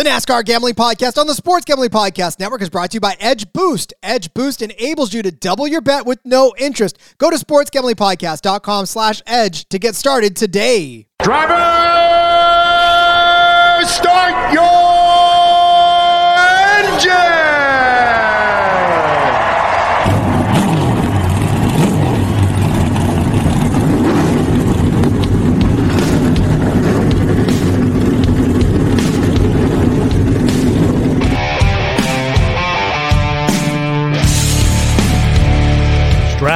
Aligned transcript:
The 0.00 0.08
NASCAR 0.08 0.46
Gambling 0.46 0.76
Podcast 0.76 1.18
on 1.18 1.26
the 1.26 1.34
Sports 1.34 1.66
Gambling 1.66 1.90
Podcast 1.90 2.40
Network 2.40 2.62
is 2.62 2.70
brought 2.70 2.90
to 2.92 2.94
you 2.94 3.00
by 3.00 3.18
Edge 3.20 3.52
Boost. 3.52 3.92
Edge 4.02 4.32
Boost 4.32 4.62
enables 4.62 5.12
you 5.12 5.20
to 5.20 5.30
double 5.30 5.68
your 5.68 5.82
bet 5.82 6.06
with 6.06 6.18
no 6.24 6.54
interest. 6.56 6.96
Go 7.18 7.28
to 7.28 7.36
sportsgamblingpodcast.com 7.36 8.86
slash 8.86 9.20
edge 9.26 9.68
to 9.68 9.78
get 9.78 9.94
started 9.94 10.36
today. 10.36 11.06
Driver, 11.22 11.52
start 13.84 14.54
your 14.54 14.79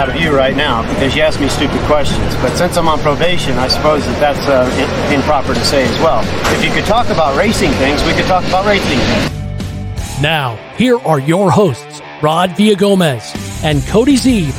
out 0.00 0.08
of 0.08 0.16
you 0.16 0.34
right 0.36 0.56
now 0.56 0.82
because 0.94 1.14
you 1.14 1.22
asked 1.22 1.40
me 1.40 1.48
stupid 1.48 1.78
questions. 1.82 2.34
But 2.36 2.56
since 2.56 2.76
I'm 2.76 2.88
on 2.88 2.98
probation, 2.98 3.52
I 3.58 3.68
suppose 3.68 4.04
that 4.06 4.18
that's 4.20 4.48
uh, 4.48 4.68
i- 4.72 5.14
improper 5.14 5.54
to 5.54 5.64
say 5.64 5.84
as 5.84 5.98
well. 6.00 6.20
If 6.54 6.64
you 6.64 6.70
could 6.72 6.84
talk 6.84 7.08
about 7.10 7.36
racing 7.36 7.70
things, 7.72 8.02
we 8.04 8.12
could 8.12 8.24
talk 8.26 8.44
about 8.48 8.66
racing 8.66 8.98
things. 8.98 10.20
Now, 10.20 10.56
here 10.76 10.98
are 11.00 11.20
your 11.20 11.50
hosts, 11.50 12.00
Rod 12.22 12.50
Villagomez 12.50 13.34
and 13.64 13.82
Cody 13.86 14.16
Zeeb. 14.16 14.52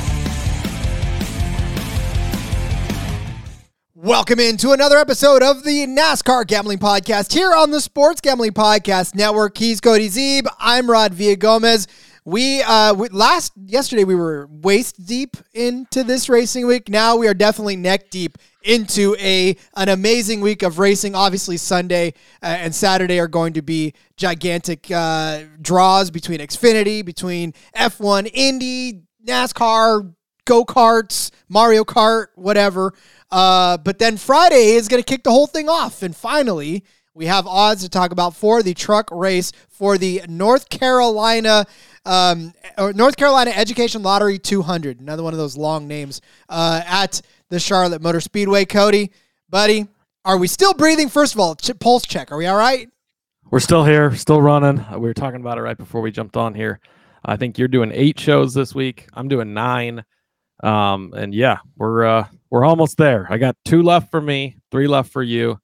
Welcome 3.93 4.39
into 4.39 4.71
another 4.71 4.97
episode 4.99 5.41
of 5.41 5.63
the 5.63 5.87
NASCAR 5.87 6.45
Gambling 6.45 6.77
Podcast 6.77 7.33
here 7.33 7.55
on 7.55 7.71
the 7.71 7.81
Sports 7.81 8.21
Gambling 8.21 8.51
Podcast 8.51 9.15
Network. 9.15 9.57
He's 9.57 9.81
Cody 9.81 10.09
Zeeb. 10.09 10.45
I'm 10.59 10.89
Rod 10.89 11.11
Villagomez. 11.13 11.87
We 12.27 12.63
uh 12.63 12.95
we, 12.95 13.09
last 13.09 13.53
yesterday 13.67 14.03
we 14.03 14.15
were 14.15 14.47
waist 14.49 15.05
deep 15.05 15.37
into 15.53 16.03
this 16.03 16.27
racing 16.27 16.65
week. 16.65 16.89
Now 16.89 17.15
we 17.17 17.27
are 17.27 17.35
definitely 17.35 17.75
neck 17.75 18.09
deep 18.09 18.39
into 18.63 19.15
a 19.19 19.55
an 19.75 19.89
amazing 19.89 20.41
week 20.41 20.63
of 20.63 20.79
racing. 20.79 21.13
Obviously 21.13 21.55
Sunday 21.57 22.15
uh, 22.41 22.47
and 22.47 22.73
Saturday 22.73 23.19
are 23.19 23.27
going 23.27 23.53
to 23.53 23.61
be 23.61 23.93
gigantic 24.17 24.89
uh, 24.89 25.43
draws 25.61 26.09
between 26.09 26.39
Xfinity, 26.39 27.05
between 27.05 27.53
F1, 27.75 28.31
Indy, 28.33 29.03
NASCAR, 29.23 30.11
go 30.45 30.65
karts, 30.65 31.29
Mario 31.47 31.83
Kart, 31.83 32.27
whatever. 32.33 32.95
Uh, 33.29 33.77
but 33.77 33.99
then 33.99 34.17
Friday 34.17 34.71
is 34.71 34.87
going 34.87 35.01
to 35.01 35.05
kick 35.07 35.23
the 35.23 35.31
whole 35.31 35.47
thing 35.47 35.69
off. 35.69 36.01
And 36.01 36.15
finally, 36.15 36.83
we 37.13 37.27
have 37.27 37.47
odds 37.47 37.81
to 37.81 37.89
talk 37.89 38.11
about 38.11 38.35
for 38.35 38.61
the 38.61 38.73
truck 38.73 39.09
race 39.11 39.51
for 39.69 39.97
the 39.97 40.21
North 40.27 40.69
Carolina. 40.69 41.65
Um, 42.05 42.53
or 42.77 42.93
North 42.93 43.17
Carolina 43.17 43.51
Education 43.51 44.03
Lottery 44.03 44.37
200, 44.37 44.99
another 44.99 45.23
one 45.23 45.33
of 45.33 45.39
those 45.39 45.57
long 45.57 45.87
names, 45.87 46.21
uh, 46.49 46.81
at 46.85 47.21
the 47.49 47.59
Charlotte 47.59 48.01
Motor 48.01 48.21
Speedway. 48.21 48.65
Cody, 48.65 49.11
buddy, 49.49 49.87
are 50.23 50.37
we 50.37 50.47
still 50.47 50.73
breathing? 50.73 51.09
First 51.09 51.33
of 51.33 51.39
all, 51.39 51.55
pulse 51.79 52.05
check. 52.05 52.31
Are 52.31 52.37
we 52.37 52.45
all 52.45 52.57
right? 52.57 52.89
We're 53.51 53.59
still 53.59 53.85
here, 53.85 54.13
still 54.15 54.41
running. 54.41 54.79
Uh, 54.79 54.97
We 54.99 55.07
were 55.07 55.13
talking 55.13 55.39
about 55.39 55.57
it 55.57 55.61
right 55.61 55.77
before 55.77 56.01
we 56.01 56.11
jumped 56.11 56.35
on 56.37 56.53
here. 56.53 56.79
I 57.23 57.37
think 57.37 57.57
you're 57.57 57.67
doing 57.67 57.91
eight 57.93 58.19
shows 58.19 58.53
this 58.53 58.75
week. 58.75 59.07
I'm 59.13 59.27
doing 59.27 59.53
nine. 59.53 60.03
Um, 60.63 61.13
and 61.15 61.33
yeah, 61.33 61.57
we're 61.75 62.05
uh 62.05 62.27
we're 62.49 62.65
almost 62.65 62.97
there. 62.97 63.27
I 63.29 63.37
got 63.37 63.55
two 63.65 63.83
left 63.83 64.09
for 64.09 64.21
me, 64.21 64.57
three 64.71 64.87
left 64.87 65.11
for 65.11 65.21
you. 65.23 65.59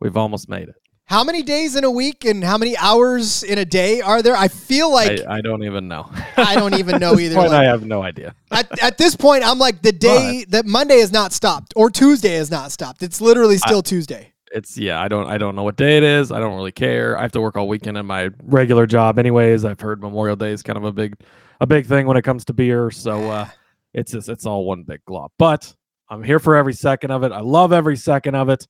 We've 0.00 0.16
almost 0.16 0.48
made 0.48 0.68
it. 0.68 0.76
How 1.10 1.24
many 1.24 1.42
days 1.42 1.74
in 1.74 1.82
a 1.82 1.90
week 1.90 2.24
and 2.24 2.44
how 2.44 2.56
many 2.56 2.76
hours 2.76 3.42
in 3.42 3.58
a 3.58 3.64
day 3.64 4.00
are 4.00 4.22
there? 4.22 4.36
I 4.36 4.46
feel 4.46 4.92
like 4.92 5.26
I, 5.26 5.38
I 5.38 5.40
don't 5.40 5.64
even 5.64 5.88
know. 5.88 6.08
I, 6.36 6.54
don't 6.54 6.74
even 6.78 7.00
know 7.00 7.18
either. 7.18 7.34
point, 7.34 7.50
Like, 7.50 7.62
I 7.62 7.64
have 7.64 7.84
no 7.84 8.00
idea. 8.00 8.32
at, 8.52 8.80
at 8.80 8.96
this 8.96 9.16
point, 9.16 9.42
I'm 9.44 9.58
like 9.58 9.82
the 9.82 9.90
day 9.90 10.44
that 10.50 10.66
Monday 10.66 11.00
has 11.00 11.10
not 11.10 11.32
stopped 11.32 11.72
or 11.74 11.90
Tuesday 11.90 12.34
has 12.34 12.48
not 12.48 12.70
stopped. 12.70 13.02
It's 13.02 13.20
literally 13.20 13.58
still 13.58 13.82
Tuesday. 13.82 14.34
It's 14.52 14.78
yeah, 14.78 15.02
I 15.02 15.08
don't 15.08 15.26
I 15.26 15.36
don't 15.36 15.56
know 15.56 15.64
what 15.64 15.74
day 15.74 15.96
it 15.96 16.04
is. 16.04 16.30
I 16.30 16.38
don't 16.38 16.54
really 16.54 16.70
care. 16.70 17.18
I 17.18 17.22
have 17.22 17.32
to 17.32 17.40
work 17.40 17.56
all 17.56 17.66
weekend 17.66 17.96
in 17.96 18.06
my 18.06 18.30
regular 18.44 18.86
job 18.86 19.18
anyways. 19.18 19.64
I've 19.64 19.80
heard 19.80 20.00
Memorial 20.00 20.36
Day 20.36 20.52
is 20.52 20.62
kind 20.62 20.76
of 20.76 20.84
a 20.84 20.92
big 20.92 21.16
a 21.60 21.66
big 21.66 21.86
thing 21.86 22.06
when 22.06 22.18
it 22.18 22.22
comes 22.22 22.44
to 22.44 22.52
beer. 22.52 22.92
So 22.92 23.30
uh 23.32 23.48
it's 23.94 24.12
just 24.12 24.28
it's 24.28 24.46
all 24.46 24.64
one 24.64 24.84
big 24.84 25.04
glob. 25.06 25.32
But 25.38 25.74
I'm 26.08 26.22
here 26.22 26.38
for 26.38 26.54
every 26.54 26.74
second 26.74 27.10
of 27.10 27.24
it. 27.24 27.32
I 27.32 27.40
love 27.40 27.72
every 27.72 27.96
second 27.96 28.36
of 28.36 28.48
it. 28.48 28.64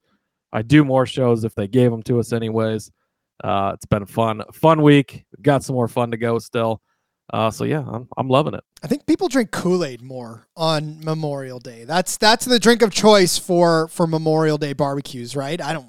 I 0.53 0.62
do 0.62 0.84
more 0.84 1.06
shows 1.06 1.44
if 1.44 1.55
they 1.55 1.69
gave 1.69 1.91
them 1.91 2.03
to 2.05 2.19
us 2.21 2.33
anyways. 2.33 2.91
Uh 3.43 3.72
it's 3.75 3.87
been 3.87 4.03
a 4.03 4.06
fun 4.06 4.43
fun 4.53 4.83
week. 4.83 5.25
We've 5.37 5.43
got 5.43 5.65
some 5.65 5.75
more 5.75 5.88
fun 5.88 6.11
to 6.11 6.16
go 6.16 6.38
still. 6.38 6.81
Uh 7.33 7.50
so 7.50 7.65
yeah, 7.65 7.84
I'm 7.87 8.09
I'm 8.16 8.28
loving 8.28 8.55
it. 8.55 8.65
I 8.83 8.87
think 8.87 9.06
people 9.06 9.28
drink 9.28 9.50
Kool 9.50 9.84
Aid 9.84 10.03
more 10.03 10.49
on 10.56 11.03
Memorial 11.05 11.59
Day. 11.61 11.84
That's 11.84 12.16
that's 12.16 12.44
the 12.44 12.59
drink 12.59 12.83
of 12.83 12.91
choice 12.93 13.38
for 13.38 13.88
for 13.88 14.06
Memorial 14.06 14.59
Day 14.59 14.72
barbecues, 14.72 15.37
right? 15.37 15.61
I 15.61 15.72
don't. 15.72 15.87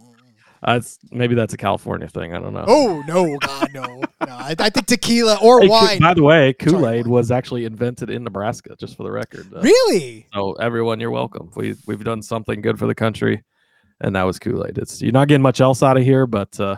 Uh, 0.63 0.79
maybe 1.11 1.33
that's 1.33 1.55
a 1.55 1.57
California 1.57 2.07
thing. 2.07 2.35
I 2.35 2.39
don't 2.39 2.53
know. 2.53 2.65
Oh 2.67 3.03
no, 3.07 3.35
God 3.39 3.73
no, 3.73 3.81
no! 4.27 4.27
I, 4.31 4.55
I 4.59 4.69
think 4.69 4.85
tequila 4.85 5.39
or 5.41 5.59
Hey, 5.61 5.67
wine. 5.67 5.99
by 5.99 6.13
the 6.13 6.21
way, 6.21 6.53
Kool 6.53 6.87
Aid 6.87 7.07
was 7.07 7.31
actually 7.31 7.65
invented 7.65 8.11
in 8.11 8.23
Nebraska, 8.23 8.75
just 8.79 8.95
for 8.95 9.01
the 9.01 9.09
record. 9.11 9.51
Uh, 9.51 9.61
really? 9.61 10.27
So 10.35 10.53
everyone, 10.53 10.99
you're 10.99 11.09
welcome. 11.09 11.49
We 11.55 11.73
we've 11.87 12.03
done 12.03 12.21
something 12.21 12.61
good 12.61 12.77
for 12.77 12.85
the 12.85 12.93
country, 12.93 13.41
and 14.01 14.15
that 14.15 14.23
was 14.23 14.39
Kool 14.39 14.65
Aid. 14.67 14.77
It's 14.77 15.01
you're 15.01 15.11
not 15.11 15.27
getting 15.27 15.41
much 15.41 15.61
else 15.61 15.81
out 15.81 15.97
of 15.97 16.03
here, 16.03 16.27
but 16.27 16.59
uh, 16.59 16.77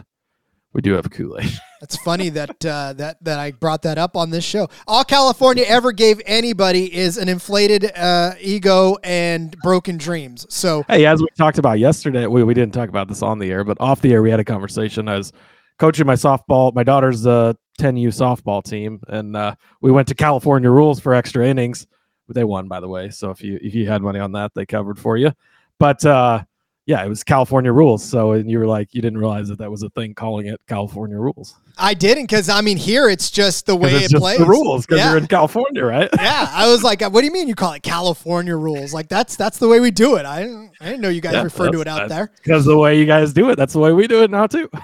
we 0.73 0.81
do 0.81 0.93
have 0.93 1.09
Kool 1.09 1.37
Aid. 1.39 1.51
That's 1.81 1.97
funny 1.97 2.29
that 2.29 2.65
uh, 2.65 2.93
that 2.93 3.23
that 3.23 3.39
I 3.39 3.51
brought 3.51 3.81
that 3.81 3.97
up 3.97 4.15
on 4.15 4.29
this 4.29 4.43
show. 4.43 4.69
All 4.87 5.03
California 5.03 5.65
ever 5.67 5.91
gave 5.91 6.21
anybody 6.25 6.93
is 6.93 7.17
an 7.17 7.27
inflated 7.27 7.91
uh, 7.95 8.35
ego 8.39 8.97
and 9.03 9.55
broken 9.63 9.97
dreams. 9.97 10.45
So 10.49 10.83
hey, 10.87 11.05
as 11.05 11.21
we 11.21 11.27
talked 11.37 11.57
about 11.57 11.79
yesterday, 11.79 12.27
we 12.27 12.43
we 12.43 12.53
didn't 12.53 12.73
talk 12.73 12.89
about 12.89 13.07
this 13.07 13.21
on 13.21 13.39
the 13.39 13.51
air, 13.51 13.63
but 13.63 13.77
off 13.79 14.01
the 14.01 14.13
air, 14.13 14.21
we 14.21 14.29
had 14.29 14.39
a 14.39 14.45
conversation. 14.45 15.07
I 15.07 15.17
was 15.17 15.33
coaching 15.77 16.05
my 16.05 16.15
softball, 16.15 16.73
my 16.73 16.83
daughter's 16.83 17.25
uh 17.25 17.53
10U 17.79 18.09
softball 18.09 18.63
team, 18.63 19.01
and 19.07 19.35
uh, 19.35 19.55
we 19.81 19.91
went 19.91 20.07
to 20.07 20.15
California 20.15 20.69
Rules 20.69 20.99
for 20.99 21.13
extra 21.13 21.47
innings. 21.47 21.87
They 22.29 22.43
won, 22.43 22.67
by 22.67 22.79
the 22.79 22.87
way. 22.87 23.09
So 23.09 23.31
if 23.31 23.41
you 23.41 23.59
if 23.61 23.75
you 23.75 23.87
had 23.87 24.01
money 24.01 24.19
on 24.19 24.31
that, 24.33 24.51
they 24.55 24.65
covered 24.65 24.97
for 24.99 25.17
you. 25.17 25.33
But 25.79 26.05
uh, 26.05 26.43
yeah, 26.85 27.03
it 27.03 27.07
was 27.09 27.23
California 27.23 27.71
Rules. 27.71 28.03
So 28.03 28.33
and 28.33 28.49
you 28.49 28.59
were 28.59 28.67
like, 28.67 28.93
you 28.93 29.01
didn't 29.01 29.17
realize 29.19 29.47
that 29.49 29.57
that 29.59 29.71
was 29.71 29.83
a 29.83 29.89
thing, 29.91 30.13
calling 30.13 30.47
it 30.47 30.59
California 30.67 31.17
Rules. 31.17 31.55
I 31.77 31.93
didn't 31.93 32.25
because 32.25 32.49
I 32.49 32.61
mean 32.61 32.77
here 32.77 33.09
it's 33.09 33.31
just 33.31 33.65
the 33.65 33.75
way 33.75 33.93
it's 33.95 34.05
it 34.05 34.09
just 34.11 34.21
plays. 34.21 34.37
the 34.37 34.45
rules 34.45 34.85
because 34.85 34.99
Yeah. 34.99 35.09
you're 35.09 35.17
in 35.17 35.27
California, 35.27 35.83
right? 35.83 36.09
yeah, 36.17 36.47
I 36.51 36.69
was 36.69 36.83
like, 36.83 37.01
what 37.01 37.13
do 37.21 37.25
you 37.25 37.31
mean 37.31 37.47
you 37.47 37.55
call 37.55 37.73
it 37.73 37.81
California 37.83 38.55
rules? 38.55 38.93
Like 38.93 39.07
that's 39.09 39.35
that's 39.35 39.57
the 39.57 39.67
way 39.67 39.79
we 39.79 39.89
do 39.91 40.15
it. 40.17 40.25
I 40.25 40.43
didn't, 40.43 40.71
I 40.81 40.85
didn't 40.85 41.01
know 41.01 41.09
you 41.09 41.21
guys 41.21 41.33
Yeah, 41.33 41.43
refer 41.43 41.71
to 41.71 41.81
it 41.81 41.87
out 41.87 42.09
there. 42.09 42.31
Because 42.43 42.65
the 42.65 42.77
way 42.77 42.99
you 42.99 43.05
guys 43.05 43.33
do 43.33 43.49
it, 43.49 43.55
that's 43.55 43.73
the 43.73 43.79
way 43.79 43.91
we 43.91 44.07
do 44.07 44.23
it 44.23 44.29
now 44.31 44.47
too. 44.47 44.69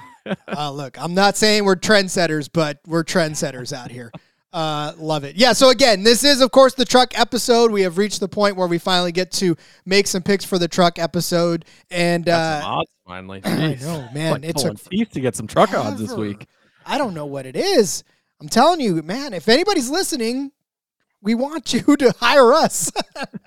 Uh, 0.48 0.70
look, 0.70 1.02
I'm 1.02 1.16
not 1.16 1.38
saying 1.38 1.64
we're 1.66 1.76
trendsetters, 1.78 2.50
but 2.54 2.80
we're 2.86 3.04
trendsetters 3.06 3.74
out 3.76 3.90
here. 3.90 4.12
Uh, 4.52 4.94
love 4.98 5.24
it. 5.24 5.36
Yeah. 5.36 5.54
So 5.54 5.70
again, 5.70 6.04
this 6.04 6.24
is 6.24 6.42
of 6.42 6.52
course 6.52 6.74
the 6.74 6.86
truck 6.86 7.18
episode. 7.20 7.72
We 7.72 7.84
have 7.84 7.98
reached 7.98 8.20
the 8.20 8.28
point 8.28 8.56
where 8.56 8.68
we 8.68 8.80
finally 8.80 9.12
get 9.12 9.32
to 9.34 9.56
make 9.86 10.08
some 10.08 10.24
picks 10.24 10.44
for 10.44 10.58
the 10.58 10.68
truck 10.68 10.98
episode, 10.98 11.66
and 11.92 12.28
uh, 12.28 12.62
odds 12.64 12.92
finally. 13.06 13.42
I 13.46 13.76
know, 13.76 14.10
man, 14.12 14.34
Like 14.34 14.44
it 14.46 14.56
pulling 14.56 14.76
took 14.76 14.90
teeth 14.90 15.12
to 15.12 15.20
get 15.20 15.36
some 15.36 15.46
truck 15.46 15.74
odds 15.74 16.00
this 16.02 16.14
week. 16.14 16.48
I 16.86 16.98
don't 16.98 17.14
know 17.14 17.28
what 17.28 17.46
it 17.46 17.56
is. 17.56 18.04
I'm 18.42 18.50
telling 18.50 18.80
you, 18.80 19.04
man. 19.04 19.34
If 19.34 19.50
anybody's 19.50 19.90
listening, 19.90 20.52
we 21.22 21.36
want 21.36 21.72
you 21.88 21.96
to 21.98 22.14
hire 22.20 22.52
us. 22.54 22.92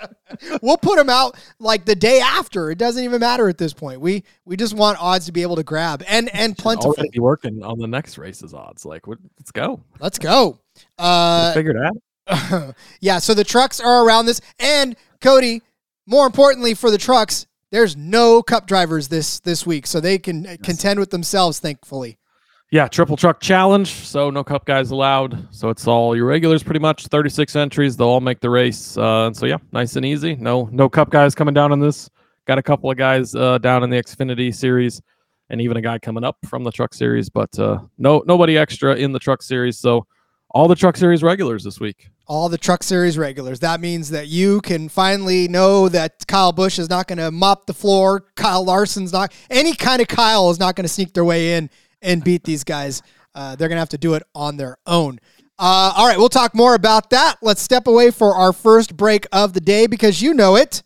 we'll 0.62 0.76
put 0.76 0.96
them 0.96 1.10
out 1.10 1.36
like 1.58 1.84
the 1.84 1.96
day 1.96 2.20
after. 2.20 2.70
It 2.70 2.78
doesn't 2.78 3.02
even 3.02 3.20
matter 3.20 3.48
at 3.48 3.58
this 3.58 3.72
point. 3.72 4.00
We 4.00 4.22
we 4.44 4.56
just 4.56 4.74
want 4.74 5.02
odds 5.02 5.26
to 5.26 5.32
be 5.32 5.42
able 5.42 5.56
to 5.56 5.64
grab 5.64 6.04
and 6.06 6.28
and 6.34 6.56
plentiful. 6.56 6.92
Already 6.92 7.10
be 7.10 7.18
working 7.18 7.64
on 7.64 7.78
the 7.78 7.88
next 7.88 8.18
race's 8.18 8.54
odds. 8.54 8.84
Like, 8.84 9.06
what, 9.08 9.18
let's 9.38 9.50
go. 9.50 9.82
Let's 9.98 10.18
go. 10.20 10.60
Uh, 10.98 11.52
Figure 11.52 11.72
it 11.72 11.76
out. 11.76 12.74
yeah, 13.00 13.18
so 13.18 13.34
the 13.34 13.44
trucks 13.44 13.80
are 13.80 14.04
around 14.04 14.26
this. 14.26 14.40
And 14.58 14.96
Cody, 15.20 15.62
more 16.06 16.26
importantly 16.26 16.74
for 16.74 16.90
the 16.90 16.98
trucks, 16.98 17.46
there's 17.70 17.96
no 17.96 18.42
cup 18.42 18.66
drivers 18.66 19.08
this 19.08 19.40
this 19.40 19.66
week, 19.66 19.86
so 19.86 20.00
they 20.00 20.18
can 20.18 20.46
uh 20.46 20.56
contend 20.62 21.00
with 21.00 21.10
themselves, 21.10 21.58
thankfully. 21.58 22.18
Yeah, 22.70 22.88
triple 22.88 23.16
truck 23.16 23.40
challenge. 23.40 23.90
So 23.90 24.30
no 24.30 24.42
cup 24.42 24.64
guys 24.64 24.90
allowed. 24.90 25.46
So 25.54 25.68
it's 25.68 25.86
all 25.86 26.16
your 26.16 26.24
regulars 26.26 26.62
pretty 26.62 26.80
much. 26.80 27.06
36 27.06 27.54
entries. 27.54 27.96
They'll 27.98 28.08
all 28.08 28.20
make 28.20 28.40
the 28.40 28.48
race. 28.48 28.96
Uh, 28.96 29.26
and 29.26 29.36
so 29.36 29.44
yeah, 29.44 29.58
nice 29.72 29.96
and 29.96 30.06
easy. 30.06 30.36
No 30.36 30.70
no 30.72 30.88
cup 30.88 31.10
guys 31.10 31.34
coming 31.34 31.52
down 31.54 31.72
on 31.72 31.80
this 31.80 32.08
got 32.46 32.58
a 32.58 32.62
couple 32.62 32.90
of 32.90 32.96
guys 32.96 33.34
uh, 33.34 33.58
down 33.58 33.82
in 33.82 33.90
the 33.90 33.96
Xfinity 33.96 34.54
series, 34.54 35.00
and 35.50 35.60
even 35.60 35.76
a 35.76 35.80
guy 35.80 35.98
coming 35.98 36.24
up 36.24 36.36
from 36.46 36.64
the 36.64 36.72
Truck 36.72 36.94
Series. 36.94 37.28
But 37.28 37.56
uh, 37.58 37.78
no, 37.98 38.22
nobody 38.26 38.58
extra 38.58 38.94
in 38.94 39.12
the 39.12 39.18
Truck 39.18 39.42
Series. 39.42 39.78
So 39.78 40.06
all 40.52 40.68
the 40.68 40.76
Truck 40.76 40.96
Series 40.96 41.22
regulars 41.22 41.64
this 41.64 41.80
week. 41.80 42.10
All 42.26 42.48
the 42.48 42.58
Truck 42.58 42.82
Series 42.82 43.18
regulars. 43.18 43.60
That 43.60 43.80
means 43.80 44.10
that 44.10 44.28
you 44.28 44.60
can 44.60 44.88
finally 44.88 45.48
know 45.48 45.88
that 45.88 46.26
Kyle 46.26 46.52
Busch 46.52 46.78
is 46.78 46.88
not 46.88 47.08
going 47.08 47.18
to 47.18 47.30
mop 47.30 47.66
the 47.66 47.74
floor. 47.74 48.24
Kyle 48.36 48.64
Larson's 48.64 49.12
not. 49.12 49.32
Any 49.50 49.74
kind 49.74 50.00
of 50.00 50.08
Kyle 50.08 50.50
is 50.50 50.58
not 50.58 50.76
going 50.76 50.84
to 50.84 50.92
sneak 50.92 51.12
their 51.12 51.24
way 51.24 51.54
in 51.54 51.70
and 52.00 52.22
beat 52.22 52.44
these 52.44 52.64
guys. 52.64 53.02
Uh, 53.34 53.56
they're 53.56 53.68
going 53.68 53.76
to 53.76 53.80
have 53.80 53.88
to 53.90 53.98
do 53.98 54.14
it 54.14 54.22
on 54.34 54.56
their 54.56 54.76
own. 54.86 55.18
Uh, 55.58 55.92
all 55.96 56.06
right, 56.06 56.18
we'll 56.18 56.28
talk 56.28 56.54
more 56.54 56.74
about 56.74 57.10
that. 57.10 57.36
Let's 57.40 57.62
step 57.62 57.86
away 57.86 58.10
for 58.10 58.34
our 58.34 58.52
first 58.52 58.96
break 58.96 59.26
of 59.32 59.52
the 59.52 59.60
day 59.60 59.86
because 59.86 60.20
you 60.20 60.34
know 60.34 60.56
it 60.56 60.82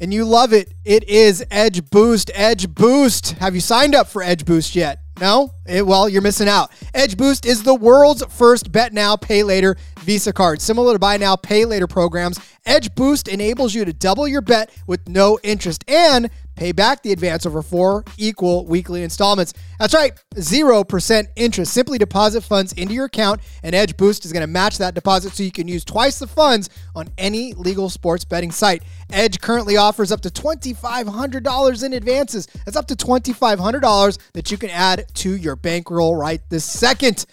and 0.00 0.12
you 0.12 0.24
love 0.24 0.52
it. 0.52 0.72
It 0.84 1.08
is 1.08 1.44
Edge 1.50 1.88
Boost. 1.90 2.30
Edge 2.34 2.68
Boost. 2.74 3.32
Have 3.32 3.54
you 3.54 3.60
signed 3.60 3.94
up 3.94 4.08
for 4.08 4.22
Edge 4.22 4.44
Boost 4.44 4.74
yet? 4.74 5.01
No? 5.22 5.54
It, 5.64 5.86
well, 5.86 6.08
you're 6.08 6.20
missing 6.20 6.48
out. 6.48 6.72
Edge 6.92 7.16
Boost 7.16 7.46
is 7.46 7.62
the 7.62 7.76
world's 7.76 8.24
first 8.24 8.72
bet 8.72 8.92
now, 8.92 9.14
pay 9.14 9.44
later 9.44 9.76
Visa 10.02 10.32
card. 10.32 10.60
Similar 10.60 10.94
to 10.94 10.98
buy 10.98 11.16
now, 11.16 11.36
pay 11.36 11.64
later 11.64 11.86
programs, 11.86 12.38
Edge 12.64 12.94
Boost 12.94 13.28
enables 13.28 13.74
you 13.74 13.84
to 13.84 13.92
double 13.92 14.28
your 14.28 14.40
bet 14.40 14.70
with 14.86 15.08
no 15.08 15.38
interest 15.42 15.84
and 15.88 16.30
pay 16.54 16.70
back 16.70 17.02
the 17.02 17.12
advance 17.12 17.46
over 17.46 17.62
four 17.62 18.04
equal 18.18 18.66
weekly 18.66 19.02
installments. 19.02 19.54
That's 19.78 19.94
right, 19.94 20.12
0% 20.34 21.26
interest. 21.34 21.72
Simply 21.72 21.98
deposit 21.98 22.42
funds 22.42 22.72
into 22.74 22.94
your 22.94 23.06
account, 23.06 23.40
and 23.62 23.74
Edge 23.74 23.96
Boost 23.96 24.24
is 24.24 24.32
going 24.32 24.42
to 24.42 24.46
match 24.46 24.78
that 24.78 24.94
deposit 24.94 25.32
so 25.32 25.42
you 25.42 25.50
can 25.50 25.66
use 25.66 25.84
twice 25.84 26.18
the 26.18 26.26
funds 26.26 26.68
on 26.94 27.08
any 27.18 27.54
legal 27.54 27.88
sports 27.88 28.24
betting 28.24 28.52
site. 28.52 28.82
Edge 29.10 29.40
currently 29.40 29.76
offers 29.76 30.12
up 30.12 30.20
to 30.20 30.30
$2,500 30.30 31.84
in 31.84 31.92
advances. 31.94 32.46
That's 32.64 32.76
up 32.76 32.86
to 32.88 32.96
$2,500 32.96 34.18
that 34.34 34.50
you 34.50 34.58
can 34.58 34.70
add 34.70 35.06
to 35.14 35.36
your 35.36 35.56
bankroll 35.56 36.14
right 36.14 36.40
this 36.48 36.64
second. 36.64 37.26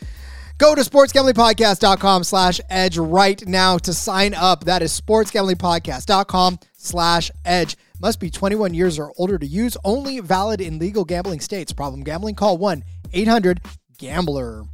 Go 0.60 0.76
to 0.76 0.82
sportsgamblingpodcast.com 0.82 2.26
slash 2.26 2.60
edge 2.70 2.98
right 2.98 3.48
now 3.48 3.78
to 3.78 3.94
sign 3.94 4.34
up. 4.34 4.66
That 4.66 4.82
is 4.82 5.00
sportsgamblingpodcast.com 5.00 6.60
slash 6.78 7.32
edge. 7.46 7.78
Must 8.02 8.20
be 8.20 8.30
21 8.30 8.74
years 8.74 9.00
or 9.00 9.14
older 9.18 9.38
to 9.38 9.46
use. 9.46 9.78
Only 9.86 10.20
valid 10.20 10.60
in 10.60 10.78
legal 10.78 11.06
gambling 11.06 11.40
states. 11.40 11.72
Problem 11.72 12.04
gambling? 12.04 12.36
Call 12.36 12.58
1 12.58 12.84
800 13.14 13.62
GAMBLER. 13.98 14.66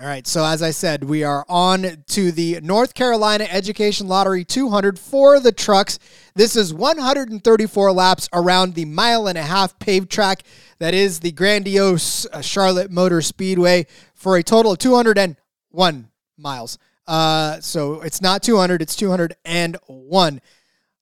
All 0.00 0.06
right, 0.06 0.28
so 0.28 0.44
as 0.44 0.62
I 0.62 0.70
said, 0.70 1.02
we 1.02 1.24
are 1.24 1.44
on 1.48 2.04
to 2.10 2.30
the 2.30 2.60
North 2.62 2.94
Carolina 2.94 3.48
Education 3.50 4.06
Lottery 4.06 4.44
200 4.44 4.96
for 4.96 5.40
the 5.40 5.50
trucks. 5.50 5.98
This 6.36 6.54
is 6.54 6.72
134 6.72 7.90
laps 7.90 8.28
around 8.32 8.74
the 8.76 8.84
mile 8.84 9.26
and 9.26 9.36
a 9.36 9.42
half 9.42 9.76
paved 9.80 10.08
track 10.08 10.44
that 10.78 10.94
is 10.94 11.18
the 11.18 11.32
grandiose 11.32 12.26
uh, 12.26 12.40
Charlotte 12.40 12.92
Motor 12.92 13.20
Speedway 13.20 13.86
for 14.14 14.36
a 14.36 14.42
total 14.44 14.70
of 14.70 14.78
201 14.78 16.08
miles. 16.36 16.78
Uh, 17.08 17.58
so 17.58 18.00
it's 18.02 18.22
not 18.22 18.40
200, 18.44 18.80
it's 18.80 18.94
201. 18.94 20.40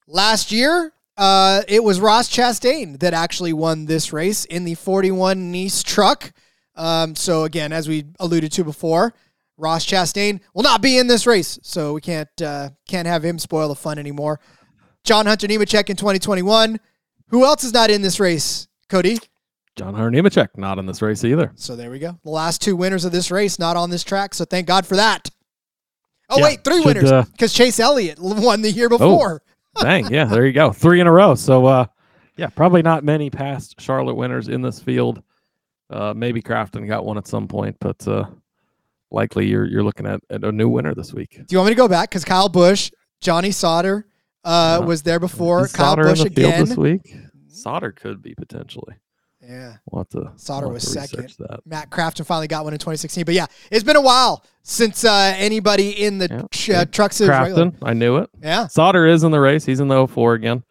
Last 0.06 0.52
year, 0.52 0.94
uh, 1.18 1.60
it 1.68 1.84
was 1.84 2.00
Ross 2.00 2.30
Chastain 2.30 2.98
that 3.00 3.12
actually 3.12 3.52
won 3.52 3.84
this 3.84 4.14
race 4.14 4.46
in 4.46 4.64
the 4.64 4.74
41 4.74 5.52
Niece 5.52 5.82
truck. 5.82 6.32
Um, 6.76 7.14
so 7.14 7.44
again, 7.44 7.72
as 7.72 7.88
we 7.88 8.04
alluded 8.20 8.52
to 8.52 8.64
before, 8.64 9.14
Ross 9.56 9.86
Chastain 9.86 10.40
will 10.54 10.62
not 10.62 10.82
be 10.82 10.98
in 10.98 11.06
this 11.06 11.26
race, 11.26 11.58
so 11.62 11.94
we 11.94 12.00
can't 12.00 12.28
uh, 12.42 12.70
can't 12.86 13.08
have 13.08 13.24
him 13.24 13.38
spoil 13.38 13.68
the 13.68 13.74
fun 13.74 13.98
anymore. 13.98 14.40
John 15.04 15.26
Hunter 15.26 15.46
Nemechek 15.46 15.88
in 15.88 15.96
2021. 15.96 16.78
Who 17.28 17.44
else 17.44 17.64
is 17.64 17.72
not 17.72 17.90
in 17.90 18.02
this 18.02 18.20
race, 18.20 18.68
Cody? 18.88 19.18
John 19.76 19.94
Hunter 19.94 20.10
Nemechek 20.10 20.48
not 20.56 20.78
in 20.78 20.86
this 20.86 21.00
race 21.00 21.24
either. 21.24 21.52
So 21.54 21.76
there 21.76 21.90
we 21.90 21.98
go. 21.98 22.18
The 22.24 22.30
last 22.30 22.62
two 22.62 22.76
winners 22.76 23.04
of 23.04 23.12
this 23.12 23.30
race 23.30 23.58
not 23.58 23.76
on 23.76 23.90
this 23.90 24.04
track, 24.04 24.34
so 24.34 24.44
thank 24.44 24.66
God 24.66 24.86
for 24.86 24.96
that. 24.96 25.30
Oh 26.28 26.38
Yeah, 26.38 26.44
wait, 26.44 26.64
three 26.64 26.78
should, 26.78 26.86
winners 26.86 27.12
uh, 27.12 27.24
because 27.32 27.52
Chase 27.52 27.80
Elliott 27.80 28.18
won 28.20 28.62
the 28.62 28.70
year 28.70 28.88
before. 28.88 29.42
Dang, 29.80 30.10
yeah, 30.12 30.24
there 30.24 30.46
you 30.46 30.52
go. 30.52 30.72
Three 30.72 31.00
in 31.00 31.06
a 31.06 31.12
row. 31.12 31.34
So 31.34 31.66
uh 31.66 31.86
yeah, 32.36 32.48
probably 32.48 32.82
not 32.82 33.04
many 33.04 33.30
past 33.30 33.80
Charlotte 33.80 34.14
winners 34.14 34.48
in 34.48 34.60
this 34.60 34.80
field. 34.80 35.22
Uh 35.90 36.12
maybe 36.16 36.42
Crafton 36.42 36.86
got 36.88 37.04
one 37.04 37.18
at 37.18 37.26
some 37.26 37.46
point, 37.48 37.76
but 37.80 38.06
uh 38.08 38.24
likely 39.10 39.46
you're 39.46 39.66
you're 39.66 39.84
looking 39.84 40.06
at, 40.06 40.20
at 40.30 40.44
a 40.44 40.52
new 40.52 40.68
winner 40.68 40.94
this 40.94 41.12
week. 41.14 41.30
Do 41.36 41.44
you 41.50 41.58
want 41.58 41.68
me 41.68 41.74
to 41.74 41.78
go 41.78 41.88
back? 41.88 42.10
Because 42.10 42.24
Kyle 42.24 42.48
Busch, 42.48 42.90
Johnny 43.20 43.50
Sauter 43.52 44.06
uh, 44.44 44.78
Yeah. 44.80 44.86
was 44.86 45.02
there 45.02 45.20
before. 45.20 45.64
Is 45.66 45.72
Kyle 45.72 45.92
Sauter 45.92 46.04
Busch 46.04 46.20
in 46.20 46.28
the 46.28 46.34
field 46.34 46.52
again. 46.54 46.64
this 46.66 46.76
week. 46.76 47.14
Sauter 47.48 47.92
could 47.92 48.20
be 48.22 48.34
potentially. 48.34 48.94
Yeah. 49.40 49.76
We'll 49.90 50.04
to, 50.06 50.32
Sauter 50.36 50.66
we'll 50.66 50.74
was 50.74 50.84
to 50.84 50.90
second. 50.90 51.34
That. 51.38 51.60
Matt 51.64 51.90
Crafton 51.90 52.26
finally 52.26 52.48
got 52.48 52.64
one 52.64 52.72
in 52.72 52.78
2016. 52.80 53.24
But 53.24 53.34
yeah, 53.34 53.46
it's 53.70 53.84
been 53.84 53.96
a 53.96 54.00
while 54.00 54.44
since 54.64 55.04
uh, 55.04 55.34
anybody 55.36 55.90
in 56.04 56.18
the 56.18 56.28
Yeah. 56.28 56.42
tr- 56.50 56.72
uh, 56.74 56.84
truck 56.86 57.12
series. 57.12 57.30
regular- 57.30 57.66
Crafton, 57.70 57.76
I 57.82 57.92
knew 57.92 58.16
it. 58.16 58.30
Yeah. 58.42 58.66
Sauter 58.66 59.06
is 59.06 59.22
in 59.22 59.30
the 59.30 59.38
race. 59.40 59.64
He's 59.64 59.78
in 59.80 59.86
the 59.88 60.06
04 60.06 60.34
again. 60.34 60.64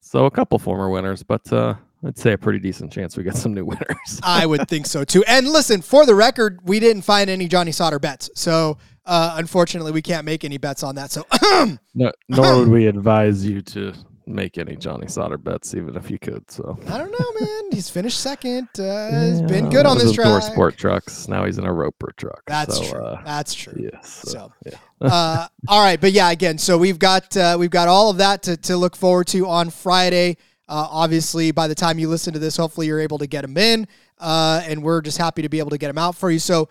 So 0.00 0.26
a 0.26 0.30
couple 0.30 0.58
former 0.58 0.88
winners, 0.90 1.22
but 1.22 1.50
uh, 1.52 1.74
I'd 2.04 2.18
say 2.18 2.32
a 2.32 2.38
pretty 2.38 2.60
decent 2.60 2.92
chance 2.92 3.16
we 3.16 3.24
get 3.24 3.36
some 3.36 3.54
new 3.54 3.64
winners. 3.66 4.20
I 4.22 4.46
would 4.46 4.68
think 4.68 4.86
so 4.86 5.04
too. 5.04 5.24
And 5.26 5.48
listen, 5.48 5.82
for 5.82 6.06
the 6.06 6.14
record, 6.14 6.60
we 6.62 6.80
didn't 6.80 7.02
find 7.02 7.28
any 7.28 7.48
Johnny 7.48 7.72
Sauter 7.72 7.98
bets. 7.98 8.30
So 8.34 8.78
uh, 9.04 9.34
unfortunately, 9.36 9.92
we 9.92 10.02
can't 10.02 10.24
make 10.24 10.44
any 10.44 10.58
bets 10.58 10.82
on 10.82 10.94
that. 10.96 11.10
So 11.10 11.26
no, 11.94 12.12
nor 12.28 12.58
would 12.58 12.68
we 12.68 12.86
advise 12.86 13.44
you 13.44 13.62
to 13.62 13.92
make 14.28 14.58
any 14.58 14.76
Johnny 14.76 15.08
Sauter 15.08 15.38
bets, 15.38 15.74
even 15.74 15.96
if 15.96 16.10
you 16.10 16.18
could. 16.18 16.48
So 16.50 16.78
I 16.86 16.98
don't 16.98 17.10
know, 17.10 17.40
man. 17.40 17.62
He's 17.72 17.88
finished 17.88 18.20
second. 18.20 18.68
Uh, 18.78 19.26
he's 19.26 19.42
been 19.42 19.70
good 19.70 19.86
on 19.86 19.96
this 19.96 20.08
was 20.08 20.18
in 20.18 20.24
Thor 20.24 20.40
track. 20.40 20.52
Sport 20.52 20.76
trucks. 20.76 21.28
Now 21.28 21.44
he's 21.44 21.58
in 21.58 21.64
a 21.64 21.72
Roper 21.72 22.12
truck. 22.16 22.42
That's 22.46 22.76
so, 22.76 22.92
true. 22.92 23.04
Uh, 23.04 23.22
That's 23.24 23.54
true. 23.54 23.74
yes. 23.76 24.24
So, 24.26 24.52
yeah. 24.64 24.78
uh, 25.00 25.48
all 25.68 25.82
right, 25.82 26.00
but 26.00 26.12
yeah, 26.12 26.30
again, 26.30 26.58
so 26.58 26.76
we've 26.76 26.98
got 26.98 27.36
uh, 27.36 27.56
we've 27.58 27.70
got 27.70 27.88
all 27.88 28.10
of 28.10 28.18
that 28.18 28.42
to, 28.44 28.56
to 28.56 28.76
look 28.76 28.96
forward 28.96 29.26
to 29.28 29.46
on 29.46 29.70
Friday. 29.70 30.36
Uh, 30.68 30.86
obviously, 30.90 31.50
by 31.50 31.66
the 31.66 31.74
time 31.74 31.98
you 31.98 32.08
listen 32.08 32.32
to 32.34 32.38
this, 32.38 32.56
hopefully 32.56 32.86
you're 32.86 33.00
able 33.00 33.18
to 33.18 33.26
get 33.26 33.42
them 33.42 33.56
in, 33.56 33.86
uh, 34.18 34.62
and 34.66 34.82
we're 34.82 35.00
just 35.00 35.16
happy 35.18 35.42
to 35.42 35.48
be 35.48 35.58
able 35.58 35.70
to 35.70 35.78
get 35.78 35.86
them 35.88 35.98
out 35.98 36.14
for 36.14 36.30
you. 36.30 36.38
So, 36.38 36.68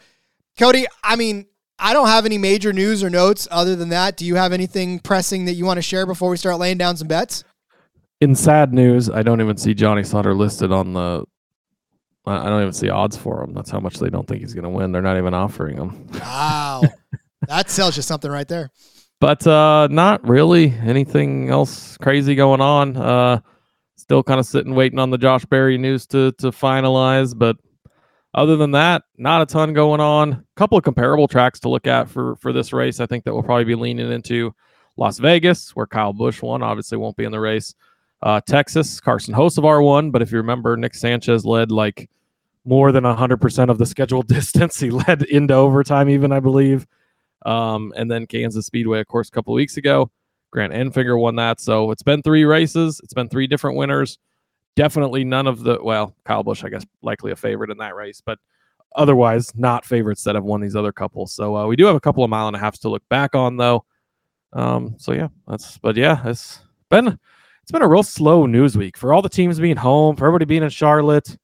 Cody, 0.59 0.85
I 1.03 1.15
mean, 1.15 1.47
I 1.79 1.94
don't 1.94 2.07
have 2.07 2.25
any 2.25 2.38
major 2.38 2.73
news 2.73 3.03
or 3.03 3.09
notes 3.09 3.47
other 3.49 3.75
than 3.75 3.89
that. 3.89 4.17
Do 4.17 4.25
you 4.25 4.35
have 4.35 4.53
anything 4.53 4.99
pressing 4.99 5.45
that 5.45 5.53
you 5.53 5.65
want 5.65 5.77
to 5.77 5.81
share 5.81 6.05
before 6.05 6.29
we 6.29 6.38
start 6.38 6.57
laying 6.59 6.77
down 6.77 6.95
some 6.97 7.07
bets? 7.07 7.44
In 8.21 8.33
sad 8.35 8.73
news, 8.73 9.09
I 9.09 9.21
don't 9.23 9.41
even 9.41 9.57
see 9.57 9.74
Johnny 9.74 10.03
Sauter 10.03 10.33
listed 10.33 10.72
on 10.72 10.93
the. 10.93 11.25
I 12.25 12.38
I 12.38 12.50
don't 12.50 12.62
even 12.62 12.74
see 12.74 12.89
odds 12.89 13.15
for 13.15 13.43
him. 13.43 13.53
That's 13.53 13.69
how 13.69 13.79
much 13.79 14.00
they 14.00 14.10
don't 14.10 14.27
think 14.27 14.41
he's 14.41 14.53
going 14.53 14.63
to 14.63 14.69
win. 14.69 14.91
They're 14.91 15.01
not 15.03 15.17
even 15.17 15.33
offering 15.33 15.77
him. 15.77 16.07
Wow, 16.19 16.81
that 17.48 17.67
tells 17.67 17.95
you 17.95 18.01
something 18.03 18.29
right 18.29 18.48
there. 18.48 18.69
but 19.19 19.45
uh 19.48 19.88
not 19.89 20.27
really 20.27 20.72
anything 20.83 21.50
else 21.50 21.98
crazy 21.98 22.36
going 22.36 22.62
on 22.62 22.98
uh 22.98 23.39
still 24.07 24.23
kind 24.23 24.39
of 24.39 24.45
sitting 24.45 24.73
waiting 24.73 24.99
on 24.99 25.09
the 25.09 25.17
josh 25.17 25.43
berry 25.43 25.77
news 25.77 26.07
to 26.07 26.31
to 26.33 26.47
finalize 26.47 27.37
but 27.37 27.57
other 28.33 28.55
than 28.55 28.71
that 28.71 29.03
not 29.17 29.41
a 29.41 29.45
ton 29.45 29.73
going 29.73 29.99
on. 29.99 30.31
A 30.31 30.43
couple 30.55 30.77
of 30.77 30.85
comparable 30.85 31.27
tracks 31.27 31.59
to 31.59 31.69
look 31.69 31.87
at 31.87 32.09
for 32.09 32.37
for 32.37 32.53
this 32.53 32.71
race 32.71 33.01
i 33.01 33.05
think 33.05 33.25
that 33.25 33.33
we'll 33.33 33.43
probably 33.43 33.65
be 33.65 33.75
leaning 33.75 34.09
into 34.09 34.55
las 34.95 35.17
vegas 35.19 35.75
where 35.75 35.85
kyle 35.85 36.13
busch 36.13 36.41
won 36.41 36.63
obviously 36.63 36.97
won't 36.97 37.17
be 37.17 37.25
in 37.25 37.33
the 37.33 37.39
race. 37.39 37.75
Uh 38.21 38.39
texas 38.47 39.01
carson 39.01 39.33
hocevar 39.33 39.83
won 39.83 40.09
but 40.09 40.21
if 40.21 40.31
you 40.31 40.37
remember 40.37 40.77
nick 40.77 40.95
sanchez 40.95 41.43
led 41.43 41.69
like 41.69 42.09
more 42.63 42.91
than 42.91 43.05
100% 43.05 43.69
of 43.69 43.77
the 43.77 43.85
scheduled 43.85 44.27
distance. 44.37 44.77
He 44.79 44.89
led 44.89 45.23
into 45.23 45.53
overtime 45.53 46.09
even 46.09 46.31
i 46.31 46.39
believe. 46.39 46.87
Um, 47.45 47.93
and 47.95 48.11
then 48.11 48.25
Kansas 48.25 48.65
Speedway, 48.65 48.99
of 48.99 49.07
course, 49.07 49.29
a 49.29 49.31
couple 49.31 49.53
weeks 49.53 49.77
ago. 49.77 50.11
Grant 50.51 50.74
Enfinger 50.74 51.20
won 51.20 51.36
that. 51.36 51.60
So 51.60 51.92
it's 51.92 52.04
been 52.04 52.22
three 52.22 52.46
races. 52.46 53.01
It's 53.04 53.13
been 53.13 53.30
three 53.30 53.48
different 53.48 53.77
winners. 53.77 54.18
Definitely 54.75 55.24
none 55.24 55.48
of 55.48 55.63
the, 55.63 55.80
well, 55.82 56.16
Kyle 56.25 56.44
Busch, 56.44 56.63
I 56.63 56.70
guess, 56.70 56.86
likely 57.01 57.32
a 57.32 57.36
favorite 57.36 57.72
in 57.72 57.77
that 57.80 57.96
race, 57.96 58.22
but 58.25 58.39
otherwise 58.96 59.54
not 59.56 59.86
favorites 59.86 60.24
that 60.24 60.36
have 60.36 60.44
won 60.44 60.62
these 60.62 60.75
other 60.75 60.92
couples. 60.92 61.34
So 61.34 61.56
uh, 61.56 61.68
we 61.68 61.75
do 61.75 61.86
have 61.86 61.96
a 61.96 62.00
couple 62.00 62.24
of 62.24 62.30
mile 62.30 62.48
and 62.48 62.56
a 62.56 62.60
half 62.60 62.80
to 62.80 62.89
look 62.89 63.04
back 63.10 63.36
on, 63.36 63.58
though. 63.58 63.86
Um, 64.54 64.96
so 64.98 65.12
yeah, 65.12 65.27
that's, 65.48 65.77
but 65.80 65.96
yeah, 65.96 66.22
it's 66.25 66.60
been, 66.89 67.20
it's 67.62 67.72
been 67.72 67.82
a 67.82 67.88
real 67.88 68.04
slow 68.04 68.46
news 68.46 68.77
week 68.77 68.98
for 68.98 69.13
all 69.13 69.22
the 69.22 69.30
teams 69.30 69.60
being 69.60 69.77
home, 69.77 70.16
for 70.16 70.25
everybody 70.25 70.46
being 70.46 70.63
in 70.63 70.70
Charlotte. 70.70 71.38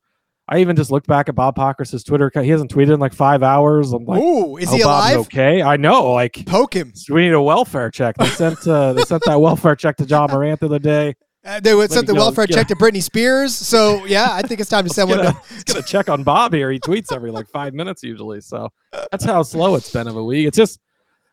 I 0.53 0.59
even 0.59 0.75
just 0.75 0.91
looked 0.91 1.07
back 1.07 1.29
at 1.29 1.35
Bob 1.35 1.55
Pockrass's 1.55 2.03
Twitter 2.03 2.27
account. 2.27 2.45
He 2.45 2.51
hasn't 2.51 2.71
tweeted 2.71 2.93
in 2.93 2.99
like 2.99 3.13
five 3.13 3.41
hours. 3.41 3.91
I'm 3.91 4.05
like, 4.05 4.21
Ooh, 4.21 4.57
is 4.57 4.69
oh, 4.69 4.75
he 4.75 4.83
Bob's 4.83 5.13
alive? 5.13 5.19
okay. 5.25 5.63
I 5.63 5.77
know. 5.77 6.11
Like, 6.11 6.45
Poke 6.45 6.75
him. 6.75 6.93
we 7.09 7.23
need 7.23 7.33
a 7.33 7.41
welfare 7.41 7.89
check. 7.89 8.15
They 8.17 8.27
sent 8.27 8.67
uh, 8.67 8.93
they 8.93 9.01
sent 9.01 9.23
that 9.25 9.35
welfare 9.41 9.75
check 9.75 9.97
to 9.97 10.05
Ja 10.05 10.27
Morant 10.27 10.59
the 10.59 10.67
other 10.67 10.77
day. 10.77 11.15
Uh, 11.43 11.59
they 11.59 11.73
would 11.73 11.91
send 11.91 12.05
the 12.05 12.13
welfare 12.13 12.45
check 12.45 12.67
to 12.67 12.75
Britney 12.75 13.01
Spears. 13.01 13.55
So 13.55 14.05
yeah, 14.05 14.27
I 14.29 14.43
think 14.43 14.59
it's 14.61 14.69
time 14.69 14.87
to 14.87 14.89
send 14.93 15.09
one. 15.09 15.19
To, 15.19 15.35
just 15.49 15.65
gonna 15.65 15.81
check 15.81 16.07
on 16.07 16.21
Bob 16.21 16.53
here. 16.53 16.71
He 16.71 16.79
tweets 16.79 17.11
every 17.11 17.31
like 17.31 17.49
five 17.49 17.73
minutes 17.73 18.03
usually. 18.03 18.39
So 18.39 18.69
that's 19.09 19.25
how 19.25 19.41
slow 19.41 19.73
it's 19.73 19.91
been 19.91 20.07
of 20.07 20.15
a 20.15 20.23
week. 20.23 20.47
It's 20.47 20.57
just 20.57 20.79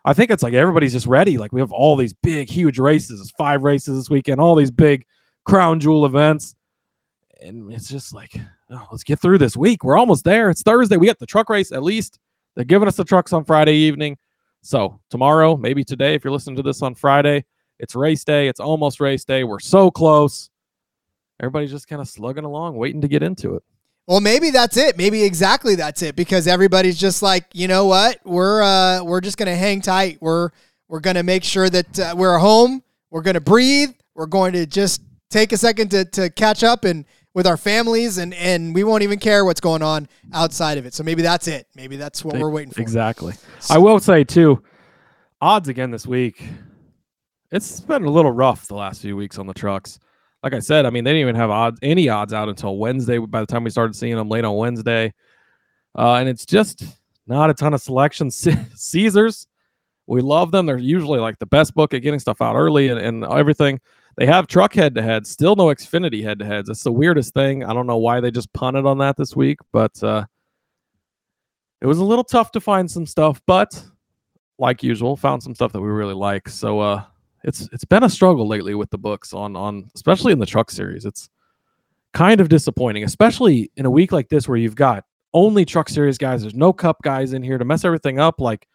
I 0.02 0.14
think 0.14 0.30
it's 0.30 0.42
like 0.42 0.54
everybody's 0.54 0.92
just 0.92 1.06
ready. 1.06 1.36
Like 1.36 1.52
we 1.52 1.60
have 1.60 1.72
all 1.72 1.94
these 1.94 2.14
big, 2.14 2.48
huge 2.48 2.78
races, 2.78 3.30
five 3.36 3.64
races 3.64 3.98
this 3.98 4.08
weekend, 4.08 4.40
all 4.40 4.54
these 4.54 4.70
big 4.70 5.04
crown 5.44 5.78
jewel 5.78 6.06
events. 6.06 6.54
And 7.42 7.70
it's 7.70 7.88
just 7.88 8.14
like, 8.14 8.34
oh, 8.70 8.86
let's 8.90 9.04
get 9.04 9.20
through 9.20 9.38
this 9.38 9.56
week. 9.56 9.84
We're 9.84 9.98
almost 9.98 10.24
there. 10.24 10.50
It's 10.50 10.62
Thursday. 10.62 10.96
We 10.96 11.06
got 11.06 11.18
the 11.18 11.26
truck 11.26 11.48
race 11.48 11.72
at 11.72 11.82
least. 11.82 12.18
They're 12.54 12.64
giving 12.64 12.88
us 12.88 12.96
the 12.96 13.04
trucks 13.04 13.32
on 13.32 13.44
Friday 13.44 13.74
evening. 13.74 14.18
So 14.62 15.00
tomorrow, 15.10 15.56
maybe 15.56 15.84
today, 15.84 16.14
if 16.14 16.24
you're 16.24 16.32
listening 16.32 16.56
to 16.56 16.62
this 16.62 16.82
on 16.82 16.94
Friday, 16.94 17.44
it's 17.78 17.94
race 17.94 18.24
day. 18.24 18.48
It's 18.48 18.60
almost 18.60 19.00
race 19.00 19.24
day. 19.24 19.44
We're 19.44 19.60
so 19.60 19.90
close. 19.90 20.50
Everybody's 21.40 21.70
just 21.70 21.88
kind 21.88 22.02
of 22.02 22.08
slugging 22.08 22.44
along, 22.44 22.76
waiting 22.76 23.00
to 23.00 23.08
get 23.08 23.22
into 23.22 23.54
it. 23.54 23.62
Well, 24.06 24.20
maybe 24.20 24.50
that's 24.50 24.76
it. 24.76 24.98
Maybe 24.98 25.22
exactly 25.22 25.76
that's 25.76 26.02
it 26.02 26.16
because 26.16 26.46
everybody's 26.46 26.98
just 26.98 27.22
like, 27.22 27.46
you 27.54 27.68
know 27.68 27.86
what? 27.86 28.18
We're 28.24 28.62
uh 28.62 29.02
we're 29.04 29.20
just 29.20 29.38
to 29.46 29.56
hang 29.56 29.80
tight. 29.80 30.18
We're 30.20 30.50
we're 30.88 31.00
to 31.16 31.22
make 31.22 31.44
sure 31.44 31.70
that 31.70 31.98
uh, 31.98 32.14
we're 32.16 32.36
home. 32.38 32.82
We're 33.10 33.22
to 33.34 33.40
breathe. 33.40 33.90
We're 34.14 34.26
going 34.26 34.52
to 34.54 34.66
just 34.66 35.02
take 35.30 35.52
a 35.52 35.56
second 35.56 35.90
to 35.92 36.04
to 36.06 36.28
catch 36.28 36.64
up 36.64 36.84
and 36.84 37.04
with 37.34 37.46
our 37.46 37.56
families 37.56 38.18
and 38.18 38.34
and 38.34 38.74
we 38.74 38.84
won't 38.84 39.02
even 39.02 39.18
care 39.18 39.44
what's 39.44 39.60
going 39.60 39.82
on 39.82 40.08
outside 40.32 40.78
of 40.78 40.86
it. 40.86 40.94
So 40.94 41.02
maybe 41.02 41.22
that's 41.22 41.48
it. 41.48 41.66
Maybe 41.74 41.96
that's 41.96 42.24
what 42.24 42.36
we're 42.38 42.50
waiting 42.50 42.72
for. 42.72 42.80
Exactly. 42.80 43.34
I 43.68 43.78
will 43.78 44.00
say 44.00 44.24
too, 44.24 44.62
odds 45.40 45.68
again 45.68 45.90
this 45.90 46.06
week. 46.06 46.42
It's 47.52 47.80
been 47.80 48.04
a 48.04 48.10
little 48.10 48.32
rough 48.32 48.66
the 48.66 48.74
last 48.74 49.02
few 49.02 49.16
weeks 49.16 49.38
on 49.38 49.46
the 49.46 49.54
trucks. 49.54 49.98
Like 50.42 50.54
I 50.54 50.60
said, 50.60 50.86
I 50.86 50.90
mean 50.90 51.04
they 51.04 51.10
didn't 51.10 51.22
even 51.22 51.36
have 51.36 51.50
odds 51.50 51.78
any 51.82 52.08
odds 52.08 52.32
out 52.32 52.48
until 52.48 52.76
Wednesday. 52.76 53.18
By 53.18 53.40
the 53.40 53.46
time 53.46 53.64
we 53.64 53.70
started 53.70 53.94
seeing 53.94 54.16
them 54.16 54.28
late 54.28 54.44
on 54.44 54.56
Wednesday, 54.56 55.12
uh, 55.96 56.14
and 56.14 56.28
it's 56.28 56.46
just 56.46 56.84
not 57.26 57.50
a 57.50 57.54
ton 57.54 57.74
of 57.74 57.80
selection. 57.80 58.30
Caesars, 58.74 59.46
we 60.06 60.20
love 60.20 60.50
them. 60.50 60.66
They're 60.66 60.78
usually 60.78 61.20
like 61.20 61.38
the 61.38 61.46
best 61.46 61.74
book 61.74 61.94
at 61.94 62.02
getting 62.02 62.18
stuff 62.18 62.42
out 62.42 62.56
early 62.56 62.88
and, 62.88 62.98
and 62.98 63.24
everything. 63.24 63.80
They 64.16 64.26
have 64.26 64.46
truck 64.46 64.74
head 64.74 64.94
to 64.96 65.02
head, 65.02 65.26
still 65.26 65.56
no 65.56 65.66
Xfinity 65.66 66.22
head 66.22 66.38
to 66.40 66.44
heads. 66.44 66.68
That's 66.68 66.82
the 66.82 66.92
weirdest 66.92 67.32
thing. 67.32 67.64
I 67.64 67.72
don't 67.72 67.86
know 67.86 67.96
why 67.96 68.20
they 68.20 68.30
just 68.30 68.52
punted 68.52 68.84
on 68.84 68.98
that 68.98 69.16
this 69.16 69.34
week, 69.34 69.58
but 69.72 70.02
uh, 70.02 70.26
it 71.80 71.86
was 71.86 71.98
a 71.98 72.04
little 72.04 72.24
tough 72.24 72.50
to 72.52 72.60
find 72.60 72.90
some 72.90 73.06
stuff. 73.06 73.40
But 73.46 73.82
like 74.58 74.82
usual, 74.82 75.16
found 75.16 75.42
some 75.42 75.54
stuff 75.54 75.72
that 75.72 75.80
we 75.80 75.88
really 75.88 76.14
like. 76.14 76.48
So 76.48 76.80
uh, 76.80 77.04
it's 77.44 77.68
it's 77.72 77.84
been 77.84 78.04
a 78.04 78.10
struggle 78.10 78.46
lately 78.46 78.74
with 78.74 78.90
the 78.90 78.98
books 78.98 79.32
on 79.32 79.56
on 79.56 79.90
especially 79.94 80.32
in 80.32 80.38
the 80.38 80.46
truck 80.46 80.70
series. 80.70 81.04
It's 81.04 81.30
kind 82.12 82.40
of 82.40 82.48
disappointing, 82.48 83.04
especially 83.04 83.70
in 83.76 83.86
a 83.86 83.90
week 83.90 84.12
like 84.12 84.28
this 84.28 84.48
where 84.48 84.58
you've 84.58 84.74
got 84.74 85.04
only 85.32 85.64
truck 85.64 85.88
series 85.88 86.18
guys. 86.18 86.42
There's 86.42 86.54
no 86.54 86.72
cup 86.72 86.98
guys 87.02 87.32
in 87.32 87.42
here 87.42 87.58
to 87.58 87.64
mess 87.64 87.84
everything 87.84 88.18
up. 88.18 88.40
Like, 88.40 88.66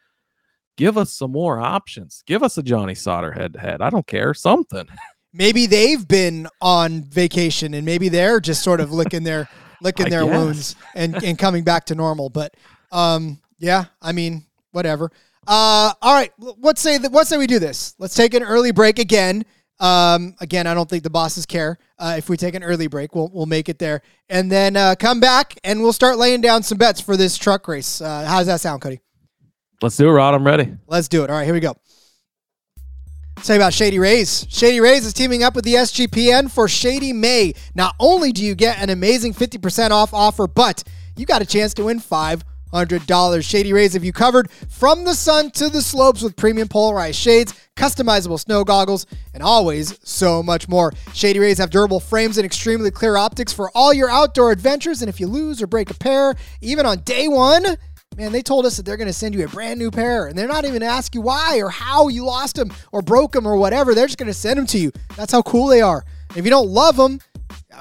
give 0.78 0.98
us 0.98 1.14
some 1.14 1.32
more 1.32 1.60
options. 1.60 2.24
Give 2.26 2.44
us 2.44 2.58
a 2.58 2.64
Johnny 2.64 2.96
Sauter 2.96 3.32
head 3.32 3.54
to 3.54 3.60
head. 3.60 3.82
I 3.82 3.90
don't 3.90 4.08
care. 4.08 4.34
Something. 4.34 4.88
maybe 5.36 5.66
they've 5.66 6.08
been 6.08 6.48
on 6.62 7.04
vacation 7.04 7.74
and 7.74 7.86
maybe 7.86 8.10
they're 8.10 8.40
just 8.40 8.64
sort 8.64 8.80
of 8.80 8.92
licking 8.92 9.24
their 9.24 9.50
licking 9.82 10.10
their 10.10 10.24
guess. 10.26 10.34
wounds 10.34 10.76
and 10.96 11.24
and 11.24 11.38
coming 11.38 11.64
back 11.64 11.86
to 11.86 11.96
normal. 11.96 12.30
But 12.30 12.56
um, 12.92 13.40
yeah, 13.60 13.86
I 14.02 14.12
mean, 14.14 14.46
whatever. 14.72 15.12
Uh, 15.48 15.94
all 16.02 16.14
right, 16.14 16.32
let's 16.40 16.82
say 16.82 16.98
that. 16.98 17.12
Let's 17.12 17.30
say 17.30 17.38
we 17.38 17.48
do 17.48 17.60
this. 17.60 17.94
Let's 18.00 18.16
take 18.16 18.34
an 18.34 18.44
early 18.44 18.72
break 18.72 18.98
again. 18.98 19.46
Um, 19.80 20.36
again, 20.40 20.68
I 20.68 20.74
don't 20.74 20.90
think 20.90 21.04
the 21.04 21.10
bosses 21.10 21.46
care. 21.46 21.78
Uh, 22.00 22.16
if 22.18 22.30
we 22.30 22.38
take 22.38 22.56
an 22.56 22.64
early 22.64 22.88
break, 22.88 23.14
we'll 23.14 23.30
we'll 23.32 23.46
make 23.46 23.70
it 23.70 23.78
there, 23.78 24.02
and 24.30 24.52
then 24.52 24.76
uh, 24.76 24.96
come 24.98 25.20
back 25.20 25.58
and 25.64 25.82
we'll 25.82 25.94
start 25.94 26.18
laying 26.18 26.42
down 26.42 26.64
some 26.64 26.78
bets 26.78 27.00
for 27.00 27.16
this 27.16 27.38
truck 27.38 27.68
race. 27.68 28.02
Uh, 28.02 28.26
how 28.26 28.40
does 28.40 28.48
that 28.48 28.62
sound, 28.62 28.82
Cody? 28.82 29.02
Let's 29.82 29.98
do 29.98 30.08
it, 30.08 30.12
Rod. 30.12 30.34
I'm 30.34 30.46
ready. 30.46 30.74
Let's 30.88 31.08
do 31.08 31.24
it. 31.24 31.30
All 31.30 31.36
right, 31.36 31.46
here 31.46 31.54
we 31.54 31.60
go. 31.60 31.76
Say 33.42 33.58
about 33.58 33.74
Shady 33.74 34.00
Rays. 34.00 34.48
Shady 34.50 34.80
Rays 34.80 35.06
is 35.06 35.14
teaming 35.14 35.44
up 35.44 35.56
with 35.56 35.66
the 35.66 35.76
SGPN 35.76 36.50
for 36.50 36.68
Shady 36.68 37.14
May. 37.14 37.54
Not 37.76 37.96
only 38.00 38.32
do 38.32 38.44
you 38.44 38.56
get 38.56 38.80
an 38.80 38.90
amazing 38.90 39.34
50% 39.34 39.92
off 39.92 40.14
offer, 40.14 40.48
but 40.48 40.84
you 41.16 41.28
got 41.28 41.44
a 41.44 41.46
chance 41.46 41.74
to 41.76 41.84
win 41.84 42.00
$500. 42.00 43.44
Shady 43.44 43.72
Rays 43.72 43.94
have 43.94 44.04
you 44.04 44.12
covered 44.12 44.50
from 44.52 45.04
the 45.04 45.14
sun 45.14 45.52
to 45.52 45.70
the 45.70 45.82
slopes 45.82 46.24
with 46.24 46.36
premium 46.36 46.68
polarized 46.68 47.20
shades, 47.20 47.54
customizable 47.76 48.40
snow 48.40 48.64
goggles, 48.64 49.06
and 49.34 49.44
always 49.44 50.00
so 50.04 50.42
much 50.42 50.68
more. 50.68 50.92
Shady 51.14 51.38
Rays 51.38 51.60
have 51.60 51.70
durable 51.70 52.00
frames 52.00 52.38
and 52.40 52.46
extremely 52.46 52.90
clear 52.90 53.16
optics 53.16 53.54
for 53.54 53.70
all 53.76 53.94
your 53.94 54.10
outdoor 54.10 54.52
adventures. 54.52 55.02
And 55.02 55.10
if 55.10 55.20
you 55.20 55.28
lose 55.28 55.62
or 55.62 55.68
break 55.68 55.92
a 55.92 55.94
pair, 55.94 56.34
even 56.62 56.88
on 56.88 57.02
day 57.02 57.28
one, 57.28 57.78
Man, 58.18 58.32
they 58.32 58.42
told 58.42 58.66
us 58.66 58.78
that 58.78 58.84
they're 58.84 58.96
going 58.96 59.08
to 59.08 59.14
send 59.14 59.36
you 59.36 59.44
a 59.44 59.48
brand 59.50 59.78
new 59.78 59.92
pair, 59.92 60.28
and 60.28 60.38
they're 60.38 60.48
not 60.48 60.64
even 60.64 60.82
ask 60.82 61.14
you 61.14 61.20
why 61.20 61.60
or 61.60 61.70
how 61.70 62.08
you 62.08 62.24
lost 62.24 62.56
them 62.56 62.72
or 62.94 63.02
broke 63.02 63.34
them 63.34 63.46
or 63.46 63.58
whatever. 63.58 63.94
They're 63.94 64.06
just 64.06 64.18
going 64.18 64.28
to 64.28 64.34
send 64.34 64.58
them 64.58 64.66
to 64.68 64.78
you. 64.78 64.94
That's 65.18 65.34
how 65.34 65.42
cool 65.42 65.68
they 65.68 65.82
are. 65.82 66.06
If 66.34 66.46
you 66.46 66.50
don't 66.50 66.70
love 66.70 66.96
them, 66.96 67.20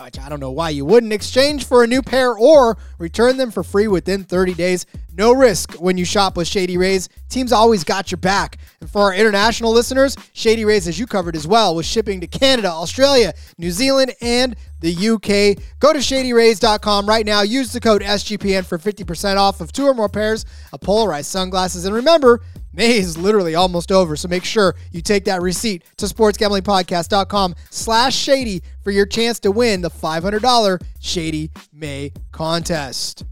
which 0.02 0.18
I 0.18 0.28
don't 0.28 0.40
know 0.40 0.50
why 0.50 0.70
you 0.70 0.84
wouldn't 0.84 1.12
exchange 1.12 1.66
for 1.66 1.84
a 1.84 1.86
new 1.86 2.02
pair 2.02 2.32
or 2.32 2.76
return 2.98 3.36
them 3.36 3.50
for 3.50 3.62
free 3.62 3.88
within 3.88 4.24
30 4.24 4.54
days. 4.54 4.86
No 5.16 5.32
risk 5.32 5.74
when 5.74 5.96
you 5.96 6.04
shop 6.04 6.36
with 6.36 6.48
Shady 6.48 6.76
Rays. 6.76 7.08
Team's 7.28 7.52
always 7.52 7.84
got 7.84 8.10
your 8.10 8.18
back. 8.18 8.58
And 8.80 8.90
for 8.90 9.02
our 9.02 9.14
international 9.14 9.72
listeners, 9.72 10.16
Shady 10.32 10.64
Rays 10.64 10.86
has 10.86 10.98
you 10.98 11.06
covered 11.06 11.36
as 11.36 11.46
well 11.46 11.76
with 11.76 11.86
shipping 11.86 12.20
to 12.20 12.26
Canada, 12.26 12.68
Australia, 12.68 13.32
New 13.56 13.70
Zealand, 13.70 14.12
and 14.20 14.56
the 14.80 14.92
UK. 14.92 15.62
Go 15.78 15.92
to 15.92 16.00
shadyrays.com 16.00 17.08
right 17.08 17.24
now. 17.24 17.42
Use 17.42 17.72
the 17.72 17.80
code 17.80 18.02
SGPN 18.02 18.66
for 18.66 18.78
50% 18.78 19.36
off 19.36 19.60
of 19.60 19.72
two 19.72 19.86
or 19.86 19.94
more 19.94 20.08
pairs 20.08 20.44
of 20.72 20.80
polarized 20.80 21.30
sunglasses. 21.30 21.84
And 21.84 21.94
remember, 21.94 22.40
May 22.74 22.98
is 22.98 23.16
literally 23.16 23.54
almost 23.54 23.92
over, 23.92 24.16
so 24.16 24.28
make 24.28 24.44
sure 24.44 24.74
you 24.90 25.00
take 25.00 25.24
that 25.26 25.42
receipt 25.42 25.84
to 25.96 26.06
sportsgamblingpodcast.com 26.06 27.54
slash 27.70 28.14
shady 28.14 28.62
for 28.82 28.90
your 28.90 29.06
chance 29.06 29.38
to 29.40 29.50
win 29.50 29.80
the 29.80 29.90
$500 29.90 30.82
Shady 31.00 31.50
May 31.72 32.12
contest. 32.32 33.24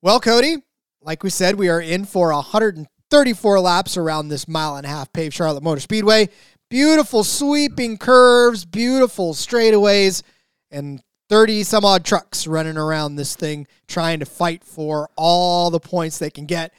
Well, 0.00 0.20
Cody, 0.20 0.58
like 1.02 1.24
we 1.24 1.30
said, 1.30 1.56
we 1.56 1.68
are 1.68 1.80
in 1.80 2.04
for 2.04 2.32
134 2.32 3.60
laps 3.60 3.96
around 3.96 4.28
this 4.28 4.46
mile 4.46 4.76
and 4.76 4.86
a 4.86 4.88
half 4.88 5.12
paved 5.12 5.34
Charlotte 5.34 5.62
Motor 5.62 5.80
Speedway. 5.80 6.28
Beautiful 6.70 7.24
sweeping 7.24 7.98
curves, 7.98 8.64
beautiful 8.64 9.32
straightaways, 9.34 10.22
and 10.70 11.02
30 11.28 11.64
some 11.64 11.84
odd 11.84 12.04
trucks 12.04 12.46
running 12.46 12.76
around 12.76 13.16
this 13.16 13.34
thing 13.34 13.66
trying 13.86 14.20
to 14.20 14.26
fight 14.26 14.64
for 14.64 15.10
all 15.16 15.70
the 15.70 15.80
points 15.80 16.18
they 16.18 16.30
can 16.30 16.46
get. 16.46 16.72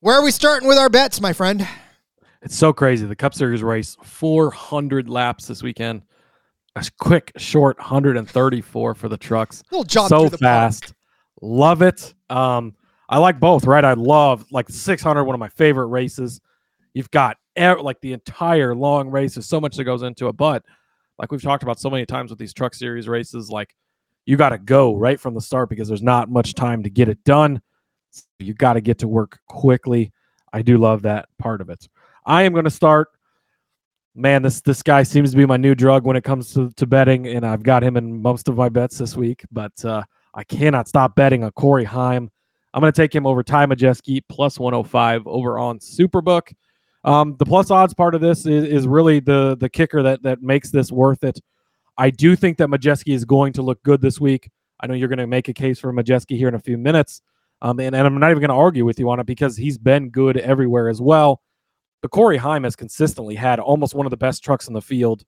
Where 0.00 0.14
are 0.14 0.22
we 0.22 0.30
starting 0.30 0.68
with 0.68 0.78
our 0.78 0.88
bets, 0.88 1.20
my 1.20 1.32
friend? 1.32 1.66
It's 2.42 2.54
so 2.54 2.72
crazy. 2.72 3.04
The 3.04 3.16
Cup 3.16 3.34
Series 3.34 3.64
race, 3.64 3.96
400 4.04 5.08
laps 5.08 5.48
this 5.48 5.60
weekend. 5.60 6.02
A 6.76 6.86
quick, 7.00 7.32
short 7.36 7.76
134 7.78 8.94
for 8.94 9.08
the 9.08 9.16
trucks. 9.16 9.64
Little 9.72 9.82
jog 9.82 10.08
so 10.08 10.28
fast. 10.28 10.82
Park. 10.84 10.94
Love 11.42 11.82
it. 11.82 12.14
Um, 12.30 12.76
I 13.08 13.18
like 13.18 13.40
both, 13.40 13.64
right? 13.64 13.84
I 13.84 13.94
love 13.94 14.46
like 14.52 14.68
600, 14.68 15.24
one 15.24 15.34
of 15.34 15.40
my 15.40 15.48
favorite 15.48 15.86
races. 15.86 16.40
You've 16.94 17.10
got 17.10 17.36
like 17.56 18.00
the 18.00 18.12
entire 18.12 18.76
long 18.76 19.08
race. 19.10 19.34
There's 19.34 19.48
so 19.48 19.60
much 19.60 19.76
that 19.78 19.84
goes 19.84 20.02
into 20.02 20.28
it, 20.28 20.36
but 20.36 20.64
like 21.18 21.32
we've 21.32 21.42
talked 21.42 21.64
about 21.64 21.80
so 21.80 21.90
many 21.90 22.06
times 22.06 22.30
with 22.30 22.38
these 22.38 22.54
Truck 22.54 22.72
Series 22.72 23.08
races, 23.08 23.50
like 23.50 23.74
you 24.26 24.36
got 24.36 24.50
to 24.50 24.58
go 24.58 24.94
right 24.94 25.18
from 25.18 25.34
the 25.34 25.40
start 25.40 25.68
because 25.68 25.88
there's 25.88 26.02
not 26.04 26.30
much 26.30 26.54
time 26.54 26.84
to 26.84 26.90
get 26.90 27.08
it 27.08 27.24
done. 27.24 27.60
You 28.38 28.54
got 28.54 28.74
to 28.74 28.80
get 28.80 28.98
to 28.98 29.08
work 29.08 29.38
quickly. 29.46 30.12
I 30.52 30.62
do 30.62 30.78
love 30.78 31.02
that 31.02 31.28
part 31.38 31.60
of 31.60 31.70
it. 31.70 31.88
I 32.24 32.42
am 32.42 32.52
going 32.52 32.64
to 32.64 32.70
start. 32.70 33.08
Man, 34.14 34.42
this 34.42 34.60
this 34.60 34.82
guy 34.82 35.02
seems 35.02 35.30
to 35.30 35.36
be 35.36 35.46
my 35.46 35.56
new 35.56 35.74
drug 35.74 36.04
when 36.04 36.16
it 36.16 36.24
comes 36.24 36.52
to, 36.54 36.70
to 36.70 36.86
betting, 36.86 37.28
and 37.28 37.46
I've 37.46 37.62
got 37.62 37.84
him 37.84 37.96
in 37.96 38.20
most 38.20 38.48
of 38.48 38.56
my 38.56 38.68
bets 38.68 38.98
this 38.98 39.16
week. 39.16 39.44
But 39.52 39.84
uh, 39.84 40.02
I 40.34 40.44
cannot 40.44 40.88
stop 40.88 41.14
betting 41.14 41.44
on 41.44 41.52
Corey 41.52 41.84
Heim. 41.84 42.30
I'm 42.74 42.80
going 42.80 42.92
to 42.92 43.00
take 43.00 43.14
him 43.14 43.26
over 43.26 43.42
Ty 43.42 43.66
Majeski 43.66 44.20
plus 44.28 44.58
105 44.58 45.26
over 45.26 45.58
on 45.58 45.78
Superbook. 45.78 46.52
Um, 47.04 47.36
the 47.38 47.46
plus 47.46 47.70
odds 47.70 47.94
part 47.94 48.14
of 48.14 48.20
this 48.20 48.44
is, 48.44 48.64
is 48.64 48.86
really 48.86 49.20
the 49.20 49.56
the 49.56 49.68
kicker 49.68 50.02
that 50.02 50.22
that 50.22 50.42
makes 50.42 50.70
this 50.70 50.90
worth 50.90 51.22
it. 51.22 51.40
I 51.96 52.10
do 52.10 52.36
think 52.36 52.58
that 52.58 52.68
Majeski 52.68 53.14
is 53.14 53.24
going 53.24 53.52
to 53.54 53.62
look 53.62 53.82
good 53.82 54.00
this 54.00 54.20
week. 54.20 54.50
I 54.80 54.86
know 54.86 54.94
you're 54.94 55.08
going 55.08 55.18
to 55.18 55.26
make 55.26 55.48
a 55.48 55.54
case 55.54 55.80
for 55.80 55.92
Majeski 55.92 56.36
here 56.36 56.48
in 56.48 56.54
a 56.54 56.60
few 56.60 56.78
minutes. 56.78 57.22
Um, 57.60 57.80
and, 57.80 57.94
and 57.94 58.06
I'm 58.06 58.18
not 58.18 58.30
even 58.30 58.40
going 58.40 58.50
to 58.50 58.54
argue 58.54 58.84
with 58.84 58.98
you 58.98 59.10
on 59.10 59.20
it 59.20 59.26
because 59.26 59.56
he's 59.56 59.78
been 59.78 60.10
good 60.10 60.36
everywhere 60.36 60.88
as 60.88 61.00
well. 61.00 61.42
But 62.00 62.12
Corey 62.12 62.36
Heim 62.36 62.64
has 62.64 62.76
consistently 62.76 63.34
had 63.34 63.58
almost 63.58 63.94
one 63.94 64.06
of 64.06 64.10
the 64.10 64.16
best 64.16 64.44
trucks 64.44 64.68
in 64.68 64.74
the 64.74 64.82
field. 64.82 65.24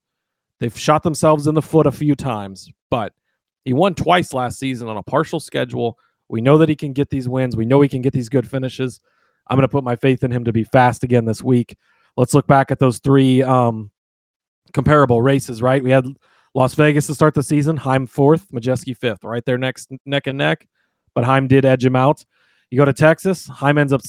They've 0.60 0.76
shot 0.78 1.02
themselves 1.02 1.46
in 1.46 1.54
the 1.54 1.62
foot 1.62 1.86
a 1.86 1.92
few 1.92 2.14
times, 2.14 2.70
but 2.90 3.12
he 3.64 3.72
won 3.72 3.94
twice 3.94 4.32
last 4.32 4.58
season 4.58 4.88
on 4.88 4.96
a 4.96 5.02
partial 5.02 5.40
schedule. 5.40 5.98
We 6.28 6.40
know 6.40 6.58
that 6.58 6.68
he 6.68 6.76
can 6.76 6.92
get 6.92 7.10
these 7.10 7.28
wins. 7.28 7.56
We 7.56 7.64
know 7.64 7.80
he 7.80 7.88
can 7.88 8.02
get 8.02 8.12
these 8.12 8.28
good 8.28 8.48
finishes. 8.48 9.00
I'm 9.48 9.56
going 9.56 9.66
to 9.66 9.72
put 9.72 9.82
my 9.82 9.96
faith 9.96 10.22
in 10.22 10.30
him 10.30 10.44
to 10.44 10.52
be 10.52 10.62
fast 10.62 11.02
again 11.02 11.24
this 11.24 11.42
week. 11.42 11.76
Let's 12.16 12.34
look 12.34 12.46
back 12.46 12.70
at 12.70 12.78
those 12.78 12.98
three 12.98 13.42
um, 13.42 13.90
comparable 14.72 15.22
races, 15.22 15.60
right? 15.60 15.82
We 15.82 15.90
had 15.90 16.06
Las 16.54 16.74
Vegas 16.74 17.06
to 17.08 17.14
start 17.14 17.34
the 17.34 17.42
season, 17.42 17.76
Heim 17.76 18.06
fourth, 18.06 18.48
Majeski 18.52 18.96
fifth, 18.96 19.24
right 19.24 19.44
there 19.44 19.58
next 19.58 19.90
neck 20.06 20.28
and 20.28 20.38
neck 20.38 20.68
but 21.14 21.24
Heim 21.24 21.48
did 21.48 21.64
edge 21.64 21.84
him 21.84 21.96
out. 21.96 22.24
You 22.70 22.78
go 22.78 22.84
to 22.84 22.92
Texas, 22.92 23.46
Heim 23.46 23.78
ends 23.78 23.92
up 23.92 24.02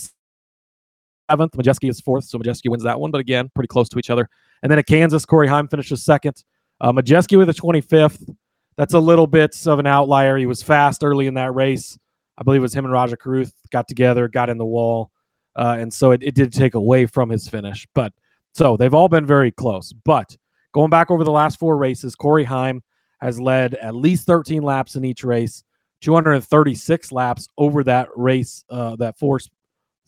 seventh. 1.30 1.54
Majeski 1.54 1.90
is 1.90 2.00
fourth, 2.00 2.26
so 2.26 2.38
Majeski 2.38 2.70
wins 2.70 2.84
that 2.84 3.00
one. 3.00 3.12
But 3.12 3.22
again, 3.22 3.50
pretty 3.56 3.68
close 3.68 3.90
to 3.90 4.00
each 4.00 4.10
other. 4.10 4.30
And 4.64 4.72
then 4.72 4.80
at 4.80 4.86
Kansas, 4.86 5.26
Corey 5.26 5.48
Heim 5.48 5.68
finishes 5.68 6.04
second. 6.04 6.44
Uh, 6.80 6.92
Majeski 6.92 7.38
with 7.38 7.50
a 7.50 7.54
25th. 7.54 8.36
That's 8.78 8.94
a 8.94 9.00
little 9.00 9.28
bit 9.28 9.56
of 9.68 9.80
an 9.80 9.88
outlier. 9.88 10.38
He 10.38 10.46
was 10.46 10.64
fast 10.64 11.04
early 11.04 11.28
in 11.28 11.34
that 11.36 11.54
race. 11.54 11.98
I 12.38 12.44
believe 12.44 12.62
it 12.62 12.64
was 12.64 12.74
him 12.74 12.86
and 12.86 12.94
Rajah 12.94 13.18
Caruth 13.18 13.54
got 13.72 13.88
together, 13.88 14.28
got 14.28 14.50
in 14.50 14.58
the 14.58 14.66
wall. 14.66 15.12
Uh, 15.56 15.78
and 15.80 15.94
so 15.94 16.12
it, 16.12 16.24
it 16.24 16.34
did 16.34 16.54
take 16.54 16.74
away 16.76 17.06
from 17.06 17.30
his 17.30 17.48
finish. 17.48 17.88
But 17.94 18.14
so 18.54 18.78
they've 18.78 18.94
all 18.94 19.10
been 19.10 19.26
very 19.26 19.52
close. 19.52 19.94
But 19.94 20.36
going 20.74 20.90
back 20.90 21.12
over 21.12 21.24
the 21.24 21.32
last 21.32 21.60
four 21.60 21.78
races, 21.78 22.16
Corey 22.16 22.44
Heim 22.44 22.82
has 23.20 23.40
led 23.40 23.76
at 23.76 23.96
least 23.96 24.26
13 24.26 24.64
laps 24.64 24.96
in 24.96 25.06
each 25.06 25.24
race, 25.24 25.64
236 26.02 27.12
laps 27.12 27.48
over 27.58 27.84
that 27.84 28.10
race, 28.16 28.64
uh, 28.70 28.96
that 28.98 29.18
four 29.18 29.40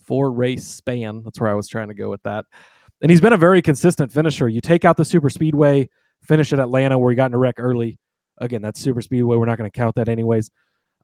four 0.03 0.31
race 0.31 0.65
span. 0.65 1.23
That's 1.23 1.39
where 1.39 1.49
I 1.49 1.53
was 1.53 1.67
trying 1.67 1.87
to 1.87 1.93
go 1.93 2.09
with 2.09 2.23
that. 2.23 2.45
And 3.01 3.09
he's 3.09 3.21
been 3.21 3.33
a 3.33 3.37
very 3.37 3.61
consistent 3.61 4.11
finisher. 4.11 4.47
You 4.47 4.61
take 4.61 4.85
out 4.85 4.97
the 4.97 5.05
super 5.05 5.29
speedway 5.29 5.89
finish 6.23 6.53
at 6.53 6.59
Atlanta 6.59 6.97
where 6.97 7.11
he 7.11 7.15
got 7.15 7.27
in 7.27 7.33
a 7.33 7.37
wreck 7.37 7.55
early. 7.57 7.99
Again, 8.37 8.61
that's 8.61 8.79
super 8.79 9.01
speedway. 9.01 9.37
We're 9.37 9.45
not 9.45 9.57
going 9.57 9.69
to 9.69 9.77
count 9.77 9.95
that 9.95 10.09
anyways. 10.09 10.49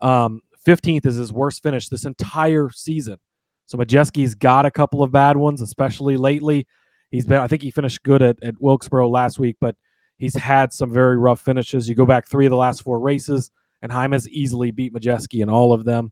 Um, 0.02 0.42
15th 0.66 1.06
is 1.06 1.16
his 1.16 1.32
worst 1.32 1.62
finish 1.62 1.90
this 1.90 2.06
entire 2.06 2.70
season. 2.70 3.18
So 3.66 3.78
Majeski's 3.78 4.34
got 4.34 4.66
a 4.66 4.72
couple 4.72 5.04
of 5.04 5.12
bad 5.12 5.38
ones, 5.38 5.62
especially 5.62 6.18
lately. 6.18 6.68
He's 7.12 7.26
been, 7.26 7.40
I 7.40 7.48
think 7.48 7.62
he 7.62 7.72
finished 7.72 8.04
good 8.04 8.22
at, 8.22 8.42
at 8.44 8.56
Wilkesboro 8.60 9.10
last 9.10 9.40
week, 9.40 9.58
but 9.60 9.76
he's 10.18 10.36
had 10.36 10.74
some 10.74 10.92
very 10.92 11.18
rough 11.18 11.42
finishes. 11.42 11.88
You 11.88 11.96
go 11.96 12.06
back 12.06 12.28
three 12.28 12.46
of 12.46 12.52
the 12.52 12.58
last 12.58 12.82
four 12.84 13.00
races, 13.00 13.52
and 13.82 13.92
Heim 13.92 14.12
has 14.12 14.28
easily 14.30 14.72
beat 14.72 14.94
Majeski 14.94 15.42
in 15.42 15.50
all 15.50 15.74
of 15.74 15.86
them. 15.86 16.12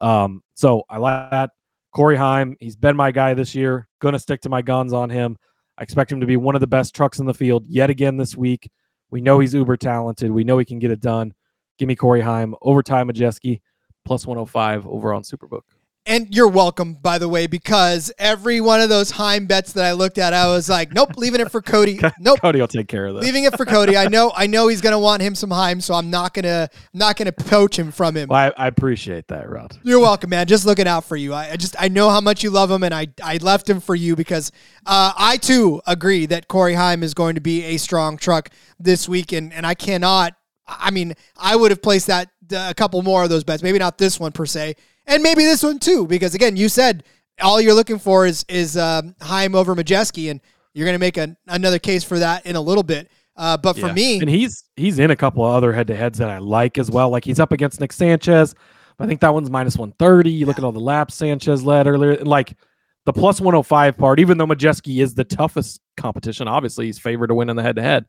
Um, 0.00 0.42
so 0.54 0.84
I 0.88 0.98
like 0.98 1.30
that. 1.30 1.50
Corey 1.92 2.16
Heim, 2.16 2.56
he's 2.60 2.76
been 2.76 2.96
my 2.96 3.10
guy 3.10 3.34
this 3.34 3.54
year. 3.54 3.88
Gonna 4.00 4.18
stick 4.18 4.42
to 4.42 4.48
my 4.48 4.62
guns 4.62 4.92
on 4.92 5.08
him. 5.08 5.36
I 5.78 5.82
expect 5.82 6.12
him 6.12 6.20
to 6.20 6.26
be 6.26 6.36
one 6.36 6.54
of 6.54 6.60
the 6.60 6.66
best 6.66 6.94
trucks 6.94 7.18
in 7.18 7.26
the 7.26 7.34
field 7.34 7.64
yet 7.68 7.90
again 7.90 8.16
this 8.16 8.36
week. 8.36 8.70
We 9.10 9.20
know 9.20 9.38
he's 9.38 9.54
uber 9.54 9.76
talented. 9.76 10.30
We 10.30 10.44
know 10.44 10.58
he 10.58 10.64
can 10.64 10.78
get 10.78 10.90
it 10.90 11.00
done. 11.00 11.32
Give 11.78 11.88
me 11.88 11.96
Corey 11.96 12.22
Heim, 12.22 12.54
over 12.62 12.78
overtime 12.78 13.08
Majeski, 13.08 13.60
plus 14.04 14.26
105 14.26 14.86
over 14.86 15.12
on 15.12 15.22
Superbook. 15.22 15.62
And 16.08 16.32
you're 16.32 16.46
welcome, 16.46 16.94
by 16.94 17.18
the 17.18 17.28
way, 17.28 17.48
because 17.48 18.12
every 18.16 18.60
one 18.60 18.80
of 18.80 18.88
those 18.88 19.10
Heim 19.10 19.46
bets 19.46 19.72
that 19.72 19.84
I 19.84 19.90
looked 19.90 20.18
at, 20.18 20.32
I 20.32 20.46
was 20.46 20.68
like, 20.68 20.92
nope, 20.92 21.16
leaving 21.16 21.40
it 21.40 21.50
for 21.50 21.60
Cody. 21.60 21.98
Nope, 22.20 22.40
Cody 22.40 22.60
will 22.60 22.68
take 22.68 22.86
care 22.88 23.06
of 23.06 23.14
that. 23.16 23.22
leaving 23.22 23.44
it 23.44 23.56
for 23.56 23.64
Cody. 23.64 23.96
I 23.96 24.06
know, 24.06 24.32
I 24.34 24.46
know 24.46 24.68
he's 24.68 24.80
gonna 24.80 24.98
want 24.98 25.20
him 25.20 25.34
some 25.34 25.50
Heim, 25.50 25.80
so 25.80 25.94
I'm 25.94 26.08
not 26.08 26.32
gonna, 26.32 26.68
not 26.94 27.16
gonna 27.16 27.32
poach 27.32 27.78
him 27.78 27.90
from 27.90 28.16
him. 28.16 28.28
Well, 28.28 28.52
I, 28.56 28.64
I 28.64 28.66
appreciate 28.68 29.26
that, 29.28 29.50
Rod. 29.50 29.76
You're 29.82 30.00
welcome, 30.00 30.30
man. 30.30 30.46
Just 30.46 30.64
looking 30.64 30.86
out 30.86 31.04
for 31.04 31.16
you. 31.16 31.34
I, 31.34 31.50
I 31.50 31.56
just 31.56 31.74
I 31.78 31.88
know 31.88 32.08
how 32.08 32.20
much 32.20 32.42
you 32.42 32.50
love 32.50 32.70
him, 32.70 32.84
and 32.84 32.94
I 32.94 33.08
I 33.22 33.38
left 33.38 33.68
him 33.68 33.80
for 33.80 33.94
you 33.94 34.14
because 34.16 34.52
uh, 34.86 35.12
I 35.16 35.36
too 35.36 35.82
agree 35.86 36.26
that 36.26 36.48
Corey 36.48 36.74
Heim 36.74 37.02
is 37.02 37.14
going 37.14 37.34
to 37.34 37.40
be 37.40 37.64
a 37.64 37.76
strong 37.76 38.16
truck 38.16 38.50
this 38.78 39.08
week, 39.08 39.32
and 39.32 39.52
and 39.52 39.66
I 39.66 39.74
cannot. 39.74 40.34
I 40.66 40.90
mean, 40.90 41.14
I 41.36 41.56
would 41.56 41.70
have 41.70 41.82
placed 41.82 42.06
that 42.06 42.28
uh, 42.52 42.68
a 42.70 42.74
couple 42.74 43.02
more 43.02 43.24
of 43.24 43.30
those 43.30 43.44
bets. 43.44 43.62
Maybe 43.62 43.78
not 43.78 43.98
this 43.98 44.18
one 44.18 44.32
per 44.32 44.46
se, 44.46 44.76
and 45.06 45.22
maybe 45.22 45.44
this 45.44 45.62
one 45.62 45.78
too, 45.78 46.06
because 46.06 46.34
again, 46.34 46.56
you 46.56 46.68
said 46.68 47.04
all 47.40 47.60
you're 47.60 47.74
looking 47.74 47.98
for 47.98 48.26
is 48.26 48.44
is 48.48 48.76
um, 48.76 49.14
Heim 49.20 49.54
over 49.54 49.74
Majeski, 49.74 50.30
and 50.30 50.40
you're 50.74 50.86
going 50.86 50.94
to 50.94 50.98
make 51.00 51.16
a, 51.16 51.36
another 51.48 51.78
case 51.78 52.04
for 52.04 52.18
that 52.18 52.44
in 52.46 52.56
a 52.56 52.60
little 52.60 52.82
bit. 52.82 53.10
Uh, 53.36 53.56
but 53.56 53.74
for 53.74 53.88
Yeah. 53.88 53.92
me, 53.92 54.18
and 54.20 54.30
he's 54.30 54.64
he's 54.76 54.98
in 54.98 55.10
a 55.10 55.16
couple 55.16 55.44
of 55.44 55.52
other 55.52 55.72
head 55.72 55.86
to 55.88 55.96
heads 55.96 56.18
that 56.18 56.30
I 56.30 56.38
like 56.38 56.78
as 56.78 56.90
well. 56.90 57.10
Like 57.10 57.24
he's 57.24 57.38
up 57.40 57.52
against 57.52 57.80
Nick 57.80 57.92
Sanchez. 57.92 58.54
I 58.98 59.06
think 59.06 59.20
that 59.20 59.34
one's 59.34 59.50
minus 59.50 59.76
130. 59.76 60.30
You 60.30 60.46
look 60.46 60.56
at 60.56 60.64
all 60.64 60.72
the 60.72 60.80
laps 60.80 61.14
Sanchez 61.14 61.62
led 61.62 61.86
earlier, 61.86 62.16
like 62.24 62.56
the 63.04 63.12
plus 63.12 63.42
105 63.42 63.98
part, 63.98 64.18
even 64.18 64.38
though 64.38 64.46
Majeski 64.46 65.02
is 65.02 65.14
the 65.14 65.22
toughest 65.24 65.82
competition, 65.98 66.48
obviously 66.48 66.86
he's 66.86 66.98
favored 66.98 67.26
to 67.26 67.34
win 67.34 67.50
in 67.50 67.56
the 67.56 67.62
head 67.62 67.76
to 67.76 67.82
head. 67.82 68.06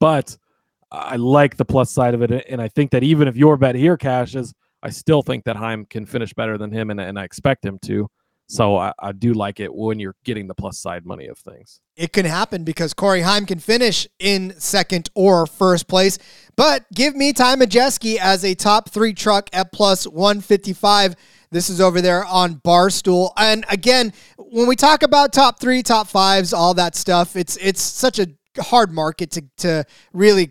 But 0.00 0.36
I 0.90 1.16
like 1.16 1.56
the 1.56 1.64
plus 1.64 1.92
side 1.92 2.14
of 2.14 2.22
it. 2.22 2.46
And 2.50 2.60
I 2.60 2.66
think 2.66 2.90
that 2.90 3.04
even 3.04 3.28
if 3.28 3.36
your 3.36 3.56
bet 3.56 3.76
here 3.76 3.96
cashes, 3.96 4.52
I 4.84 4.90
still 4.90 5.22
think 5.22 5.44
that 5.44 5.56
Heim 5.56 5.86
can 5.86 6.04
finish 6.04 6.34
better 6.34 6.58
than 6.58 6.70
him, 6.70 6.90
and, 6.90 7.00
and 7.00 7.18
I 7.18 7.24
expect 7.24 7.64
him 7.64 7.78
to. 7.86 8.08
So 8.46 8.76
I, 8.76 8.92
I 8.98 9.12
do 9.12 9.32
like 9.32 9.58
it 9.58 9.74
when 9.74 9.98
you're 9.98 10.16
getting 10.22 10.46
the 10.46 10.54
plus 10.54 10.78
side 10.78 11.06
money 11.06 11.28
of 11.28 11.38
things. 11.38 11.80
it 11.96 12.12
can 12.12 12.26
happen 12.26 12.62
because 12.62 12.92
Corey 12.92 13.22
Heim 13.22 13.46
can 13.46 13.58
finish 13.58 14.06
in 14.18 14.54
second 14.58 15.08
or 15.14 15.46
first 15.46 15.88
place. 15.88 16.18
But 16.54 16.84
give 16.94 17.16
me 17.16 17.32
Ty 17.32 17.56
Majeski 17.56 18.16
as 18.16 18.44
a 18.44 18.54
top 18.54 18.90
three 18.90 19.14
truck 19.14 19.48
at 19.54 19.72
plus 19.72 20.06
155. 20.06 21.16
This 21.50 21.70
is 21.70 21.80
over 21.80 22.02
there 22.02 22.24
on 22.26 22.56
Barstool. 22.56 23.30
And 23.38 23.64
again, 23.70 24.12
when 24.36 24.66
we 24.66 24.76
talk 24.76 25.02
about 25.02 25.32
top 25.32 25.58
three, 25.58 25.82
top 25.82 26.08
fives, 26.08 26.52
all 26.52 26.74
that 26.74 26.94
stuff, 26.96 27.36
it's 27.36 27.56
it's 27.56 27.80
such 27.80 28.18
a 28.18 28.26
hard 28.60 28.92
market 28.92 29.30
to, 29.32 29.44
to 29.58 29.84
really 30.12 30.50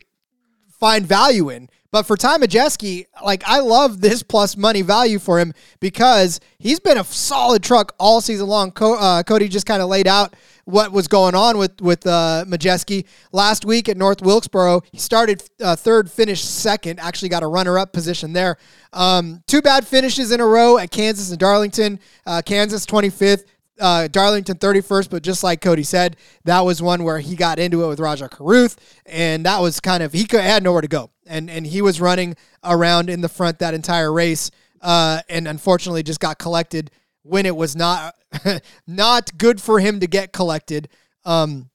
find 0.79 1.05
value 1.05 1.49
in. 1.49 1.69
But 1.93 2.07
for 2.07 2.17
Ty 2.17 2.39
Majeski, 2.39 3.05
like 3.23 3.43
I 3.45 3.59
love 3.59 4.01
this 4.01 4.23
plus 4.23 4.57
money 4.57 4.81
value 4.81 5.19
for 5.19 5.39
him 5.39 5.53
because 5.79 6.39
he's 6.57 6.79
been 6.79 6.97
a 6.97 7.03
solid 7.03 7.61
truck 7.61 7.93
all 7.99 8.19
season 8.19 8.47
long. 8.47 8.71
Co- 8.71 8.95
uh, 8.95 9.21
Cody 9.21 9.47
just 9.47 9.67
kind 9.67 9.79
of 9.79 9.89
laid 9.89 10.07
out 10.07 10.35
what 10.65 10.91
was 10.91 11.07
going 11.07 11.35
on 11.35 11.59
with 11.59 11.79
with 11.81 12.07
uh, 12.07 12.45
Majeski 12.47 13.05
last 13.31 13.63
week 13.63 13.87
at 13.89 13.95
North 13.95 14.23
Wilkesboro. 14.23 14.81
He 14.91 14.97
started 14.97 15.43
uh, 15.61 15.75
third, 15.75 16.09
finished 16.09 16.45
second. 16.45 16.99
Actually, 16.99 17.29
got 17.29 17.43
a 17.43 17.47
runner 17.47 17.77
up 17.77 17.93
position 17.93 18.33
there. 18.33 18.57
Um, 18.91 19.43
two 19.45 19.61
bad 19.61 19.85
finishes 19.85 20.31
in 20.31 20.39
a 20.39 20.47
row 20.47 20.79
at 20.79 20.89
Kansas 20.89 21.29
and 21.29 21.39
Darlington. 21.39 21.99
Uh, 22.25 22.41
Kansas 22.43 22.87
twenty 22.87 23.11
fifth 23.11 23.45
uh, 23.79 24.07
Darlington 24.07 24.57
31st, 24.57 25.09
but 25.09 25.23
just 25.23 25.43
like 25.43 25.61
Cody 25.61 25.83
said, 25.83 26.17
that 26.45 26.61
was 26.61 26.81
one 26.81 27.03
where 27.03 27.19
he 27.19 27.35
got 27.35 27.59
into 27.59 27.83
it 27.83 27.87
with 27.87 27.99
Rajah 27.99 28.29
Caruth, 28.29 28.77
and 29.05 29.45
that 29.45 29.61
was 29.61 29.79
kind 29.79 30.03
of 30.03 30.13
he 30.13 30.25
could, 30.25 30.41
had 30.41 30.63
nowhere 30.63 30.81
to 30.81 30.87
go, 30.87 31.09
and 31.27 31.49
and 31.49 31.65
he 31.65 31.81
was 31.81 32.01
running 32.01 32.35
around 32.63 33.09
in 33.09 33.21
the 33.21 33.29
front 33.29 33.59
that 33.59 33.73
entire 33.73 34.11
race, 34.11 34.51
uh, 34.81 35.21
and 35.29 35.47
unfortunately 35.47 36.03
just 36.03 36.19
got 36.19 36.37
collected 36.37 36.91
when 37.23 37.45
it 37.45 37.55
was 37.55 37.75
not 37.75 38.15
not 38.87 39.37
good 39.37 39.61
for 39.61 39.79
him 39.79 39.99
to 39.99 40.07
get 40.07 40.33
collected. 40.33 40.89
Um, 41.25 41.69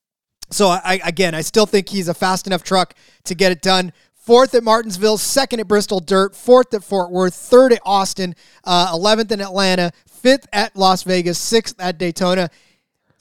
so 0.50 0.68
I 0.68 1.00
again, 1.04 1.34
I 1.34 1.40
still 1.42 1.66
think 1.66 1.88
he's 1.88 2.08
a 2.08 2.14
fast 2.14 2.46
enough 2.46 2.62
truck 2.62 2.94
to 3.24 3.34
get 3.34 3.52
it 3.52 3.62
done. 3.62 3.92
Fourth 4.14 4.54
at 4.54 4.62
Martinsville, 4.62 5.16
second 5.16 5.60
at 5.60 5.68
Bristol 5.68 6.00
Dirt, 6.00 6.36
fourth 6.36 6.74
at 6.74 6.84
Fort 6.84 7.10
Worth, 7.10 7.34
third 7.34 7.72
at 7.72 7.80
Austin, 7.82 8.34
uh, 8.62 8.94
11th 8.94 9.32
in 9.32 9.40
Atlanta, 9.40 9.90
fifth 10.06 10.46
at 10.52 10.76
Las 10.76 11.02
Vegas, 11.02 11.38
sixth 11.38 11.80
at 11.80 11.96
Daytona. 11.96 12.50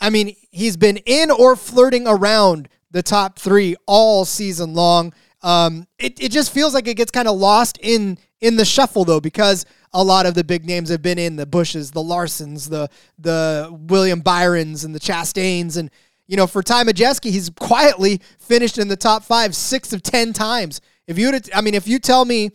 I 0.01 0.09
mean, 0.09 0.35
he's 0.51 0.75
been 0.75 0.97
in 1.05 1.31
or 1.31 1.55
flirting 1.55 2.07
around 2.07 2.67
the 2.91 3.01
top 3.01 3.39
three 3.39 3.75
all 3.85 4.25
season 4.25 4.73
long. 4.73 5.13
Um, 5.47 5.87
it, 5.97 6.21
it 6.21 6.29
just 6.33 6.51
feels 6.51 6.73
like 6.73 6.89
it 6.89 6.95
gets 6.95 7.09
kind 7.09 7.25
of 7.25 7.37
lost 7.37 7.79
in 7.81 8.17
in 8.41 8.57
the 8.57 8.65
shuffle 8.65 9.05
though, 9.05 9.21
because 9.21 9.65
a 9.93 10.03
lot 10.03 10.25
of 10.25 10.33
the 10.33 10.43
big 10.43 10.65
names 10.65 10.89
have 10.89 11.01
been 11.01 11.17
in 11.17 11.37
the 11.37 11.45
Bushes, 11.45 11.91
the 11.91 12.01
Larsons, 12.01 12.69
the 12.69 12.89
the 13.17 13.69
William 13.87 14.19
Byrons, 14.19 14.83
and 14.83 14.93
the 14.93 14.99
Chastains, 14.99 15.77
and 15.77 15.89
you 16.27 16.35
know, 16.35 16.47
for 16.47 16.61
Ty 16.61 16.83
Majeski, 16.83 17.31
he's 17.31 17.49
quietly 17.49 18.19
finished 18.39 18.77
in 18.77 18.89
the 18.89 18.97
top 18.97 19.23
five 19.23 19.55
six 19.55 19.93
of 19.93 20.03
ten 20.03 20.33
times. 20.33 20.81
If 21.07 21.17
you, 21.17 21.31
I 21.55 21.61
mean, 21.61 21.75
if 21.75 21.87
you 21.87 21.99
tell 21.99 22.25
me 22.25 22.51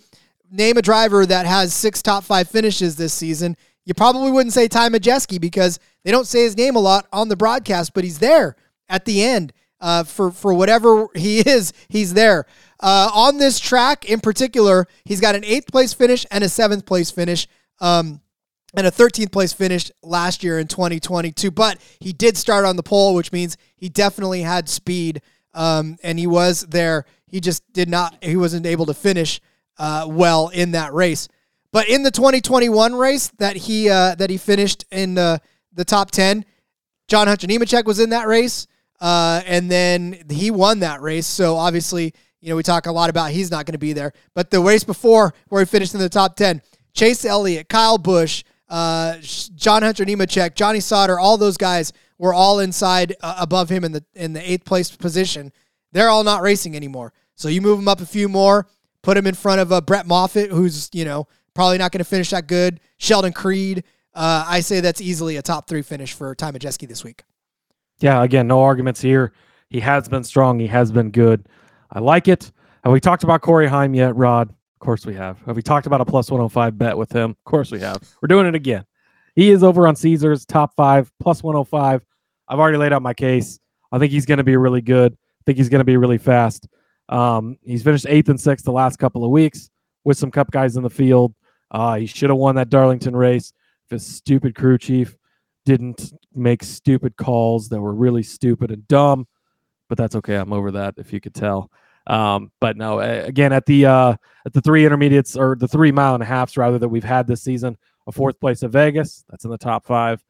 name 0.50 0.76
a 0.76 0.83
driver 0.83 1.24
that 1.24 1.46
has 1.46 1.72
six 1.72 2.02
top 2.02 2.24
five 2.24 2.50
finishes 2.50 2.96
this 2.96 3.14
season, 3.14 3.57
you 3.87 3.94
probably 3.94 4.31
wouldn't 4.31 4.52
say 4.52 4.68
Ty 4.68 4.90
Majeski 4.90 5.40
because 5.40 5.78
they 6.05 6.11
don't 6.11 6.26
say 6.26 6.42
his 6.42 6.59
name 6.59 6.76
a 6.76 6.81
lot 6.81 7.07
on 7.11 7.31
the 7.31 7.37
broadcast, 7.37 7.94
but 7.94 8.05
he's 8.05 8.18
there 8.18 8.55
at 8.90 9.07
the 9.07 9.22
end. 9.22 9.55
Uh, 9.81 10.05
for 10.05 10.31
for 10.31 10.55
whatever 10.55 11.09
he 11.14 11.40
is, 11.48 11.72
he's 11.88 12.14
there. 12.14 12.46
Uh, 12.83 13.11
on 13.14 13.38
this 13.38 13.61
track 13.61 14.05
in 14.05 14.21
particular, 14.21 14.87
he's 15.05 15.21
got 15.21 15.37
an 15.37 15.45
eighth 15.45 15.71
place 15.71 15.95
finish 15.95 16.27
and 16.31 16.42
a 16.42 16.49
seventh 16.49 16.85
place 16.85 17.11
finish. 17.11 17.47
Um, 17.81 18.21
and 18.75 18.87
a 18.87 18.90
13th 18.90 19.31
place 19.31 19.53
finish 19.53 19.90
last 20.03 20.42
year 20.42 20.59
in 20.59 20.66
2022. 20.66 21.51
But 21.51 21.79
he 22.01 22.12
did 22.12 22.37
start 22.37 22.64
on 22.64 22.77
the 22.77 22.83
pole, 22.83 23.14
which 23.14 23.33
means 23.33 23.57
he 23.77 23.88
definitely 23.88 24.42
had 24.42 24.68
speed, 24.68 25.21
um, 25.55 25.99
and 26.03 26.18
he 26.18 26.27
was 26.27 26.62
there. 26.62 27.05
He 27.27 27.40
just 27.40 27.71
did 27.73 27.88
not. 27.88 28.16
He 28.23 28.37
wasn't 28.37 28.66
able 28.66 28.87
to 28.87 28.95
finish 28.95 29.40
uh, 29.79 30.07
well 30.09 30.49
in 30.49 30.73
that 30.73 30.92
race. 30.95 31.29
But 31.71 31.88
in 31.88 32.03
the 32.03 32.11
2021 32.11 32.95
race 32.95 33.29
that 33.38 33.57
he 33.57 33.88
uh, 33.88 34.14
that 34.16 34.31
he 34.31 34.37
finished 34.37 34.85
in 34.90 35.14
the 35.14 35.40
the 35.73 35.85
top 35.85 36.11
10, 36.11 36.45
John 37.09 37.27
Hunter 37.27 37.47
Nemechek 37.47 37.85
was 37.85 37.99
in 37.99 38.11
that 38.11 38.27
race, 38.27 38.66
uh, 39.01 39.42
and 39.47 39.71
then 39.71 40.25
he 40.31 40.51
won 40.51 40.81
that 40.81 41.01
race. 41.01 41.27
So 41.27 41.57
obviously, 41.57 42.14
you 42.42 42.50
know, 42.50 42.57
we 42.57 42.62
talk 42.62 42.87
a 42.87 42.92
lot 42.92 43.09
about 43.09 43.31
he's 43.31 43.50
not 43.50 43.64
going 43.64 43.72
to 43.72 43.78
be 43.78 43.92
there. 43.94 44.12
But 44.35 44.50
the 44.50 44.61
race 44.61 44.85
before, 44.85 45.33
where 45.48 45.62
he 45.62 45.66
finished 45.66 45.94
in 45.94 46.00
the 46.00 46.09
top 46.09 46.37
10, 46.37 46.61
Chase 46.92 47.24
Elliott, 47.24 47.68
Kyle 47.68 47.96
Busch, 47.96 48.44
uh, 48.68 49.16
John 49.20 49.83
Hunter 49.83 50.05
Nemechek, 50.05 50.55
Johnny 50.55 50.81
Sauter, 50.81 51.18
all 51.18 51.38
those 51.38 51.57
guys 51.57 51.92
were 52.18 52.35
all 52.35 52.59
inside 52.61 53.14
uh, 53.22 53.37
above 53.38 53.68
him 53.68 53.85
in 53.85 53.92
the 53.92 54.05
in 54.14 54.33
the 54.33 54.50
eighth 54.50 54.64
place 54.64 54.90
position. 54.94 55.52
They're 55.92 56.09
all 56.09 56.24
not 56.24 56.42
racing 56.42 56.74
anymore. 56.76 57.12
So 57.35 57.48
you 57.48 57.61
move 57.61 57.78
them 57.78 57.88
up 57.88 58.00
a 58.00 58.07
few 58.07 58.28
more, 58.28 58.66
put 59.02 59.14
them 59.14 59.26
in 59.26 59.35
front 59.35 59.61
of 59.61 59.72
uh, 59.72 59.81
Brett 59.81 60.07
Moffitt, 60.07 60.50
who's 60.50 60.88
you 60.92 61.05
know 61.05 61.26
probably 61.55 61.78
not 61.78 61.92
going 61.92 61.98
to 61.98 62.05
finish 62.05 62.31
that 62.31 62.46
good. 62.46 62.81
Sheldon 62.98 63.33
Creed, 63.33 63.85
Uh, 64.14 64.44
I 64.46 64.61
say 64.61 64.81
that's 64.81 65.00
easily 65.00 65.37
a 65.37 65.42
top 65.42 65.68
three 65.68 65.83
finish 65.83 66.12
for 66.12 66.35
Ty 66.35 66.52
Majeski 66.52 66.88
this 66.88 67.05
week. 67.05 67.24
Yeah, 68.00 68.22
again, 68.22 68.46
no 68.46 68.62
arguments 68.62 69.00
here. 69.00 69.33
He 69.68 69.81
has 69.81 70.09
been 70.09 70.24
strong. 70.24 70.59
He 70.59 70.66
has 70.68 70.90
been 70.92 71.11
good. 71.11 71.48
I 71.92 72.00
like 72.00 72.26
it. 72.26 72.50
Have 72.85 72.92
we 72.92 73.00
talked 73.00 73.22
about 73.22 73.42
Corey 73.42 73.68
Heim 73.68 73.94
yet, 73.94 74.16
Rod? 74.16 74.48
Of 74.48 74.78
course 74.81 75.07
we 75.07 75.14
have. 75.14 75.38
Have 75.46 75.57
we 75.57 75.62
talked 75.62 75.87
about 75.87 76.00
a 76.00 76.05
plus 76.05 76.31
105 76.31 76.78
bet 76.78 76.96
with 76.96 77.12
him? 77.12 77.31
Of 77.31 77.44
course 77.44 77.70
we 77.70 77.81
have. 77.81 78.02
We're 78.20 78.28
doing 78.28 78.46
it 78.46 78.55
again. 78.55 78.85
He 79.37 79.50
is 79.50 79.62
over 79.62 79.87
on 79.87 79.94
Caesars, 79.94 80.44
top 80.44 80.74
five, 80.74 81.12
plus 81.20 81.42
105. 81.42 82.05
I've 82.48 82.59
already 82.59 82.78
laid 82.78 82.92
out 82.92 83.02
my 83.02 83.14
case. 83.14 83.61
I 83.92 83.98
think 83.98 84.11
he's 84.11 84.26
going 84.26 84.38
to 84.38 84.44
be 84.44 84.57
really 84.57 84.81
good. 84.81 85.12
I 85.12 85.42
think 85.46 85.59
he's 85.59 85.68
going 85.68 85.81
to 85.81 85.85
be 85.85 85.96
really 85.96 86.18
fast. 86.18 86.66
Um, 87.09 87.59
he's 87.62 87.83
finished 87.83 88.07
eighth 88.09 88.28
and 88.28 88.40
sixth 88.40 88.64
the 88.64 88.72
last 88.72 88.98
couple 88.98 89.24
of 89.24 89.31
weeks 89.31 89.70
with 90.05 90.18
some 90.18 90.31
cup 90.31 90.50
guys 90.50 90.76
in 90.76 90.83
the 90.83 90.90
field. 90.90 91.35
Uh, 91.70 91.96
he 91.96 92.07
should 92.07 92.31
have 92.31 92.38
won 92.38 92.57
that 92.57 92.70
Darlington 92.70 93.14
race 93.14 93.52
if 93.87 93.90
his 93.90 94.07
stupid 94.07 94.55
crew 94.55 94.78
chief 94.78 95.16
didn't 95.64 96.12
make 96.35 96.62
stupid 96.62 97.16
calls 97.16 97.68
that 97.68 97.81
were 97.81 97.94
really 97.94 98.22
stupid 98.22 98.70
and 98.70 98.87
dumb. 98.88 99.26
But 99.88 99.98
that's 99.98 100.16
okay. 100.16 100.37
I'm 100.37 100.52
over 100.52 100.70
that. 100.72 100.94
If 100.96 101.12
you 101.12 101.20
could 101.20 101.35
tell. 101.35 101.70
Um, 102.07 102.51
but 102.61 102.77
no, 102.77 103.01
again 103.01 103.53
at 103.53 103.67
the 103.67 103.87
uh, 103.87 104.17
at 104.45 104.53
the 104.53 104.61
three 104.61 104.85
intermediates 104.85 105.37
or 105.37 105.57
the 105.57 105.69
three 105.69 105.93
mile 105.93 106.15
and 106.15 106.23
a 106.23 106.27
halfs 106.27 106.57
rather 106.57 106.79
that 106.79 106.88
we've 106.88 107.05
had 107.05 107.27
this 107.27 107.43
season, 107.43 107.77
a 108.07 108.12
fourth 108.12 108.41
place 108.41 108.62
at 108.62 108.71
Vegas, 108.71 109.25
that's 109.31 109.45
in 109.45 109.51
the 109.51 109.59
top 109.59 109.85
five, 109.85 110.25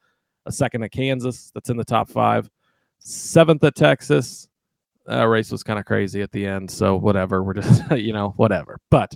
a 0.45 0.51
second 0.51 0.83
at 0.83 0.91
Kansas, 0.91 1.51
that's 1.53 1.69
in 1.69 1.77
the 1.77 1.83
top 1.83 2.09
five, 2.09 2.49
seventh 2.99 3.63
at 3.63 3.75
Texas. 3.75 4.47
Uh, 5.09 5.27
race 5.27 5.51
was 5.51 5.63
kind 5.63 5.79
of 5.79 5.85
crazy 5.85 6.21
at 6.21 6.31
the 6.31 6.45
end, 6.45 6.69
so 6.69 6.95
whatever. 6.95 7.43
We're 7.43 7.55
just 7.55 7.91
you 7.97 8.13
know 8.13 8.33
whatever. 8.37 8.79
But 8.89 9.15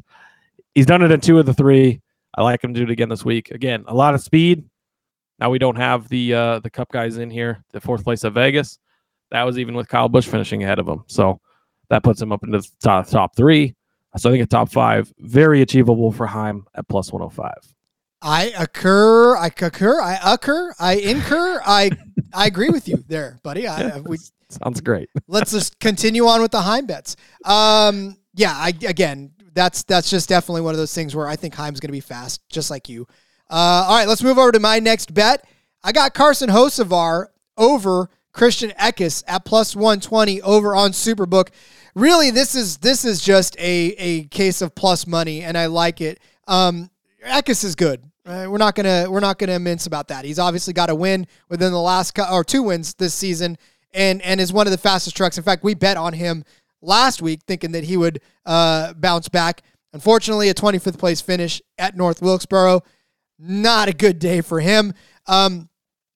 he's 0.73 0.85
done 0.85 1.01
it 1.01 1.11
in 1.11 1.21
two 1.21 1.39
of 1.39 1.45
the 1.45 1.53
three. 1.53 2.01
I 2.35 2.43
like 2.43 2.63
him 2.63 2.73
to 2.73 2.79
do 2.79 2.83
it 2.83 2.91
again 2.91 3.09
this 3.09 3.25
week. 3.25 3.51
Again, 3.51 3.83
a 3.87 3.93
lot 3.93 4.13
of 4.13 4.21
speed. 4.21 4.65
Now 5.39 5.49
we 5.49 5.59
don't 5.59 5.75
have 5.75 6.09
the 6.09 6.33
uh, 6.33 6.59
the 6.59 6.69
Cup 6.69 6.91
guys 6.91 7.17
in 7.17 7.29
here. 7.29 7.63
The 7.71 7.81
fourth 7.81 8.03
place 8.03 8.25
at 8.25 8.33
Vegas. 8.33 8.79
That 9.29 9.43
was 9.43 9.59
even 9.59 9.75
with 9.75 9.87
Kyle 9.87 10.09
Busch 10.09 10.25
finishing 10.25 10.63
ahead 10.63 10.79
of 10.79 10.87
him. 10.87 11.03
So 11.07 11.39
that 11.89 12.03
puts 12.03 12.21
him 12.21 12.31
up 12.31 12.43
into 12.43 12.59
the 12.59 12.67
top, 12.81 13.07
top 13.07 13.35
three. 13.35 13.75
So 14.17 14.29
I 14.29 14.33
think 14.33 14.43
a 14.43 14.47
top 14.47 14.71
five, 14.71 15.13
very 15.19 15.61
achievable 15.61 16.11
for 16.11 16.25
Heim 16.25 16.65
at 16.73 16.87
plus 16.87 17.11
105. 17.11 17.53
I 18.21 18.51
occur, 18.57 19.37
I 19.37 19.47
occur, 19.47 20.01
I 20.01 20.19
occur, 20.33 20.73
I 20.79 20.93
incur, 20.95 21.61
I 21.63 21.91
I 22.33 22.47
agree 22.47 22.69
with 22.69 22.87
you 22.87 23.03
there, 23.07 23.39
buddy. 23.43 23.67
I, 23.67 23.99
we, 23.99 24.17
Sounds 24.49 24.81
great. 24.81 25.09
let's 25.27 25.51
just 25.51 25.79
continue 25.79 26.25
on 26.25 26.41
with 26.41 26.51
the 26.51 26.61
Heim 26.61 26.85
bets. 26.85 27.15
Um, 27.45 28.17
yeah, 28.33 28.53
I, 28.53 28.73
again, 28.87 29.31
that's 29.53 29.83
that's 29.83 30.09
just 30.09 30.29
definitely 30.29 30.61
one 30.61 30.73
of 30.73 30.77
those 30.77 30.93
things 30.93 31.15
where 31.15 31.27
I 31.27 31.35
think 31.35 31.53
Heim's 31.53 31.79
going 31.79 31.89
to 31.89 31.93
be 31.93 31.99
fast, 31.99 32.41
just 32.49 32.69
like 32.71 32.89
you. 32.89 33.07
Uh, 33.49 33.85
all 33.87 33.95
right, 33.95 34.07
let's 34.07 34.23
move 34.23 34.37
over 34.37 34.51
to 34.51 34.59
my 34.59 34.79
next 34.79 35.13
bet. 35.13 35.45
I 35.83 35.91
got 35.91 36.13
Carson 36.13 36.49
Hocevar 36.49 37.27
over 37.57 38.09
Christian 38.37 38.69
Eckes 38.79 39.23
at 39.27 39.45
plus 39.45 39.75
120 39.75 40.43
over 40.43 40.75
on 40.75 40.91
Superbook. 40.91 41.49
Really, 41.95 42.29
this 42.29 42.53
is 42.53 42.77
this 42.77 43.03
is 43.03 43.19
just 43.19 43.57
a, 43.57 43.95
a 43.97 44.23
case 44.25 44.61
of 44.61 44.75
plus 44.75 45.07
money, 45.07 45.41
and 45.41 45.57
I 45.57 45.65
like 45.65 46.01
it. 46.01 46.19
Um, 46.47 46.91
Eckes 47.25 47.63
is 47.63 47.73
good. 47.75 48.03
Uh, 48.27 48.45
we're 48.47 48.59
not 48.59 48.75
gonna 48.75 49.07
we're 49.09 49.21
not 49.21 49.39
gonna 49.39 49.57
mince 49.57 49.87
about 49.87 50.09
that. 50.09 50.23
He's 50.23 50.37
obviously 50.37 50.71
got 50.71 50.91
a 50.91 50.95
win 50.95 51.25
within 51.49 51.71
the 51.71 51.81
last 51.81 52.13
co- 52.13 52.31
or 52.31 52.43
two 52.43 52.61
wins 52.61 52.93
this 52.93 53.15
season, 53.15 53.57
and 53.91 54.21
and 54.21 54.39
is 54.39 54.53
one 54.53 54.67
of 54.67 54.71
the 54.71 54.77
fastest 54.77 55.17
trucks. 55.17 55.39
In 55.39 55.43
fact, 55.43 55.63
we 55.63 55.73
bet 55.73 55.97
on 55.97 56.13
him 56.13 56.43
last 56.79 57.23
week, 57.23 57.41
thinking 57.47 57.71
that 57.71 57.85
he 57.85 57.97
would 57.97 58.21
uh, 58.45 58.93
bounce 58.93 59.29
back. 59.29 59.63
Unfortunately, 59.93 60.49
a 60.49 60.53
25th 60.53 60.99
place 60.99 61.21
finish 61.21 61.59
at 61.79 61.97
North 61.97 62.21
Wilkesboro. 62.21 62.81
Not 63.39 63.87
a 63.87 63.93
good 63.93 64.19
day 64.19 64.41
for 64.41 64.59
him. 64.59 64.93
Um, 65.25 65.69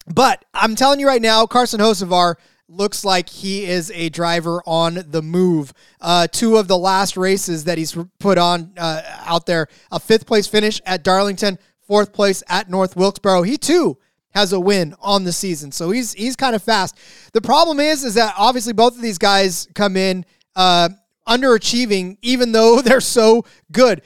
but 0.07 0.43
I'm 0.53 0.75
telling 0.75 0.99
you 0.99 1.07
right 1.07 1.21
now, 1.21 1.45
Carson 1.45 1.79
Hocevar 1.79 2.35
looks 2.71 3.03
like 3.03 3.29
he 3.29 3.65
is 3.65 3.91
a 3.91 4.09
driver 4.09 4.61
on 4.65 5.03
the 5.07 5.21
move. 5.21 5.73
Uh, 5.99 6.27
two 6.27 6.57
of 6.57 6.67
the 6.67 6.77
last 6.77 7.17
races 7.17 7.65
that 7.65 7.77
he's 7.77 7.97
put 8.19 8.37
on 8.37 8.71
uh, 8.77 9.01
out 9.25 9.45
there 9.45 9.67
a 9.91 9.99
fifth 9.99 10.25
place 10.25 10.47
finish 10.47 10.81
at 10.85 11.03
Darlington, 11.03 11.59
fourth 11.85 12.13
place 12.13 12.41
at 12.47 12.69
North 12.69 12.95
Wilkesboro. 12.95 13.43
He 13.43 13.57
too 13.57 13.97
has 14.33 14.53
a 14.53 14.59
win 14.59 14.95
on 15.01 15.25
the 15.25 15.33
season, 15.33 15.71
so 15.71 15.91
he's 15.91 16.13
he's 16.13 16.35
kind 16.35 16.55
of 16.55 16.63
fast. 16.63 16.97
The 17.33 17.41
problem 17.41 17.79
is, 17.79 18.03
is 18.03 18.15
that 18.15 18.33
obviously 18.37 18.73
both 18.73 18.95
of 18.95 19.01
these 19.01 19.17
guys 19.17 19.67
come 19.75 19.97
in 19.97 20.25
uh, 20.55 20.89
underachieving, 21.27 22.17
even 22.21 22.51
though 22.53 22.81
they're 22.81 23.01
so 23.01 23.45
good. 23.71 24.01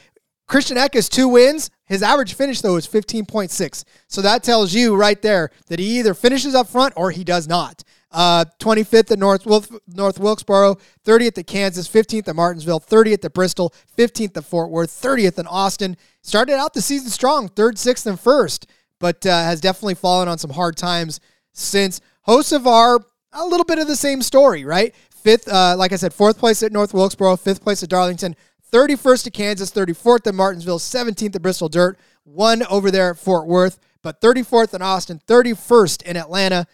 Christian 0.47 0.77
Eckes 0.77 1.09
two 1.09 1.27
wins. 1.27 1.69
His 1.85 2.01
average 2.01 2.33
finish 2.33 2.61
though 2.61 2.75
is 2.77 2.87
15.6. 2.87 3.83
So 4.07 4.21
that 4.21 4.43
tells 4.43 4.73
you 4.73 4.95
right 4.95 5.21
there 5.21 5.51
that 5.67 5.79
he 5.79 5.99
either 5.99 6.13
finishes 6.13 6.55
up 6.55 6.67
front 6.67 6.93
or 6.97 7.11
he 7.11 7.23
does 7.23 7.47
not. 7.47 7.83
Uh, 8.11 8.45
25th 8.59 9.11
at 9.11 9.19
North, 9.19 9.45
North 9.87 10.19
Wilkesboro, 10.19 10.77
30th 11.03 11.37
at 11.37 11.47
Kansas, 11.47 11.87
15th 11.87 12.29
at 12.29 12.35
Martinsville, 12.35 12.79
30th 12.79 13.25
at 13.25 13.33
Bristol, 13.33 13.73
15th 13.97 14.37
at 14.37 14.45
Fort 14.45 14.69
Worth, 14.69 14.89
30th 14.89 15.37
in 15.37 15.47
Austin. 15.47 15.97
Started 16.21 16.53
out 16.53 16.73
the 16.73 16.81
season 16.81 17.09
strong, 17.09 17.49
third, 17.49 17.77
sixth, 17.77 18.07
and 18.07 18.17
first, 18.17 18.67
but 18.99 19.25
uh, 19.25 19.29
has 19.29 19.59
definitely 19.59 19.95
fallen 19.95 20.29
on 20.29 20.37
some 20.37 20.51
hard 20.51 20.77
times 20.77 21.19
since. 21.51 21.99
Hocevar, 22.25 23.03
a 23.33 23.45
little 23.45 23.65
bit 23.65 23.79
of 23.79 23.87
the 23.87 23.97
same 23.97 24.21
story, 24.21 24.63
right? 24.63 24.95
Fifth, 25.11 25.49
uh, 25.49 25.75
like 25.77 25.91
I 25.91 25.97
said, 25.97 26.13
fourth 26.13 26.37
place 26.37 26.63
at 26.63 26.71
North 26.71 26.93
Wilkesboro, 26.93 27.35
fifth 27.35 27.61
place 27.61 27.83
at 27.83 27.89
Darlington, 27.89 28.35
31st 28.71 29.27
at 29.27 29.33
Kansas, 29.33 29.71
34th 29.71 30.27
at 30.27 30.35
Martinsville, 30.35 30.79
17th 30.79 31.35
at 31.35 31.41
Bristol 31.41 31.69
Dirt, 31.69 31.97
one 32.23 32.63
over 32.63 32.91
there 32.91 33.11
at 33.11 33.17
Fort 33.17 33.47
Worth, 33.47 33.79
but 34.01 34.21
34th 34.21 34.73
in 34.73 34.81
Austin, 34.81 35.21
31st 35.27 36.03
in 36.03 36.17
Atlanta. 36.17 36.67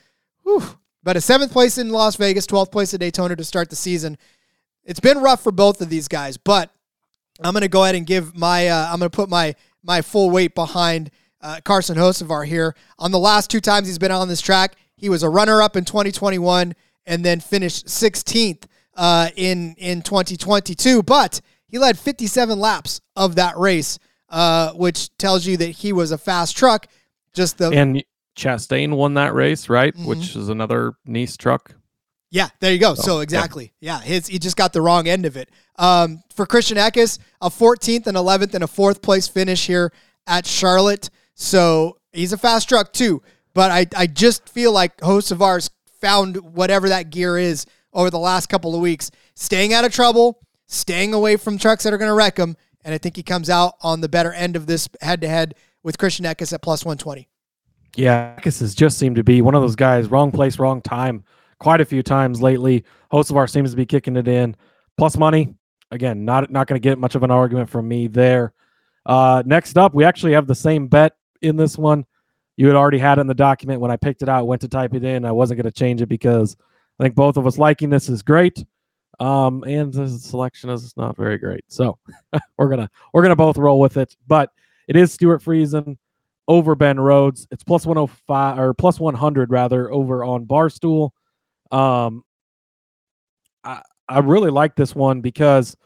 Whew, 0.43 0.63
but 1.03 1.17
a 1.17 1.21
seventh 1.21 1.51
place 1.51 1.77
in 1.77 1.89
Las 1.89 2.15
Vegas, 2.15 2.45
12th 2.45 2.71
place 2.71 2.93
at 2.93 2.99
Daytona 2.99 3.35
to 3.35 3.43
start 3.43 3.69
the 3.69 3.75
season. 3.75 4.17
It's 4.83 4.99
been 4.99 5.19
rough 5.19 5.41
for 5.41 5.51
both 5.51 5.81
of 5.81 5.89
these 5.89 6.07
guys, 6.07 6.37
but 6.37 6.71
I'm 7.43 7.53
going 7.53 7.61
to 7.61 7.67
go 7.67 7.83
ahead 7.83 7.95
and 7.95 8.05
give 8.05 8.35
my, 8.35 8.67
uh, 8.67 8.85
I'm 8.91 8.99
going 8.99 9.09
to 9.09 9.15
put 9.15 9.29
my, 9.29 9.55
my 9.83 10.01
full 10.01 10.29
weight 10.29 10.55
behind 10.55 11.11
uh, 11.41 11.59
Carson 11.63 11.97
Hocevar 11.97 12.45
here. 12.45 12.75
On 12.99 13.11
the 13.11 13.19
last 13.19 13.49
two 13.49 13.61
times 13.61 13.87
he's 13.87 13.99
been 13.99 14.11
on 14.11 14.27
this 14.27 14.41
track, 14.41 14.75
he 14.95 15.09
was 15.09 15.23
a 15.23 15.29
runner 15.29 15.61
up 15.61 15.75
in 15.75 15.85
2021 15.85 16.75
and 17.05 17.25
then 17.25 17.39
finished 17.39 17.87
16th 17.87 18.65
uh, 18.95 19.29
in, 19.35 19.75
in 19.77 20.01
2022. 20.01 21.01
But 21.03 21.41
he 21.71 21.79
led 21.79 21.97
57 21.97 22.59
laps 22.59 22.99
of 23.15 23.35
that 23.35 23.57
race, 23.57 23.97
uh, 24.29 24.73
which 24.73 25.15
tells 25.17 25.45
you 25.45 25.57
that 25.57 25.69
he 25.69 25.93
was 25.93 26.11
a 26.11 26.17
fast 26.17 26.57
truck. 26.57 26.87
Just 27.33 27.57
the 27.57 27.69
and 27.69 28.03
Chastain 28.35 28.93
won 28.95 29.13
that 29.13 29.33
race, 29.33 29.69
right? 29.69 29.95
Mm-hmm. 29.95 30.05
Which 30.05 30.35
is 30.35 30.49
another 30.49 30.93
Niece 31.05 31.37
truck. 31.37 31.73
Yeah, 32.29 32.49
there 32.59 32.71
you 32.71 32.79
go. 32.79 32.93
So, 32.95 33.01
so 33.01 33.19
exactly, 33.21 33.73
yeah. 33.79 33.99
yeah, 33.99 34.01
his 34.01 34.27
he 34.27 34.37
just 34.37 34.57
got 34.57 34.73
the 34.73 34.81
wrong 34.81 35.07
end 35.07 35.25
of 35.25 35.37
it. 35.37 35.49
Um, 35.77 36.21
for 36.35 36.45
Christian 36.45 36.77
Eckes, 36.77 37.19
a 37.41 37.49
14th 37.49 38.07
and 38.07 38.17
11th 38.17 38.53
and 38.53 38.63
a 38.63 38.67
fourth 38.67 39.01
place 39.01 39.27
finish 39.27 39.67
here 39.67 39.91
at 40.27 40.45
Charlotte. 40.45 41.09
So 41.35 41.97
he's 42.11 42.33
a 42.33 42.37
fast 42.37 42.69
truck 42.69 42.93
too. 42.93 43.21
But 43.53 43.71
I, 43.71 43.85
I 43.97 44.07
just 44.07 44.47
feel 44.47 44.71
like 44.71 44.97
Hocevar's 44.97 45.69
found 45.99 46.37
whatever 46.37 46.89
that 46.89 47.09
gear 47.09 47.37
is 47.37 47.65
over 47.93 48.09
the 48.09 48.19
last 48.19 48.47
couple 48.47 48.73
of 48.75 48.81
weeks, 48.81 49.11
staying 49.35 49.73
out 49.73 49.85
of 49.85 49.93
trouble, 49.93 50.39
staying 50.71 51.13
away 51.13 51.35
from 51.35 51.57
trucks 51.57 51.83
that 51.83 51.93
are 51.93 51.97
going 51.97 52.09
to 52.09 52.15
wreck 52.15 52.37
him. 52.37 52.55
And 52.83 52.95
I 52.95 52.97
think 52.97 53.15
he 53.15 53.23
comes 53.23 53.49
out 53.49 53.75
on 53.81 54.01
the 54.01 54.09
better 54.09 54.33
end 54.33 54.55
of 54.55 54.65
this 54.65 54.89
head 55.01 55.21
to 55.21 55.27
head 55.27 55.55
with 55.83 55.97
Christian 55.97 56.25
Eckes 56.25 56.53
at 56.53 56.61
plus 56.61 56.83
120. 56.83 57.27
Yeah, 57.95 58.35
Eckes 58.37 58.61
has 58.61 58.73
just 58.73 58.97
seemed 58.97 59.17
to 59.17 59.23
be 59.23 59.41
one 59.41 59.53
of 59.53 59.61
those 59.61 59.75
guys, 59.75 60.07
wrong 60.07 60.31
place, 60.31 60.57
wrong 60.57 60.81
time, 60.81 61.23
quite 61.59 61.81
a 61.81 61.85
few 61.85 62.01
times 62.01 62.41
lately. 62.41 62.85
Hocevar 63.11 63.49
seems 63.49 63.71
to 63.71 63.77
be 63.77 63.85
kicking 63.85 64.15
it 64.15 64.27
in. 64.27 64.55
Plus 64.97 65.17
money, 65.17 65.53
again, 65.91 66.23
not 66.25 66.49
not 66.49 66.67
going 66.67 66.81
to 66.81 66.83
get 66.83 66.97
much 66.97 67.15
of 67.15 67.23
an 67.23 67.31
argument 67.31 67.69
from 67.69 67.87
me 67.87 68.07
there. 68.07 68.53
Uh, 69.05 69.43
next 69.45 69.77
up, 69.77 69.93
we 69.93 70.05
actually 70.05 70.33
have 70.33 70.47
the 70.47 70.55
same 70.55 70.87
bet 70.87 71.13
in 71.41 71.57
this 71.57 71.77
one. 71.77 72.05
You 72.55 72.67
had 72.67 72.75
already 72.75 72.99
had 72.99 73.19
in 73.19 73.27
the 73.27 73.33
document 73.33 73.81
when 73.81 73.91
I 73.91 73.97
picked 73.97 74.21
it 74.21 74.29
out, 74.29 74.47
went 74.47 74.61
to 74.61 74.67
type 74.67 74.93
it 74.93 75.03
in. 75.03 75.25
I 75.25 75.31
wasn't 75.31 75.57
going 75.57 75.71
to 75.71 75.77
change 75.77 76.01
it 76.01 76.07
because 76.07 76.55
I 76.99 77.03
think 77.03 77.15
both 77.15 77.35
of 77.37 77.45
us 77.45 77.57
liking 77.57 77.89
this 77.89 78.07
is 78.07 78.21
great. 78.21 78.63
Um, 79.21 79.63
and 79.67 79.93
the 79.93 80.09
selection 80.09 80.71
is 80.71 80.97
not 80.97 81.15
very 81.15 81.37
great. 81.37 81.63
So 81.67 81.99
we're 82.57 82.69
gonna 82.69 82.89
we're 83.13 83.21
gonna 83.21 83.35
both 83.35 83.57
roll 83.57 83.79
with 83.79 83.97
it. 83.97 84.17
But 84.25 84.49
it 84.87 84.95
is 84.95 85.13
Stewart 85.13 85.43
Friesen 85.43 85.97
over 86.47 86.73
Ben 86.73 86.99
Rhodes. 86.99 87.47
It's 87.51 87.63
plus 87.63 87.85
105 87.85 88.57
or 88.57 88.73
plus 88.73 88.99
100 88.99 89.51
rather 89.51 89.91
over 89.91 90.23
on 90.23 90.47
Barstool. 90.47 91.11
Um, 91.71 92.23
I, 93.63 93.83
I 94.09 94.19
really 94.19 94.49
like 94.49 94.75
this 94.75 94.95
one 94.95 95.21
because 95.21 95.77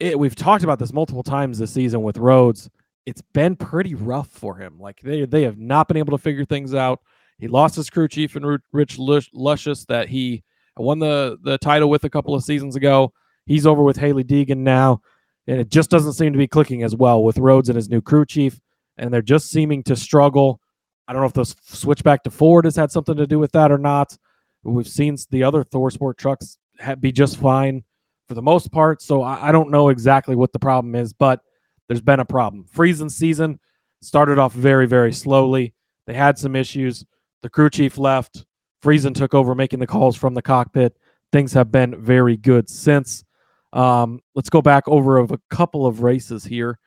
it, 0.00 0.18
we've 0.18 0.34
talked 0.34 0.64
about 0.64 0.80
this 0.80 0.92
multiple 0.92 1.22
times 1.22 1.60
this 1.60 1.72
season 1.72 2.02
with 2.02 2.18
Rhodes. 2.18 2.68
It's 3.06 3.22
been 3.32 3.54
pretty 3.54 3.94
rough 3.94 4.28
for 4.28 4.56
him. 4.56 4.76
Like 4.80 5.00
they 5.02 5.24
they 5.24 5.44
have 5.44 5.56
not 5.56 5.86
been 5.86 5.96
able 5.96 6.18
to 6.18 6.22
figure 6.22 6.44
things 6.44 6.74
out. 6.74 7.00
He 7.38 7.46
lost 7.46 7.76
his 7.76 7.90
crew 7.90 8.08
chief 8.08 8.34
and 8.34 8.58
Rich 8.72 8.98
Lushes 8.98 9.86
that 9.86 10.08
he 10.08 10.42
won 10.80 10.98
the 10.98 11.38
the 11.42 11.58
title 11.58 11.90
with 11.90 12.04
a 12.04 12.10
couple 12.10 12.34
of 12.34 12.44
seasons 12.44 12.76
ago. 12.76 13.12
He's 13.46 13.66
over 13.66 13.82
with 13.82 13.96
Hailie 13.96 14.24
Deegan 14.24 14.58
now, 14.58 15.00
and 15.46 15.60
it 15.60 15.70
just 15.70 15.90
doesn't 15.90 16.12
seem 16.12 16.32
to 16.32 16.38
be 16.38 16.46
clicking 16.48 16.82
as 16.82 16.94
well 16.94 17.22
with 17.22 17.38
Rhodes 17.38 17.68
and 17.68 17.76
his 17.76 17.88
new 17.88 18.00
crew 18.00 18.24
chief 18.24 18.60
and 19.00 19.12
they're 19.12 19.22
just 19.22 19.50
seeming 19.50 19.82
to 19.84 19.96
struggle. 19.96 20.60
I 21.08 21.12
don't 21.12 21.22
know 21.22 21.26
if 21.26 21.32
the 21.32 21.56
switch 21.74 22.04
back 22.04 22.22
to 22.22 22.30
Ford 22.30 22.66
has 22.66 22.76
had 22.76 22.92
something 22.92 23.16
to 23.16 23.26
do 23.26 23.38
with 23.38 23.50
that 23.52 23.72
or 23.72 23.78
not. 23.78 24.16
We've 24.62 24.86
seen 24.86 25.16
the 25.30 25.42
other 25.42 25.64
ThorSport 25.64 26.18
trucks 26.18 26.58
be 27.00 27.10
just 27.10 27.38
fine 27.38 27.82
for 28.28 28.34
the 28.34 28.42
most 28.42 28.70
part. 28.70 29.02
So 29.02 29.22
I, 29.22 29.48
I 29.48 29.52
don't 29.52 29.70
know 29.70 29.88
exactly 29.88 30.36
what 30.36 30.52
the 30.52 30.58
problem 30.58 30.94
is, 30.94 31.12
but 31.12 31.40
there's 31.88 32.02
been 32.02 32.20
a 32.20 32.24
problem. 32.24 32.66
Friesen's 32.72 33.16
season 33.16 33.58
started 34.02 34.38
off 34.38 34.52
very, 34.52 34.86
very 34.86 35.12
slowly. 35.12 35.74
They 36.06 36.14
had 36.14 36.38
some 36.38 36.54
issues. 36.54 37.04
The 37.42 37.50
crew 37.50 37.70
chief 37.70 37.96
left. 37.96 38.44
Friesen 38.82 39.14
took 39.14 39.34
over 39.34 39.54
making 39.54 39.78
the 39.78 39.86
calls 39.86 40.16
from 40.16 40.34
the 40.34 40.42
cockpit. 40.42 40.96
Things 41.32 41.52
have 41.52 41.70
been 41.70 42.02
very 42.02 42.36
good 42.36 42.68
since. 42.68 43.24
Um, 43.72 44.20
let's 44.34 44.50
go 44.50 44.62
back 44.62 44.88
over 44.88 45.18
of 45.18 45.30
a 45.30 45.40
couple 45.50 45.86
of 45.86 46.02
races 46.02 46.44
here. 46.44 46.78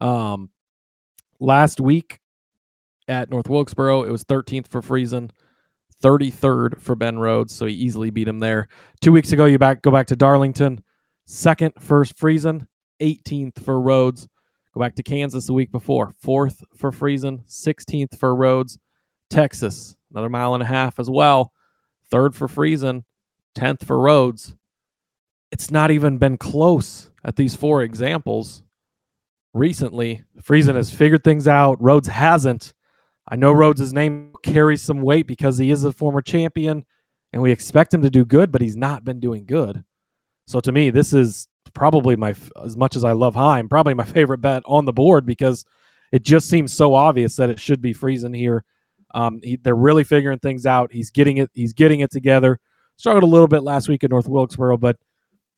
Um, 0.00 0.50
last 1.40 1.80
week 1.80 2.20
at 3.08 3.30
North 3.30 3.48
Wilkesboro, 3.48 4.02
it 4.02 4.10
was 4.10 4.24
13th 4.24 4.68
for 4.68 4.82
Friesen, 4.82 5.30
33rd 6.02 6.80
for 6.80 6.94
Ben 6.94 7.18
Rhodes, 7.18 7.54
so 7.54 7.66
he 7.66 7.74
easily 7.74 8.10
beat 8.10 8.28
him 8.28 8.38
there. 8.38 8.68
Two 9.00 9.12
weeks 9.12 9.32
ago, 9.32 9.46
you 9.46 9.58
back 9.58 9.82
go 9.82 9.90
back 9.90 10.06
to 10.08 10.16
Darlington, 10.16 10.82
second 11.24 11.72
first 11.80 12.18
Friesen, 12.18 12.66
18th 13.00 13.62
for 13.64 13.80
Rhodes. 13.80 14.28
Go 14.74 14.80
back 14.80 14.94
to 14.96 15.02
Kansas 15.02 15.46
the 15.46 15.54
week 15.54 15.72
before, 15.72 16.14
fourth 16.20 16.62
for 16.76 16.92
Friesen, 16.92 17.46
16th 17.48 18.18
for 18.18 18.34
Rhodes. 18.34 18.78
Texas, 19.30 19.96
another 20.10 20.28
mile 20.28 20.54
and 20.54 20.62
a 20.62 20.66
half 20.66 20.98
as 20.98 21.10
well, 21.10 21.52
third 22.10 22.34
for 22.34 22.48
Friesen, 22.48 23.04
10th 23.56 23.84
for 23.84 23.98
Rhodes. 23.98 24.54
It's 25.50 25.70
not 25.70 25.90
even 25.90 26.18
been 26.18 26.38
close 26.38 27.10
at 27.24 27.36
these 27.36 27.54
four 27.54 27.82
examples 27.82 28.62
recently. 29.54 30.22
Friesen 30.42 30.74
has 30.74 30.90
figured 30.90 31.24
things 31.24 31.48
out. 31.48 31.82
Rhodes 31.82 32.08
hasn't. 32.08 32.74
I 33.28 33.36
know 33.36 33.52
Rhodes' 33.52 33.92
name 33.92 34.32
carries 34.42 34.82
some 34.82 35.02
weight 35.02 35.26
because 35.26 35.58
he 35.58 35.70
is 35.70 35.84
a 35.84 35.92
former 35.92 36.22
champion 36.22 36.84
and 37.32 37.42
we 37.42 37.50
expect 37.50 37.92
him 37.92 38.02
to 38.02 38.10
do 38.10 38.24
good, 38.24 38.52
but 38.52 38.60
he's 38.60 38.76
not 38.76 39.04
been 39.04 39.18
doing 39.18 39.44
good. 39.44 39.84
So 40.46 40.60
to 40.60 40.70
me, 40.70 40.90
this 40.90 41.12
is 41.12 41.48
probably 41.74 42.14
my, 42.16 42.34
as 42.64 42.76
much 42.76 42.94
as 42.94 43.04
I 43.04 43.12
love 43.12 43.34
Heim, 43.34 43.68
probably 43.68 43.94
my 43.94 44.04
favorite 44.06 44.40
bet 44.40 44.62
on 44.66 44.84
the 44.84 44.92
board 44.92 45.26
because 45.26 45.64
it 46.12 46.22
just 46.22 46.48
seems 46.48 46.72
so 46.72 46.94
obvious 46.94 47.36
that 47.36 47.50
it 47.50 47.58
should 47.58 47.82
be 47.82 47.92
Friesen 47.92 48.36
here. 48.36 48.64
Um, 49.16 49.40
he, 49.42 49.56
they're 49.56 49.74
really 49.74 50.04
figuring 50.04 50.38
things 50.38 50.66
out. 50.66 50.92
He's 50.92 51.10
getting 51.10 51.38
it. 51.38 51.50
He's 51.54 51.72
getting 51.72 52.00
it 52.00 52.10
together. 52.10 52.60
Struggled 52.98 53.24
a 53.24 53.26
little 53.26 53.48
bit 53.48 53.62
last 53.62 53.88
week 53.88 54.04
at 54.04 54.10
North 54.10 54.28
Wilkesboro, 54.28 54.76
but 54.76 54.98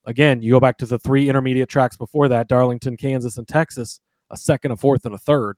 again, 0.06 0.40
you 0.40 0.52
go 0.52 0.60
back 0.60 0.78
to 0.78 0.86
the 0.86 0.98
three 0.98 1.28
intermediate 1.28 1.68
tracks 1.68 1.96
before 1.96 2.28
that: 2.28 2.48
Darlington, 2.48 2.96
Kansas, 2.96 3.36
and 3.36 3.48
Texas. 3.48 4.00
A 4.30 4.36
second, 4.36 4.70
a 4.70 4.76
fourth, 4.76 5.04
and 5.06 5.14
a 5.14 5.18
third. 5.18 5.56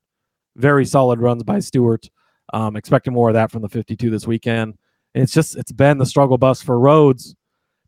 Very 0.57 0.87
solid 0.87 1.21
runs 1.21 1.43
by 1.43 1.61
Stewart. 1.61 2.09
Um, 2.55 2.75
expecting 2.75 3.13
more 3.13 3.29
of 3.29 3.35
that 3.35 3.51
from 3.51 3.63
the 3.63 3.69
52 3.69 4.11
this 4.11 4.27
weekend. 4.27 4.77
And 5.15 5.23
it's 5.23 5.33
just 5.33 5.57
it's 5.57 5.73
been 5.73 5.99
the 5.99 6.07
struggle 6.07 6.39
bus 6.39 6.63
for 6.63 6.79
Rhodes. 6.79 7.35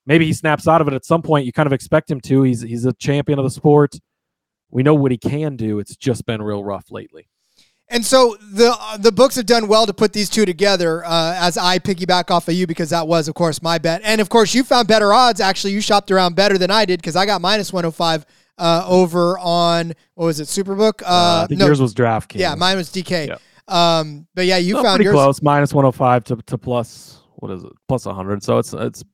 Maybe 0.05 0.27
he 0.27 0.33
snaps 0.35 0.69
out 0.69 0.83
of 0.83 0.89
it 0.89 0.95
at 0.95 1.07
some 1.07 1.23
point. 1.23 1.47
You 1.47 1.53
kind 1.53 1.67
of 1.67 1.73
expect 1.73 2.11
him 2.11 2.21
to. 2.23 2.43
He's 2.43 2.61
he's 2.61 2.85
a 2.85 2.93
champion 2.93 3.39
of 3.39 3.45
the 3.45 3.51
sport. 3.51 3.95
We 4.71 4.83
know 4.83 4.95
what 4.95 5.11
he 5.11 5.19
can 5.19 5.57
do. 5.57 5.79
It's 5.79 5.97
just 5.97 6.27
been 6.27 6.43
real 6.43 6.65
rough 6.65 6.91
lately. 6.91 7.29
And 7.93 8.05
so 8.05 8.37
the 8.41 8.75
uh, 8.79 8.97
the 8.97 9.13
books 9.13 9.37
have 9.37 9.45
done 9.45 9.69
well 9.69 9.85
to 9.85 9.93
put 9.93 10.15
these 10.15 10.31
two 10.31 10.47
together. 10.47 11.05
Uh, 11.05 11.35
as 11.39 11.59
I 11.59 11.79
piggyback 11.79 12.31
off 12.31 12.49
of 12.49 12.55
you 12.55 12.67
because 12.67 12.89
that 12.89 13.07
was, 13.07 13.29
of 13.29 13.35
course, 13.35 13.61
my 13.61 13.77
bet, 13.77 14.01
and 14.03 14.19
of 14.21 14.31
course 14.31 14.55
you 14.55 14.65
found 14.65 14.89
better 14.89 15.13
odds. 15.13 15.41
Actually, 15.41 15.75
you 15.75 15.83
shopped 15.83 16.11
around 16.11 16.35
better 16.35 16.57
than 16.57 16.71
I 16.71 16.87
did 16.87 17.01
because 17.01 17.17
I 17.17 17.27
got 17.27 17.43
minus 17.43 17.71
one 17.71 17.85
hundred 17.85 17.89
oh 17.89 17.93
five 17.93 18.27
uh, 18.57 18.85
over 18.87 19.39
on 19.39 19.93
what 20.15 20.25
was 20.25 20.41
it, 20.41 20.49
Superbook? 20.49 21.03
Uh, 21.05 21.47
no, 21.51 21.67
yours 21.67 21.83
was 21.83 21.95
DraftKings. 21.95 22.41
Yeah, 22.41 22.55
mine 22.55 22.79
was 22.79 22.89
DK. 22.89 23.29
Yeah. 23.29 23.37
Um, 23.69 24.27
but 24.35 24.47
yeah, 24.47 24.57
you 24.57 24.77
so 24.77 24.83
found 24.83 24.97
pretty 24.97 25.05
yours 25.05 25.15
close, 25.15 25.43
minus 25.43 25.75
one 25.75 25.85
hundred 25.85 25.97
oh 25.97 25.99
five 25.99 26.25
to 26.25 26.37
to 26.37 26.57
plus 26.57 27.21
what 27.35 27.51
is 27.51 27.63
it, 27.63 27.73
plus 27.89 28.05
hundred. 28.05 28.43
So 28.43 28.57
it's 28.57 28.73
it's 28.73 29.05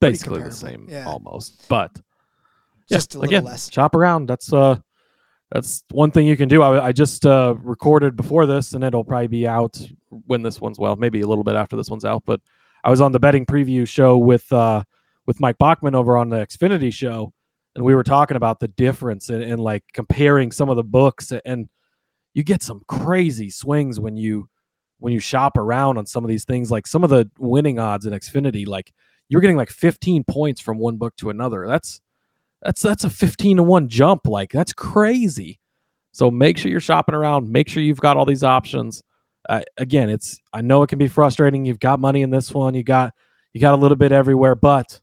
basically 0.00 0.42
the 0.42 0.52
same 0.52 0.86
yeah. 0.88 1.06
almost, 1.06 1.66
but 1.68 1.90
just 2.88 3.16
yeah, 3.16 3.22
again, 3.24 3.44
less. 3.44 3.72
Shop 3.72 3.96
around. 3.96 4.26
That's 4.26 4.52
uh 4.52 4.76
that's 5.50 5.82
one 5.90 6.10
thing 6.10 6.26
you 6.26 6.36
can 6.36 6.48
do. 6.48 6.62
I, 6.62 6.86
I 6.86 6.92
just 6.92 7.24
uh, 7.24 7.54
recorded 7.62 8.16
before 8.16 8.44
this, 8.46 8.74
and 8.74 8.84
it'll 8.84 9.04
probably 9.04 9.28
be 9.28 9.46
out 9.46 9.80
when 10.26 10.42
this 10.42 10.60
one's 10.60 10.78
well, 10.78 10.96
maybe 10.96 11.22
a 11.22 11.26
little 11.26 11.44
bit 11.44 11.54
after 11.54 11.76
this 11.76 11.88
one's 11.88 12.04
out. 12.04 12.22
But 12.26 12.40
I 12.84 12.90
was 12.90 13.00
on 13.00 13.12
the 13.12 13.18
betting 13.18 13.46
preview 13.46 13.88
show 13.88 14.18
with 14.18 14.50
uh, 14.52 14.84
with 15.26 15.40
Mike 15.40 15.58
Bachman 15.58 15.94
over 15.94 16.16
on 16.16 16.28
the 16.28 16.36
Xfinity 16.36 16.92
show, 16.92 17.32
and 17.74 17.84
we 17.84 17.94
were 17.94 18.04
talking 18.04 18.36
about 18.36 18.60
the 18.60 18.68
difference 18.68 19.30
and, 19.30 19.42
and 19.42 19.60
like 19.60 19.84
comparing 19.94 20.52
some 20.52 20.68
of 20.68 20.76
the 20.76 20.84
books, 20.84 21.32
and 21.44 21.68
you 22.34 22.42
get 22.42 22.62
some 22.62 22.82
crazy 22.86 23.48
swings 23.48 23.98
when 23.98 24.16
you 24.16 24.50
when 24.98 25.14
you 25.14 25.20
shop 25.20 25.56
around 25.56 25.96
on 25.96 26.04
some 26.04 26.24
of 26.24 26.28
these 26.28 26.44
things. 26.44 26.70
Like 26.70 26.86
some 26.86 27.04
of 27.04 27.10
the 27.10 27.30
winning 27.38 27.78
odds 27.78 28.04
in 28.04 28.12
Xfinity, 28.12 28.66
like 28.66 28.92
you're 29.30 29.40
getting 29.40 29.56
like 29.56 29.70
15 29.70 30.24
points 30.24 30.60
from 30.60 30.78
one 30.78 30.98
book 30.98 31.16
to 31.16 31.30
another. 31.30 31.66
That's 31.66 32.02
that's 32.62 32.82
that's 32.82 33.04
a 33.04 33.10
15 33.10 33.58
to 33.58 33.62
1 33.62 33.88
jump. 33.88 34.26
Like 34.26 34.50
that's 34.50 34.72
crazy. 34.72 35.60
So 36.12 36.30
make 36.30 36.58
sure 36.58 36.70
you're 36.70 36.80
shopping 36.80 37.14
around, 37.14 37.50
make 37.50 37.68
sure 37.68 37.82
you've 37.82 38.00
got 38.00 38.16
all 38.16 38.24
these 38.24 38.44
options. 38.44 39.02
Uh, 39.48 39.62
again, 39.76 40.10
it's 40.10 40.38
I 40.52 40.60
know 40.62 40.82
it 40.82 40.88
can 40.88 40.98
be 40.98 41.08
frustrating. 41.08 41.64
You've 41.64 41.80
got 41.80 42.00
money 42.00 42.22
in 42.22 42.30
this 42.30 42.52
one, 42.52 42.74
you 42.74 42.82
got 42.82 43.14
you 43.54 43.60
got 43.60 43.74
a 43.74 43.76
little 43.76 43.96
bit 43.96 44.12
everywhere, 44.12 44.54
but 44.54 45.00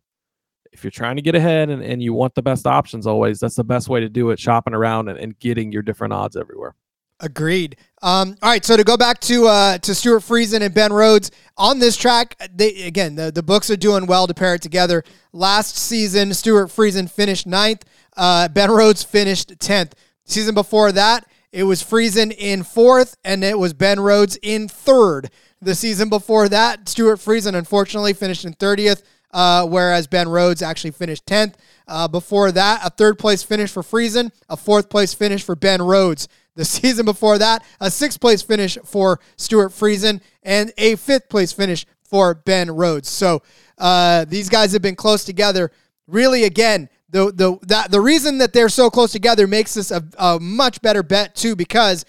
if 0.71 0.83
you're 0.83 0.91
trying 0.91 1.15
to 1.15 1.21
get 1.21 1.35
ahead 1.35 1.69
and, 1.69 1.81
and 1.81 2.03
you 2.03 2.13
want 2.13 2.35
the 2.35 2.41
best 2.41 2.67
options 2.67 3.07
always, 3.07 3.39
that's 3.39 3.55
the 3.55 3.63
best 3.63 3.87
way 3.87 4.01
to 4.01 4.09
do 4.09 4.29
it, 4.31 4.39
shopping 4.39 4.73
around 4.73 5.07
and, 5.07 5.17
and 5.17 5.39
getting 5.39 5.71
your 5.71 5.81
different 5.81 6.13
odds 6.13 6.35
everywhere. 6.35 6.75
Agreed. 7.19 7.77
Um, 8.01 8.35
all 8.41 8.49
right, 8.49 8.63
so 8.63 8.75
to 8.75 8.83
go 8.83 8.97
back 8.97 9.19
to 9.21 9.47
uh, 9.47 9.77
to 9.79 9.95
Stewart 9.95 10.21
Friesen 10.21 10.61
and 10.61 10.73
Ben 10.73 10.91
Rhodes 10.91 11.31
on 11.57 11.79
this 11.79 11.95
track, 11.95 12.35
they 12.53 12.83
again 12.83 13.15
the, 13.15 13.31
the 13.31 13.41
books 13.41 13.69
are 13.69 13.77
doing 13.77 14.05
well 14.05 14.27
to 14.27 14.33
pair 14.33 14.55
it 14.55 14.61
together. 14.61 15.03
Last 15.31 15.77
season, 15.77 16.33
Stewart 16.33 16.67
Friesen 16.67 17.09
finished 17.09 17.47
ninth. 17.47 17.85
Uh, 18.17 18.49
ben 18.49 18.69
Rhodes 18.69 19.01
finished 19.01 19.59
tenth. 19.59 19.95
Season 20.25 20.53
before 20.53 20.91
that, 20.91 21.25
it 21.51 21.63
was 21.63 21.81
Friesen 21.81 22.35
in 22.37 22.63
fourth, 22.63 23.15
and 23.23 23.43
it 23.43 23.57
was 23.57 23.73
Ben 23.73 23.99
Rhodes 23.99 24.37
in 24.41 24.67
third. 24.67 25.29
The 25.61 25.73
season 25.73 26.09
before 26.09 26.49
that, 26.49 26.89
Stewart 26.89 27.19
Friesen 27.19 27.55
unfortunately 27.55 28.13
finished 28.13 28.43
in 28.43 28.53
thirtieth. 28.53 29.03
Uh, 29.31 29.65
whereas 29.65 30.07
Ben 30.07 30.29
Rhodes 30.29 30.61
actually 30.61 30.91
finished 30.91 31.25
10th. 31.25 31.55
Uh, 31.89 32.07
before 32.07 32.53
that, 32.53 32.79
a 32.85 32.89
third 32.89 33.19
place 33.19 33.43
finish 33.43 33.69
for 33.69 33.83
Friesen, 33.83 34.31
a 34.47 34.55
fourth 34.55 34.89
place 34.89 35.13
finish 35.13 35.43
for 35.43 35.57
Ben 35.57 35.81
Rhodes. 35.81 36.29
The 36.55 36.65
season 36.65 37.05
before 37.05 37.37
that, 37.37 37.63
a 37.79 37.91
sixth 37.91 38.19
place 38.19 38.41
finish 38.41 38.77
for 38.85 39.19
Stewart 39.37 39.71
Friesen 39.71 40.21
and 40.43 40.71
a 40.77 40.95
fifth 40.95 41.29
place 41.29 41.51
finish 41.51 41.85
for 42.03 42.33
Ben 42.33 42.71
Rhodes. 42.71 43.09
So 43.09 43.41
uh, 43.77 44.25
these 44.25 44.49
guys 44.49 44.73
have 44.73 44.81
been 44.81 44.95
close 44.95 45.25
together. 45.25 45.71
Really, 46.07 46.43
again, 46.43 46.89
the 47.09 47.31
the 47.31 47.57
that 47.67 47.91
the 47.91 48.01
reason 48.01 48.37
that 48.39 48.53
they're 48.53 48.69
so 48.69 48.89
close 48.89 49.11
together 49.11 49.47
makes 49.47 49.73
this 49.73 49.91
a, 49.91 50.03
a 50.17 50.39
much 50.39 50.81
better 50.81 51.03
bet 51.03 51.35
too 51.35 51.55
because 51.55 52.05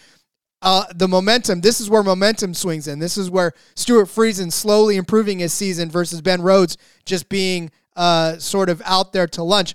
uh, 0.62 0.84
the 0.94 1.08
momentum. 1.08 1.60
This 1.60 1.80
is 1.80 1.90
where 1.90 2.02
momentum 2.02 2.54
swings 2.54 2.88
in. 2.88 2.98
This 2.98 3.16
is 3.16 3.30
where 3.30 3.52
Stewart 3.74 4.08
Friesen 4.08 4.52
slowly 4.52 4.96
improving 4.96 5.38
his 5.38 5.52
season 5.52 5.90
versus 5.90 6.20
Ben 6.20 6.42
Rhodes 6.42 6.76
just 7.04 7.28
being 7.28 7.70
uh, 7.94 8.38
sort 8.38 8.68
of 8.68 8.82
out 8.84 9.12
there 9.12 9.26
to 9.28 9.42
lunch. 9.42 9.74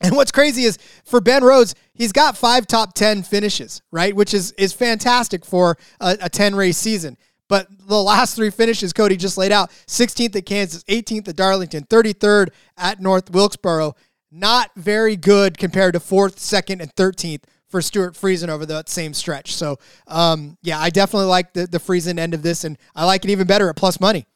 And 0.00 0.16
what's 0.16 0.32
crazy 0.32 0.64
is 0.64 0.78
for 1.04 1.20
Ben 1.20 1.44
Rhodes, 1.44 1.74
he's 1.92 2.12
got 2.12 2.36
five 2.36 2.66
top 2.66 2.94
10 2.94 3.22
finishes, 3.22 3.80
right? 3.90 4.14
Which 4.14 4.34
is, 4.34 4.52
is 4.52 4.72
fantastic 4.72 5.44
for 5.44 5.78
a, 6.00 6.16
a 6.22 6.28
10 6.28 6.54
race 6.54 6.76
season. 6.76 7.16
But 7.48 7.68
the 7.86 8.02
last 8.02 8.36
three 8.36 8.50
finishes 8.50 8.92
Cody 8.92 9.16
just 9.16 9.38
laid 9.38 9.52
out 9.52 9.70
16th 9.86 10.34
at 10.34 10.46
Kansas, 10.46 10.82
18th 10.84 11.28
at 11.28 11.36
Darlington, 11.36 11.84
33rd 11.84 12.48
at 12.76 13.00
North 13.00 13.30
Wilkesboro. 13.30 13.94
Not 14.32 14.70
very 14.74 15.16
good 15.16 15.58
compared 15.58 15.94
to 15.94 16.00
fourth, 16.00 16.40
second, 16.40 16.80
and 16.80 16.92
13th 16.96 17.44
for 17.68 17.80
Stewart 17.80 18.14
Friesen 18.14 18.48
over 18.48 18.66
that 18.66 18.88
same 18.88 19.14
stretch. 19.14 19.54
So, 19.54 19.78
um, 20.08 20.56
yeah, 20.62 20.80
I 20.80 20.90
definitely 20.90 21.28
like 21.28 21.52
the, 21.52 21.66
the 21.66 21.78
Friesen 21.78 22.18
end 22.18 22.34
of 22.34 22.42
this, 22.42 22.64
and 22.64 22.76
I 22.96 23.04
like 23.04 23.24
it 23.24 23.30
even 23.30 23.46
better 23.46 23.68
at 23.68 23.76
plus 23.76 24.00
money. 24.00 24.26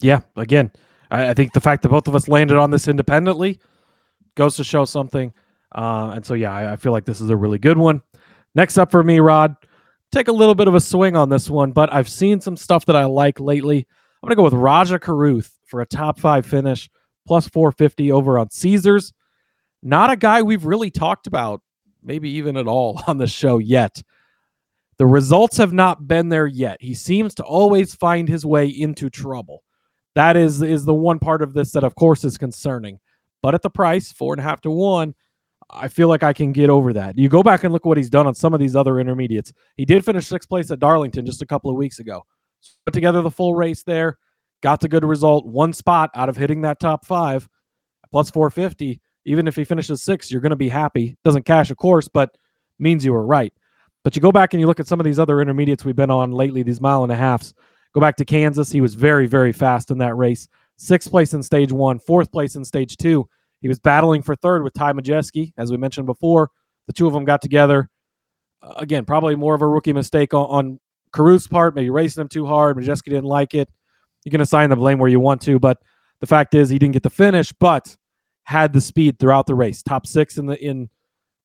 Yeah, 0.00 0.20
again, 0.36 0.70
I, 1.10 1.30
I 1.30 1.34
think 1.34 1.52
the 1.52 1.60
fact 1.60 1.82
that 1.82 1.88
both 1.88 2.06
of 2.06 2.14
us 2.14 2.28
landed 2.28 2.56
on 2.56 2.70
this 2.70 2.86
independently 2.86 3.58
goes 4.34 4.56
to 4.56 4.64
show 4.64 4.84
something. 4.84 5.32
Uh, 5.74 6.12
and 6.14 6.24
so, 6.24 6.34
yeah, 6.34 6.52
I, 6.52 6.72
I, 6.72 6.76
feel 6.76 6.92
like 6.92 7.04
this 7.04 7.20
is 7.20 7.30
a 7.30 7.36
really 7.36 7.58
good 7.58 7.76
one. 7.76 8.00
Next 8.54 8.78
up 8.78 8.90
for 8.90 9.02
me, 9.02 9.18
Rod, 9.18 9.56
take 10.12 10.28
a 10.28 10.32
little 10.32 10.54
bit 10.54 10.68
of 10.68 10.74
a 10.74 10.80
swing 10.80 11.16
on 11.16 11.28
this 11.28 11.50
one, 11.50 11.72
but 11.72 11.92
I've 11.92 12.08
seen 12.08 12.40
some 12.40 12.56
stuff 12.56 12.86
that 12.86 12.94
I 12.94 13.04
like 13.06 13.40
lately. 13.40 13.78
I'm 13.78 14.28
going 14.28 14.30
to 14.30 14.36
go 14.36 14.44
with 14.44 14.54
Rajah 14.54 15.00
Caruth 15.00 15.50
for 15.66 15.80
a 15.80 15.86
top 15.86 16.20
five 16.20 16.46
finish, 16.46 16.88
plus 17.26 17.48
450 17.48 18.12
over 18.12 18.38
on 18.38 18.50
Caesars. 18.50 19.12
Not 19.82 20.10
a 20.10 20.16
guy 20.16 20.42
we've 20.42 20.64
really 20.64 20.90
talked 20.90 21.26
about, 21.26 21.60
maybe 22.02 22.30
even 22.30 22.56
at 22.56 22.68
all 22.68 23.02
on 23.08 23.18
the 23.18 23.26
show 23.26 23.58
yet. 23.58 24.00
The 24.96 25.06
results 25.06 25.56
have 25.56 25.72
not 25.72 26.06
been 26.06 26.28
there 26.28 26.46
yet. 26.46 26.78
He 26.80 26.94
seems 26.94 27.34
to 27.34 27.42
always 27.42 27.94
find 27.94 28.28
his 28.28 28.46
way 28.46 28.68
into 28.68 29.10
trouble. 29.10 29.64
That 30.14 30.36
is 30.36 30.62
is 30.62 30.84
the 30.84 30.94
one 30.94 31.18
part 31.18 31.42
of 31.42 31.52
this 31.52 31.72
that, 31.72 31.82
of 31.82 31.96
course, 31.96 32.22
is 32.22 32.38
concerning. 32.38 33.00
But 33.44 33.54
at 33.54 33.60
the 33.60 33.68
price, 33.68 34.10
four 34.10 34.32
and 34.32 34.40
a 34.40 34.42
half 34.42 34.62
to 34.62 34.70
one, 34.70 35.14
I 35.68 35.88
feel 35.88 36.08
like 36.08 36.22
I 36.22 36.32
can 36.32 36.52
get 36.52 36.70
over 36.70 36.94
that. 36.94 37.18
You 37.18 37.28
go 37.28 37.42
back 37.42 37.62
and 37.62 37.74
look 37.74 37.84
what 37.84 37.98
he's 37.98 38.08
done 38.08 38.26
on 38.26 38.34
some 38.34 38.54
of 38.54 38.58
these 38.58 38.74
other 38.74 38.98
intermediates. 38.98 39.52
He 39.76 39.84
did 39.84 40.02
finish 40.02 40.28
sixth 40.28 40.48
place 40.48 40.70
at 40.70 40.78
Darlington 40.78 41.26
just 41.26 41.42
a 41.42 41.46
couple 41.46 41.70
of 41.70 41.76
weeks 41.76 41.98
ago. 41.98 42.24
Put 42.86 42.94
together 42.94 43.20
the 43.20 43.30
full 43.30 43.54
race 43.54 43.82
there, 43.82 44.16
got 44.62 44.80
the 44.80 44.88
good 44.88 45.04
result, 45.04 45.44
one 45.44 45.74
spot 45.74 46.08
out 46.14 46.30
of 46.30 46.38
hitting 46.38 46.62
that 46.62 46.80
top 46.80 47.04
five, 47.04 47.46
plus 48.10 48.30
450. 48.30 48.98
Even 49.26 49.46
if 49.46 49.56
he 49.56 49.64
finishes 49.64 50.02
sixth, 50.02 50.30
you're 50.30 50.40
going 50.40 50.48
to 50.48 50.56
be 50.56 50.70
happy. 50.70 51.18
Doesn't 51.22 51.44
cash, 51.44 51.70
of 51.70 51.76
course, 51.76 52.08
but 52.08 52.34
means 52.78 53.04
you 53.04 53.12
were 53.12 53.26
right. 53.26 53.52
But 54.04 54.16
you 54.16 54.22
go 54.22 54.32
back 54.32 54.54
and 54.54 54.60
you 54.62 54.66
look 54.66 54.80
at 54.80 54.88
some 54.88 55.00
of 55.00 55.04
these 55.04 55.18
other 55.18 55.42
intermediates 55.42 55.84
we've 55.84 55.94
been 55.94 56.10
on 56.10 56.32
lately, 56.32 56.62
these 56.62 56.80
mile 56.80 57.02
and 57.02 57.12
a 57.12 57.16
halfs. 57.16 57.52
Go 57.92 58.00
back 58.00 58.16
to 58.16 58.24
Kansas. 58.24 58.72
He 58.72 58.80
was 58.80 58.94
very, 58.94 59.26
very 59.26 59.52
fast 59.52 59.90
in 59.90 59.98
that 59.98 60.16
race. 60.16 60.48
Sixth 60.76 61.10
place 61.10 61.34
in 61.34 61.42
stage 61.42 61.72
one, 61.72 61.98
fourth 61.98 62.32
place 62.32 62.56
in 62.56 62.64
stage 62.64 62.96
two. 62.96 63.28
He 63.60 63.68
was 63.68 63.78
battling 63.78 64.22
for 64.22 64.36
third 64.36 64.62
with 64.62 64.74
Ty 64.74 64.92
Majeski, 64.92 65.52
as 65.56 65.70
we 65.70 65.76
mentioned 65.76 66.06
before. 66.06 66.50
The 66.86 66.92
two 66.92 67.06
of 67.06 67.12
them 67.12 67.24
got 67.24 67.40
together. 67.40 67.88
Uh, 68.62 68.74
again, 68.76 69.04
probably 69.04 69.36
more 69.36 69.54
of 69.54 69.62
a 69.62 69.68
rookie 69.68 69.92
mistake 69.92 70.34
on, 70.34 70.46
on 70.46 70.80
part, 71.50 71.74
maybe 71.74 71.90
racing 71.90 72.20
him 72.20 72.28
too 72.28 72.46
hard. 72.46 72.76
Majeski 72.76 73.04
didn't 73.04 73.24
like 73.24 73.54
it. 73.54 73.68
You 74.24 74.30
can 74.30 74.40
assign 74.40 74.70
the 74.70 74.76
blame 74.76 74.98
where 74.98 75.10
you 75.10 75.20
want 75.20 75.40
to, 75.42 75.58
but 75.58 75.78
the 76.20 76.26
fact 76.26 76.54
is 76.54 76.68
he 76.68 76.78
didn't 76.78 76.94
get 76.94 77.02
the 77.02 77.10
finish, 77.10 77.52
but 77.52 77.96
had 78.44 78.72
the 78.72 78.80
speed 78.80 79.18
throughout 79.18 79.46
the 79.46 79.54
race. 79.54 79.82
Top 79.82 80.06
six 80.06 80.38
in 80.38 80.46
the 80.46 80.62
in 80.62 80.88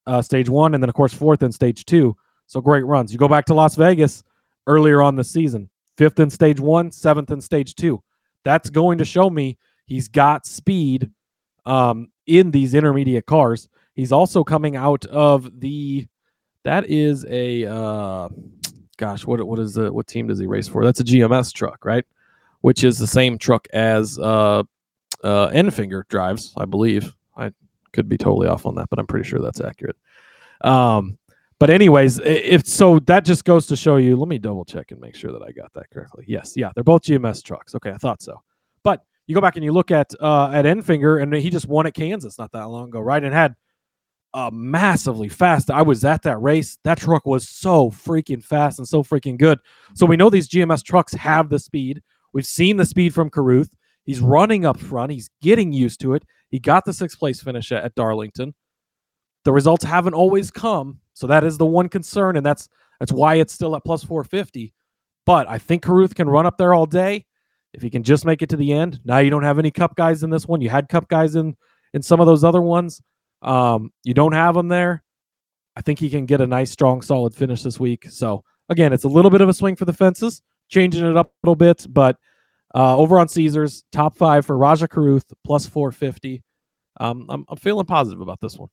uh, 0.07 0.21
stage 0.21 0.49
one, 0.49 0.73
and 0.73 0.83
then 0.83 0.89
of 0.89 0.95
course 0.95 1.13
fourth 1.13 1.43
in 1.43 1.51
stage 1.51 1.85
two. 1.85 2.15
So 2.47 2.61
great 2.61 2.85
runs. 2.85 3.11
You 3.11 3.19
go 3.19 3.27
back 3.27 3.45
to 3.45 3.53
Las 3.53 3.75
Vegas 3.75 4.23
earlier 4.67 5.01
on 5.01 5.15
the 5.15 5.23
season, 5.23 5.69
fifth 5.97 6.19
in 6.19 6.29
stage 6.29 6.59
one, 6.59 6.91
seventh 6.91 7.31
in 7.31 7.41
stage 7.41 7.75
two. 7.75 8.01
That's 8.43 8.69
going 8.69 8.97
to 8.99 9.05
show 9.05 9.29
me 9.29 9.57
he's 9.85 10.07
got 10.07 10.45
speed 10.45 11.09
um, 11.65 12.09
in 12.25 12.51
these 12.51 12.73
intermediate 12.73 13.25
cars. 13.25 13.67
He's 13.93 14.11
also 14.11 14.43
coming 14.43 14.75
out 14.75 15.05
of 15.05 15.59
the. 15.59 16.07
That 16.63 16.89
is 16.89 17.25
a. 17.29 17.65
Uh, 17.65 18.29
gosh, 18.97 19.25
what 19.25 19.45
what 19.45 19.59
is 19.59 19.73
the 19.73 19.91
what 19.91 20.07
team 20.07 20.27
does 20.27 20.39
he 20.39 20.47
race 20.47 20.67
for? 20.67 20.85
That's 20.85 20.99
a 20.99 21.03
GMS 21.03 21.53
truck, 21.53 21.83
right? 21.83 22.05
Which 22.61 22.83
is 22.83 22.97
the 22.97 23.07
same 23.07 23.37
truck 23.37 23.67
as 23.73 24.19
uh, 24.19 24.63
uh, 25.23 25.47
Enfinger 25.49 26.07
drives, 26.09 26.53
I 26.57 26.65
believe. 26.65 27.13
I 27.37 27.51
could 27.93 28.09
be 28.09 28.17
totally 28.17 28.47
off 28.47 28.65
on 28.65 28.75
that, 28.75 28.89
but 28.89 28.99
I'm 28.99 29.07
pretty 29.07 29.27
sure 29.27 29.39
that's 29.39 29.61
accurate. 29.61 29.97
Um, 30.61 31.17
but 31.59 31.69
anyways, 31.69 32.19
if 32.19 32.65
so, 32.65 32.99
that 32.99 33.25
just 33.25 33.45
goes 33.45 33.67
to 33.67 33.75
show 33.75 33.97
you. 33.97 34.15
Let 34.15 34.29
me 34.29 34.37
double 34.37 34.65
check 34.65 34.91
and 34.91 34.99
make 34.99 35.15
sure 35.15 35.31
that 35.31 35.41
I 35.41 35.51
got 35.51 35.73
that 35.73 35.89
correctly. 35.91 36.23
Yes, 36.27 36.53
yeah, 36.55 36.71
they're 36.73 36.83
both 36.83 37.03
GMS 37.03 37.43
trucks. 37.43 37.75
Okay, 37.75 37.91
I 37.91 37.97
thought 37.97 38.21
so. 38.21 38.41
But 38.83 39.03
you 39.27 39.35
go 39.35 39.41
back 39.41 39.57
and 39.57 39.65
you 39.65 39.71
look 39.71 39.91
at 39.91 40.11
uh, 40.21 40.49
at 40.51 40.65
Enfinger, 40.65 41.21
and 41.21 41.33
he 41.33 41.49
just 41.49 41.67
won 41.67 41.85
at 41.85 41.93
Kansas 41.93 42.39
not 42.39 42.51
that 42.53 42.69
long 42.69 42.87
ago, 42.87 42.99
right? 43.01 43.23
And 43.23 43.33
had 43.33 43.55
a 44.33 44.51
massively 44.51 45.27
fast. 45.27 45.71
I 45.71 45.81
was 45.81 46.05
at 46.05 46.23
that 46.23 46.41
race. 46.41 46.77
That 46.83 46.99
truck 46.99 47.25
was 47.25 47.49
so 47.49 47.89
freaking 47.89 48.43
fast 48.43 48.79
and 48.79 48.87
so 48.87 49.03
freaking 49.03 49.37
good. 49.37 49.59
So 49.95 50.05
we 50.05 50.17
know 50.17 50.29
these 50.29 50.47
GMS 50.47 50.83
trucks 50.83 51.13
have 51.13 51.49
the 51.49 51.59
speed. 51.59 52.01
We've 52.33 52.45
seen 52.45 52.77
the 52.77 52.85
speed 52.85 53.13
from 53.13 53.29
Caruth. 53.29 53.71
He's 54.05 54.19
running 54.19 54.65
up 54.65 54.79
front. 54.79 55.11
He's 55.11 55.29
getting 55.41 55.73
used 55.73 55.99
to 56.01 56.13
it. 56.13 56.23
He 56.49 56.59
got 56.59 56.85
the 56.85 56.93
sixth 56.93 57.19
place 57.19 57.41
finish 57.41 57.71
at, 57.71 57.83
at 57.83 57.95
Darlington. 57.95 58.53
The 59.49 59.53
results 59.53 59.83
haven't 59.83 60.13
always 60.13 60.51
come, 60.51 60.99
so 61.15 61.25
that 61.25 61.43
is 61.43 61.57
the 61.57 61.65
one 61.65 61.89
concern, 61.89 62.37
and 62.37 62.45
that's 62.45 62.69
that's 62.99 63.11
why 63.11 63.33
it's 63.33 63.51
still 63.51 63.75
at 63.75 63.83
plus 63.83 64.03
450. 64.03 64.75
But 65.25 65.49
I 65.49 65.57
think 65.57 65.81
Caruth 65.81 66.13
can 66.13 66.29
run 66.29 66.45
up 66.45 66.55
there 66.59 66.71
all 66.71 66.85
day 66.85 67.25
if 67.73 67.81
he 67.81 67.89
can 67.89 68.03
just 68.03 68.25
make 68.25 68.43
it 68.43 68.49
to 68.49 68.57
the 68.57 68.71
end. 68.71 68.99
Now 69.03 69.17
you 69.17 69.31
don't 69.31 69.41
have 69.41 69.57
any 69.57 69.71
cup 69.71 69.95
guys 69.95 70.21
in 70.21 70.29
this 70.29 70.45
one. 70.47 70.61
You 70.61 70.69
had 70.69 70.87
cup 70.87 71.07
guys 71.07 71.33
in 71.35 71.57
in 71.95 72.03
some 72.03 72.19
of 72.19 72.27
those 72.27 72.43
other 72.43 72.61
ones. 72.61 73.01
Um, 73.41 73.91
you 74.03 74.13
don't 74.13 74.33
have 74.33 74.53
them 74.53 74.67
there. 74.67 75.03
I 75.75 75.81
think 75.81 75.97
he 75.97 76.11
can 76.11 76.27
get 76.27 76.41
a 76.41 76.45
nice, 76.45 76.69
strong, 76.69 77.01
solid 77.01 77.33
finish 77.33 77.63
this 77.63 77.79
week. 77.79 78.05
So 78.11 78.43
again, 78.69 78.93
it's 78.93 79.05
a 79.05 79.09
little 79.09 79.31
bit 79.31 79.41
of 79.41 79.49
a 79.49 79.53
swing 79.55 79.75
for 79.75 79.85
the 79.85 79.93
fences, 79.93 80.43
changing 80.67 81.07
it 81.07 81.17
up 81.17 81.25
a 81.25 81.47
little 81.47 81.55
bit, 81.55 81.87
but 81.89 82.17
uh, 82.75 82.95
over 82.95 83.17
on 83.17 83.27
Caesars, 83.27 83.83
top 83.91 84.15
five 84.15 84.45
for 84.45 84.55
Rajah 84.55 84.89
Caruth, 84.89 85.25
plus 85.43 85.65
450. 85.65 86.43
Um, 86.99 87.25
I'm, 87.29 87.45
I'm 87.49 87.57
feeling 87.57 87.87
positive 87.87 88.21
about 88.21 88.41
this 88.41 88.55
one 88.55 88.69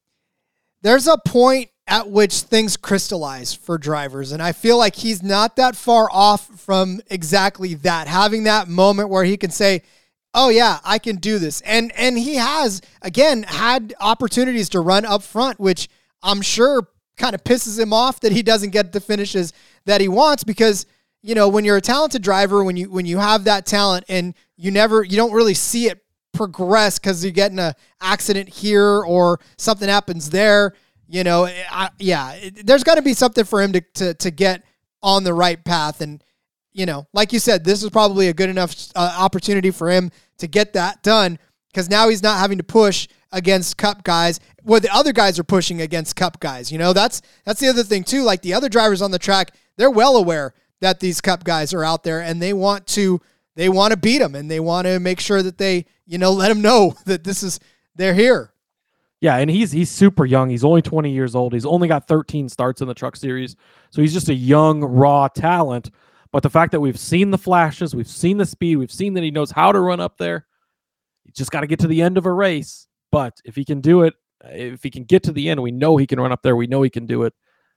there's 0.82 1.06
a 1.06 1.18
point 1.18 1.70
at 1.86 2.10
which 2.10 2.40
things 2.40 2.76
crystallize 2.76 3.54
for 3.54 3.78
drivers. 3.78 4.32
And 4.32 4.42
I 4.42 4.52
feel 4.52 4.76
like 4.76 4.96
he's 4.96 5.22
not 5.22 5.56
that 5.56 5.76
far 5.76 6.08
off 6.10 6.46
from 6.60 7.00
exactly 7.08 7.74
that, 7.74 8.08
having 8.08 8.44
that 8.44 8.68
moment 8.68 9.08
where 9.08 9.24
he 9.24 9.36
can 9.36 9.50
say, 9.50 9.82
Oh 10.34 10.50
yeah, 10.50 10.80
I 10.84 10.98
can 10.98 11.16
do 11.16 11.38
this. 11.38 11.62
And 11.62 11.92
and 11.96 12.18
he 12.18 12.34
has 12.34 12.82
again 13.00 13.44
had 13.44 13.94
opportunities 14.00 14.68
to 14.70 14.80
run 14.80 15.06
up 15.06 15.22
front, 15.22 15.58
which 15.58 15.88
I'm 16.22 16.42
sure 16.42 16.88
kind 17.16 17.34
of 17.34 17.42
pisses 17.42 17.78
him 17.78 17.92
off 17.92 18.20
that 18.20 18.32
he 18.32 18.42
doesn't 18.42 18.70
get 18.70 18.92
the 18.92 19.00
finishes 19.00 19.52
that 19.86 20.00
he 20.00 20.08
wants 20.08 20.44
because 20.44 20.84
you 21.22 21.34
know 21.34 21.48
when 21.48 21.64
you're 21.64 21.78
a 21.78 21.80
talented 21.80 22.22
driver 22.22 22.62
when 22.62 22.76
you 22.76 22.90
when 22.90 23.06
you 23.06 23.16
have 23.16 23.44
that 23.44 23.64
talent 23.64 24.04
and 24.08 24.34
you 24.56 24.70
never 24.70 25.02
you 25.02 25.16
don't 25.16 25.32
really 25.32 25.54
see 25.54 25.88
it 25.88 26.04
progress 26.37 26.99
because 26.99 27.25
you 27.25 27.31
get 27.31 27.51
in 27.51 27.59
a 27.59 27.75
accident 28.01 28.49
here 28.49 29.03
or 29.03 29.40
something 29.57 29.88
happens 29.88 30.31
there. 30.31 30.75
You 31.09 31.25
know, 31.25 31.46
I, 31.46 31.90
yeah, 31.99 32.37
there's 32.64 32.85
got 32.85 32.96
to 32.96 33.03
be 33.03 33.14
something 33.14 33.44
for 33.44 33.62
him 33.62 33.72
to, 33.72 33.81
to 33.94 34.14
to 34.14 34.31
get 34.31 34.64
on 35.03 35.25
the 35.25 35.35
right 35.35 35.62
path. 35.64 36.01
And 36.01 36.22
you 36.72 36.87
know, 36.87 37.07
like 37.12 37.33
you 37.33 37.38
said, 37.38 37.64
this 37.64 37.83
is 37.83 37.90
probably 37.90 38.29
a 38.29 38.35
good 38.35 38.51
enough 38.51 38.75
uh, 38.94 39.16
opportunity 39.18 39.70
for 39.70 39.90
him 39.90 40.11
to 40.38 40.46
get 40.46 40.72
that 40.75 41.03
done 41.03 41.38
because 41.68 41.88
now 41.88 42.09
he's 42.09 42.22
not 42.22 42.38
having 42.38 42.59
to 42.59 42.64
push 42.64 43.09
against 43.33 43.77
cup 43.77 44.03
guys 44.03 44.40
where 44.62 44.81
the 44.81 44.92
other 44.92 45.12
guys 45.12 45.38
are 45.38 45.44
pushing 45.44 45.81
against 45.81 46.16
cup 46.16 46.40
guys. 46.40 46.72
You 46.72 46.79
know, 46.79 46.92
that's 46.92 47.22
that's 47.44 47.61
the 47.61 47.68
other 47.68 47.83
thing 47.83 48.03
too. 48.03 48.22
Like 48.22 48.42
the 48.42 48.55
other 48.55 48.68
drivers 48.68 49.03
on 49.03 49.11
the 49.11 49.18
track, 49.18 49.55
they're 49.77 49.90
well 49.90 50.16
aware 50.16 50.55
that 50.81 51.01
these 51.01 51.20
cup 51.20 51.44
guys 51.44 51.72
are 51.72 51.85
out 51.85 52.03
there 52.03 52.20
and 52.20 52.42
they 52.42 52.53
want 52.53 52.87
to 52.88 53.20
they 53.57 53.69
want 53.69 53.90
to 53.90 53.97
beat 53.97 54.19
them 54.19 54.35
and 54.35 54.51
they 54.51 54.61
want 54.61 54.87
to 54.87 55.01
make 55.01 55.19
sure 55.19 55.42
that 55.42 55.59
they, 55.59 55.87
you 56.07 56.19
know, 56.19 56.31
let 56.31 56.49
them 56.49 56.62
know 56.62 56.95
that 57.07 57.25
this 57.25 57.42
is 57.42 57.59
they're 57.97 58.14
here. 58.14 58.53
Yeah, 59.21 59.37
and 59.37 59.51
he's 59.51 59.73
he's 59.73 59.90
super 59.90 60.25
young. 60.25 60.51
He's 60.51 60.64
only 60.64 60.83
20 60.83 61.11
years 61.11 61.35
old. 61.35 61.55
He's 61.55 61.66
only 61.66 61.88
got 61.88 62.07
13 62.07 62.49
starts 62.49 62.83
in 62.83 62.88
the 62.88 62.95
truck 62.95 63.16
series. 63.16 63.57
So 63.90 64.03
he's 64.03 64.12
just 64.12 64.29
a 64.29 64.35
young 64.35 64.83
raw 64.83 65.27
talent. 65.29 65.90
But 66.33 66.42
the 66.42 66.51
fact 66.51 66.73
that 66.73 66.81
we've 66.81 66.99
seen 66.99 67.31
the 67.31 67.38
flashes, 67.38 67.95
we've 67.95 68.07
seen 68.07 68.37
the 68.37 68.45
speed, 68.45 68.77
we've 68.77 68.92
seen 68.92 69.14
that 69.14 69.25
he 69.25 69.31
knows 69.31 69.51
how 69.51 69.73
to 69.73 69.81
run 69.81 70.01
up 70.01 70.19
there. 70.19 70.47
He 71.25 71.33
just 71.33 71.51
got 71.51 71.62
to 71.62 71.66
get 71.66 71.79
to 71.81 71.87
the 71.87 72.03
end 72.03 72.19
of 72.19 72.27
a 72.27 72.33
race. 72.33 72.87
But 73.11 73.40
if 73.45 73.57
he 73.57 73.64
can 73.64 73.81
do 73.81 74.03
it, 74.03 74.14
if 74.45 74.83
he 74.83 74.90
can 74.90 75.05
get 75.05 75.23
to 75.25 75.33
the 75.33 75.49
end, 75.49 75.62
we 75.62 75.71
know 75.71 75.97
he 75.97 76.07
can 76.07 76.21
run 76.21 76.33
up 76.33 76.42
there. 76.42 76.57
We 76.57 76.66
know 76.66 76.83
he 76.83 76.90
can 76.90 77.07
do 77.07 77.23
it. 77.23 77.33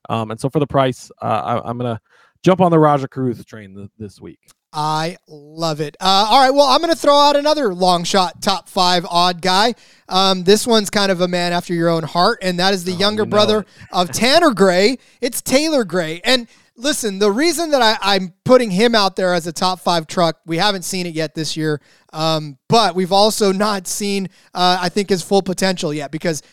Um, 0.09 0.31
and 0.31 0.39
so 0.39 0.49
for 0.49 0.59
the 0.59 0.67
price, 0.67 1.09
uh, 1.21 1.61
I, 1.63 1.69
am 1.69 1.77
gonna 1.77 2.01
jump 2.43 2.61
on 2.61 2.71
the 2.71 2.79
Rajah 2.79 3.07
Caruth 3.07 3.45
train 3.45 3.75
th- 3.75 3.89
this 3.97 4.19
week. 4.19 4.39
I 4.71 5.17
love 5.27 5.81
it. 5.81 5.97
Uh, 5.99 6.27
all 6.29 6.43
right, 6.43 6.51
well, 6.51 6.67
I'm 6.67 6.79
going 6.79 6.93
to 6.93 6.99
throw 6.99 7.15
out 7.15 7.35
another 7.35 7.73
long 7.73 8.03
shot 8.03 8.41
top 8.41 8.69
five 8.69 9.05
odd 9.09 9.41
guy. 9.41 9.73
Um, 10.07 10.43
this 10.43 10.67
one's 10.67 10.89
kind 10.89 11.11
of 11.11 11.21
a 11.21 11.27
man 11.27 11.53
after 11.53 11.73
your 11.73 11.89
own 11.89 12.03
heart, 12.03 12.39
and 12.41 12.59
that 12.59 12.73
is 12.73 12.83
the 12.83 12.93
oh, 12.93 12.97
younger 12.97 13.23
you 13.23 13.27
know 13.27 13.31
brother 13.31 13.65
of 13.91 14.11
Tanner 14.11 14.51
Gray. 14.51 14.99
It's 15.21 15.41
Taylor 15.41 15.83
Gray. 15.83 16.21
And 16.23 16.47
listen, 16.75 17.17
the 17.17 17.31
reason 17.31 17.71
that 17.71 17.81
I, 17.81 18.15
am 18.15 18.33
putting 18.45 18.69
him 18.69 18.93
out 18.93 19.15
there 19.15 19.33
as 19.33 19.47
a 19.47 19.51
top 19.51 19.79
five 19.79 20.05
truck, 20.05 20.39
we 20.45 20.57
haven't 20.57 20.83
seen 20.83 21.07
it 21.07 21.13
yet 21.13 21.33
this 21.33 21.57
year, 21.57 21.81
um, 22.13 22.57
but 22.67 22.95
we've 22.95 23.11
also 23.11 23.51
not 23.51 23.87
seen, 23.87 24.29
uh, 24.53 24.77
I 24.79 24.89
think, 24.89 25.09
his 25.09 25.23
full 25.23 25.41
potential 25.41 25.93
yet 25.93 26.11
because 26.11 26.43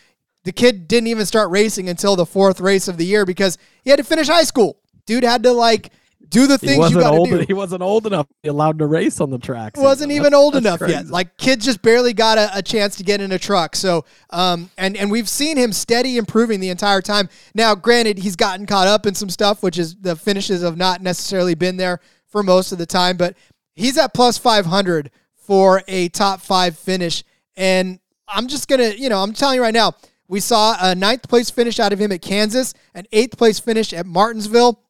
the 0.45 0.53
kid 0.53 0.89
didn't 0.89 1.09
even 1.09 1.27
start 1.27 1.51
racing 1.51 1.89
until 1.89 2.17
the 2.17 2.27
fourth 2.27 2.61
race 2.61 2.89
of 2.89 2.97
the 2.97 3.05
year 3.05 3.27
because 3.27 3.59
he 3.83 3.91
had 3.91 3.99
to 3.99 4.05
finish 4.05 4.29
high 4.29 4.45
school. 4.45 4.79
Dude 5.05 5.25
had 5.25 5.43
to 5.45 5.53
like 5.53 5.93
do 6.29 6.47
the 6.47 6.59
things 6.59 6.91
you 6.91 7.01
got 7.01 7.13
to 7.13 7.25
do. 7.25 7.45
He 7.47 7.53
wasn't 7.53 7.83
old 7.83 8.07
enough 8.07 8.29
to 8.29 8.35
be 8.43 8.49
allowed 8.49 8.79
to 8.79 8.87
race 8.87 9.21
on 9.21 9.31
the 9.31 9.39
tracks. 9.39 9.79
Wasn't 9.79 10.13
even 10.13 10.35
old 10.35 10.57
enough 10.57 10.79
crazy. 10.79 10.95
yet. 10.95 11.07
Like 11.07 11.37
kids 11.37 11.65
just 11.65 11.83
barely 11.83 12.13
got 12.13 12.39
a, 12.39 12.59
a, 12.59 12.63
chance 12.63 12.97
to 12.97 13.05
get 13.05 13.21
in 13.21 13.33
a 13.33 13.39
truck. 13.39 13.77
So, 13.77 14.05
um, 14.31 14.71
and 14.77 14.97
and 14.97 15.11
we've 15.11 15.29
seen 15.29 15.57
him 15.57 15.73
steady 15.73 16.17
improving 16.17 16.61
the 16.61 16.71
entire 16.71 17.01
time. 17.01 17.29
Now, 17.55 17.75
granted, 17.75 18.19
he's 18.19 18.37
gotten 18.37 18.67
caught 18.67 18.89
up 18.89 19.07
in 19.07 19.15
some 19.15 19.31
stuff, 19.31 19.63
which 19.63 19.79
is 19.79 19.97
the 19.97 20.17
finishes 20.17 20.63
have 20.63 20.77
not 20.77 21.03
necessarily 21.03 21.55
been 21.55 21.77
there 21.77 22.01
for 22.29 22.43
most 22.43 22.73
of 22.73 22.79
the 22.79 22.87
time, 22.87 23.17
but 23.17 23.37
he's 23.75 23.97
at 23.99 24.15
plus 24.15 24.39
five 24.39 24.67
hundred 24.67 25.11
for 25.35 25.83
a 25.89 26.09
top 26.09 26.41
five 26.41 26.79
finish. 26.79 27.25
And 27.57 28.01
I'm 28.29 28.49
just 28.49 28.69
gonna, 28.69 28.89
you 28.89 29.09
know, 29.09 29.23
I'm 29.23 29.33
telling 29.33 29.57
you 29.57 29.63
right 29.63 29.75
now, 29.75 29.95
we 30.29 30.41
saw 30.41 30.77
a 30.81 30.95
ninth 30.95 31.29
place 31.29 31.51
finish 31.51 31.79
out 31.79 31.93
of 31.93 32.01
him 32.01 32.11
at 32.11 32.21
Kansas, 32.21 32.75
an 32.95 33.07
eighth 33.13 33.39
place 33.39 33.61
finish 33.61 33.93
at 33.93 34.07
Martinsville 34.07 34.83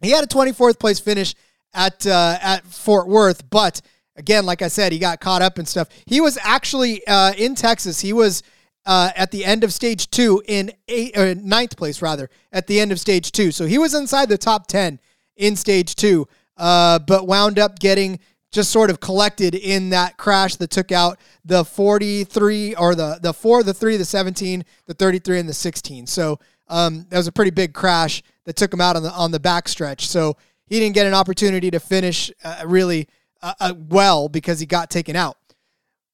he 0.00 0.10
had 0.10 0.24
a 0.24 0.26
24th 0.26 0.78
place 0.78 1.00
finish 1.00 1.34
at 1.74 2.06
uh, 2.06 2.38
at 2.40 2.66
Fort 2.66 3.06
Worth, 3.06 3.48
but 3.50 3.80
again, 4.16 4.46
like 4.46 4.62
I 4.62 4.68
said, 4.68 4.92
he 4.92 4.98
got 4.98 5.20
caught 5.20 5.42
up 5.42 5.58
and 5.58 5.68
stuff. 5.68 5.88
He 6.06 6.20
was 6.20 6.38
actually 6.42 7.06
uh, 7.06 7.32
in 7.34 7.54
Texas. 7.54 8.00
He 8.00 8.12
was 8.12 8.42
uh, 8.86 9.10
at 9.14 9.30
the 9.30 9.44
end 9.44 9.64
of 9.64 9.72
stage 9.72 10.10
two 10.10 10.42
in 10.46 10.72
eight, 10.88 11.16
or 11.16 11.34
ninth 11.34 11.76
place 11.76 12.00
rather 12.00 12.30
at 12.52 12.66
the 12.66 12.80
end 12.80 12.92
of 12.92 13.00
stage 13.00 13.32
two. 13.32 13.50
So 13.52 13.66
he 13.66 13.78
was 13.78 13.94
inside 13.94 14.28
the 14.28 14.38
top 14.38 14.66
ten 14.66 15.00
in 15.36 15.56
stage 15.56 15.94
two, 15.94 16.26
uh, 16.56 16.98
but 17.00 17.26
wound 17.26 17.58
up 17.58 17.78
getting 17.78 18.18
just 18.52 18.70
sort 18.70 18.90
of 18.90 19.00
collected 19.00 19.54
in 19.54 19.90
that 19.90 20.16
crash 20.16 20.56
that 20.56 20.70
took 20.70 20.90
out 20.92 21.18
the 21.44 21.64
43 21.64 22.74
or 22.76 22.94
the 22.94 23.18
the 23.20 23.34
4, 23.34 23.62
the 23.62 23.74
3, 23.74 23.96
the 23.96 24.04
17, 24.04 24.64
the 24.86 24.94
33 24.94 25.40
and 25.40 25.48
the 25.48 25.54
16. 25.54 26.06
So 26.06 26.38
um, 26.68 27.06
that 27.10 27.16
was 27.16 27.26
a 27.26 27.32
pretty 27.32 27.50
big 27.50 27.74
crash 27.74 28.22
that 28.46 28.56
took 28.56 28.72
him 28.72 28.80
out 28.80 28.96
on 28.96 29.02
the 29.02 29.12
on 29.12 29.30
the 29.30 29.40
back 29.40 29.68
stretch. 29.68 30.08
So 30.08 30.36
he 30.66 30.80
didn't 30.80 30.94
get 30.94 31.06
an 31.06 31.14
opportunity 31.14 31.70
to 31.70 31.78
finish 31.78 32.30
uh, 32.42 32.62
really 32.66 33.08
uh, 33.42 33.54
uh, 33.60 33.74
well 33.76 34.28
because 34.28 34.58
he 34.58 34.66
got 34.66 34.88
taken 34.88 35.14
out. 35.14 35.36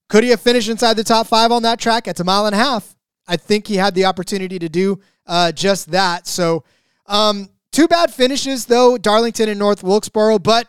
Could 0.09 0.25
he 0.25 0.31
have 0.31 0.41
finished 0.41 0.69
inside 0.69 0.95
the 0.95 1.05
top 1.05 1.27
five 1.27 1.53
on 1.53 1.63
that 1.63 1.79
track? 1.79 2.09
It's 2.09 2.21
a 2.21 2.25
mile 2.25 2.47
and 2.47 2.55
a 2.55 2.59
half. 2.59 2.97
I 3.27 3.37
think 3.37 3.67
he 3.67 3.77
had 3.77 3.95
the 3.95 4.05
opportunity 4.05 4.59
to 4.59 4.69
do 4.69 5.01
uh, 5.27 5.53
just 5.53 5.91
that. 5.93 6.27
So, 6.27 6.65
um, 7.07 7.49
two 7.71 7.87
bad 7.87 8.13
finishes 8.13 8.67
though, 8.67 8.99
Darlington 8.99 9.49
and 9.49 9.59
North 9.59 9.83
Wilkesboro, 9.83 10.39
but 10.39 10.67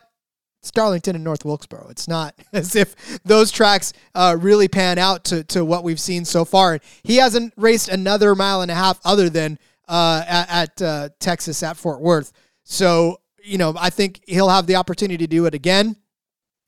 it's 0.60 0.70
Darlington 0.70 1.14
and 1.14 1.24
North 1.24 1.44
Wilkesboro. 1.44 1.88
It's 1.90 2.08
not 2.08 2.34
as 2.54 2.74
if 2.74 3.20
those 3.24 3.50
tracks 3.50 3.92
uh, 4.14 4.36
really 4.40 4.68
pan 4.68 4.98
out 4.98 5.24
to, 5.24 5.44
to 5.44 5.62
what 5.62 5.84
we've 5.84 6.00
seen 6.00 6.24
so 6.24 6.46
far. 6.46 6.80
He 7.02 7.16
hasn't 7.16 7.52
raced 7.56 7.88
another 7.88 8.34
mile 8.34 8.62
and 8.62 8.70
a 8.70 8.74
half 8.74 8.98
other 9.04 9.28
than 9.28 9.58
uh, 9.88 10.24
at, 10.26 10.50
at 10.50 10.82
uh, 10.82 11.08
Texas 11.18 11.62
at 11.62 11.76
Fort 11.76 12.00
Worth. 12.00 12.32
So, 12.62 13.20
you 13.42 13.58
know, 13.58 13.74
I 13.78 13.90
think 13.90 14.22
he'll 14.26 14.48
have 14.48 14.66
the 14.66 14.76
opportunity 14.76 15.18
to 15.18 15.26
do 15.26 15.46
it 15.46 15.54
again. 15.54 15.96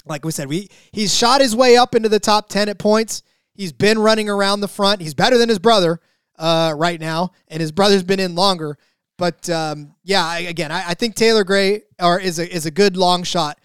Like 0.04 0.24
we 0.24 0.30
said, 0.30 0.48
we 0.48 0.68
he's 0.92 1.14
shot 1.14 1.40
his 1.40 1.56
way 1.56 1.76
up 1.76 1.94
into 1.94 2.08
the 2.08 2.20
top 2.20 2.48
10 2.48 2.68
at 2.68 2.78
points. 2.78 3.22
He's 3.54 3.72
been 3.72 3.98
running 3.98 4.28
around 4.28 4.60
the 4.60 4.68
front. 4.68 5.00
He's 5.00 5.14
better 5.14 5.38
than 5.38 5.48
his 5.48 5.58
brother 5.58 6.00
uh, 6.38 6.74
right 6.76 7.00
now, 7.00 7.32
and 7.48 7.60
his 7.60 7.72
brother's 7.72 8.04
been 8.04 8.20
in 8.20 8.34
longer. 8.34 8.78
But 9.18 9.48
um, 9.48 9.94
yeah, 10.04 10.24
I, 10.24 10.40
again, 10.40 10.70
I, 10.70 10.90
I, 10.90 10.94
think 10.94 11.14
Taylor 11.14 11.42
Gray 11.42 11.82
or 11.98 12.20
is 12.20 12.38
a 12.38 12.54
is 12.54 12.66
a 12.66 12.70
good 12.70 12.96
long 12.96 13.22
shot 13.22 13.58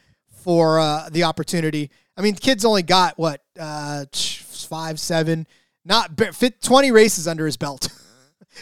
for 0.43 0.79
uh, 0.79 1.09
the 1.11 1.23
opportunity. 1.23 1.91
I 2.15 2.21
mean, 2.21 2.35
kid's 2.35 2.63
only 2.63 2.83
got 2.83 3.19
what 3.19 3.43
uh, 3.59 4.05
five, 4.13 4.99
seven, 4.99 5.45
not 5.83 6.17
fit 6.33 6.61
twenty 6.61 6.91
races 6.91 7.27
under 7.27 7.45
his 7.45 7.57
belt 7.57 7.89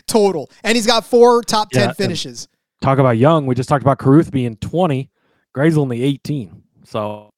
total, 0.07 0.49
and 0.63 0.75
he's 0.75 0.87
got 0.87 1.05
four 1.05 1.41
top 1.43 1.69
ten 1.71 1.93
finishes. 1.93 2.47
Talk 2.81 2.99
about 2.99 3.17
young. 3.17 3.45
We 3.45 3.55
just 3.55 3.69
talked 3.69 3.83
about 3.83 3.99
Caruth 3.99 4.31
being 4.31 4.55
twenty. 4.57 5.09
Gray's 5.53 5.77
only 5.77 6.03
eighteen, 6.03 6.63
so 6.83 7.33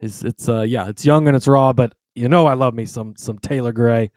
it's 0.00 0.22
it's 0.24 0.48
uh 0.48 0.62
yeah, 0.62 0.88
it's 0.88 1.04
young 1.04 1.28
and 1.28 1.36
it's 1.36 1.46
raw, 1.46 1.72
but 1.72 1.94
you 2.14 2.28
know 2.28 2.46
I 2.46 2.54
love 2.54 2.74
me 2.74 2.86
some 2.86 3.14
some 3.16 3.38
Taylor 3.38 3.72
Gray. 3.72 4.10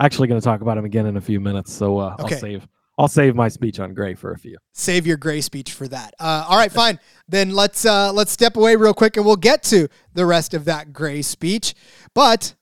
Actually, 0.00 0.28
going 0.28 0.40
to 0.40 0.44
talk 0.44 0.60
about 0.60 0.78
him 0.78 0.84
again 0.84 1.06
in 1.06 1.16
a 1.16 1.20
few 1.20 1.40
minutes, 1.40 1.72
so 1.72 1.98
uh, 1.98 2.16
okay. 2.20 2.34
I'll 2.34 2.40
save 2.40 2.68
I'll 2.98 3.08
save 3.08 3.36
my 3.36 3.48
speech 3.48 3.78
on 3.78 3.94
Gray 3.94 4.14
for 4.14 4.32
a 4.32 4.38
few. 4.38 4.58
Save 4.72 5.06
your 5.06 5.16
Gray 5.16 5.40
speech 5.40 5.72
for 5.72 5.86
that. 5.88 6.14
Uh, 6.18 6.44
all 6.48 6.56
right, 6.56 6.70
fine. 6.70 6.98
then 7.28 7.50
let's 7.50 7.84
uh, 7.84 8.12
let's 8.12 8.32
step 8.32 8.56
away 8.56 8.74
real 8.74 8.92
quick, 8.92 9.16
and 9.16 9.24
we'll 9.24 9.36
get 9.36 9.62
to 9.64 9.88
the 10.14 10.26
rest 10.26 10.52
of 10.52 10.64
that 10.64 10.92
Gray 10.92 11.22
speech. 11.22 11.74
But 12.12 12.54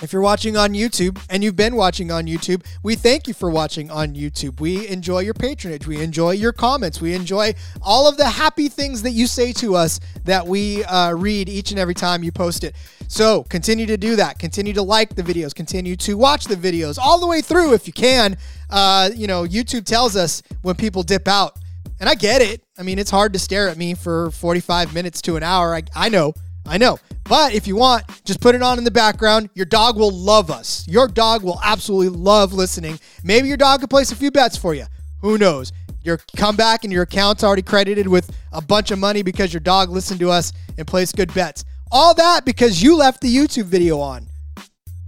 if 0.00 0.12
you're 0.12 0.22
watching 0.22 0.56
on 0.56 0.72
YouTube 0.72 1.20
and 1.28 1.44
you've 1.44 1.56
been 1.56 1.76
watching 1.76 2.10
on 2.10 2.26
YouTube, 2.26 2.64
we 2.82 2.94
thank 2.94 3.28
you 3.28 3.34
for 3.34 3.50
watching 3.50 3.90
on 3.90 4.14
YouTube. 4.14 4.60
We 4.60 4.88
enjoy 4.88 5.20
your 5.20 5.34
patronage. 5.34 5.86
We 5.86 6.00
enjoy 6.00 6.32
your 6.32 6.52
comments. 6.52 7.00
We 7.00 7.14
enjoy 7.14 7.54
all 7.82 8.08
of 8.08 8.16
the 8.16 8.28
happy 8.28 8.68
things 8.68 9.02
that 9.02 9.10
you 9.10 9.26
say 9.26 9.52
to 9.54 9.76
us 9.76 10.00
that 10.24 10.46
we 10.46 10.84
uh, 10.84 11.12
read 11.12 11.48
each 11.48 11.70
and 11.70 11.78
every 11.78 11.94
time 11.94 12.22
you 12.22 12.32
post 12.32 12.64
it. 12.64 12.74
So 13.08 13.44
continue 13.44 13.86
to 13.86 13.96
do 13.96 14.16
that. 14.16 14.38
Continue 14.38 14.72
to 14.72 14.82
like 14.82 15.14
the 15.14 15.22
videos. 15.22 15.54
Continue 15.54 15.96
to 15.96 16.16
watch 16.16 16.46
the 16.46 16.56
videos 16.56 16.98
all 16.98 17.20
the 17.20 17.26
way 17.26 17.40
through 17.40 17.74
if 17.74 17.86
you 17.86 17.92
can. 17.92 18.36
Uh, 18.70 19.10
you 19.14 19.26
know, 19.26 19.44
YouTube 19.44 19.84
tells 19.84 20.16
us 20.16 20.42
when 20.62 20.74
people 20.74 21.02
dip 21.02 21.28
out. 21.28 21.58
And 22.00 22.08
I 22.08 22.16
get 22.16 22.42
it. 22.42 22.62
I 22.76 22.82
mean, 22.82 22.98
it's 22.98 23.10
hard 23.10 23.32
to 23.34 23.38
stare 23.38 23.68
at 23.68 23.76
me 23.76 23.94
for 23.94 24.32
45 24.32 24.92
minutes 24.92 25.22
to 25.22 25.36
an 25.36 25.44
hour. 25.44 25.74
I, 25.74 25.82
I 25.94 26.08
know. 26.08 26.32
I 26.66 26.78
know. 26.78 26.98
But 27.24 27.54
if 27.54 27.66
you 27.66 27.76
want, 27.76 28.04
just 28.24 28.40
put 28.40 28.54
it 28.54 28.62
on 28.62 28.78
in 28.78 28.84
the 28.84 28.90
background. 28.90 29.50
Your 29.54 29.66
dog 29.66 29.96
will 29.96 30.10
love 30.10 30.50
us. 30.50 30.86
Your 30.88 31.08
dog 31.08 31.42
will 31.42 31.60
absolutely 31.62 32.08
love 32.08 32.52
listening. 32.52 32.98
Maybe 33.22 33.48
your 33.48 33.56
dog 33.56 33.80
could 33.80 33.90
place 33.90 34.12
a 34.12 34.16
few 34.16 34.30
bets 34.30 34.56
for 34.56 34.74
you. 34.74 34.84
Who 35.20 35.38
knows? 35.38 35.72
Your 36.02 36.18
comeback 36.36 36.84
and 36.84 36.92
your 36.92 37.02
account's 37.02 37.44
already 37.44 37.62
credited 37.62 38.08
with 38.08 38.36
a 38.52 38.60
bunch 38.60 38.90
of 38.90 38.98
money 38.98 39.22
because 39.22 39.52
your 39.52 39.60
dog 39.60 39.90
listened 39.90 40.20
to 40.20 40.30
us 40.30 40.52
and 40.78 40.86
placed 40.86 41.16
good 41.16 41.32
bets. 41.32 41.64
All 41.90 42.14
that 42.14 42.44
because 42.44 42.82
you 42.82 42.96
left 42.96 43.20
the 43.20 43.34
YouTube 43.34 43.64
video 43.64 44.00
on. 44.00 44.26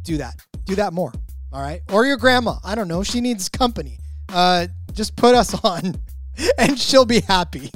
Do 0.04 0.18
that. 0.18 0.36
Do 0.66 0.74
that 0.76 0.92
more. 0.92 1.12
All 1.52 1.62
right. 1.62 1.82
Or 1.92 2.04
your 2.04 2.16
grandma. 2.16 2.56
I 2.62 2.74
don't 2.74 2.88
know. 2.88 3.02
She 3.02 3.20
needs 3.20 3.48
company. 3.48 3.98
Uh, 4.28 4.66
just 4.92 5.16
put 5.16 5.34
us 5.34 5.54
on 5.64 5.96
and 6.58 6.78
she'll 6.78 7.06
be 7.06 7.20
happy. 7.20 7.70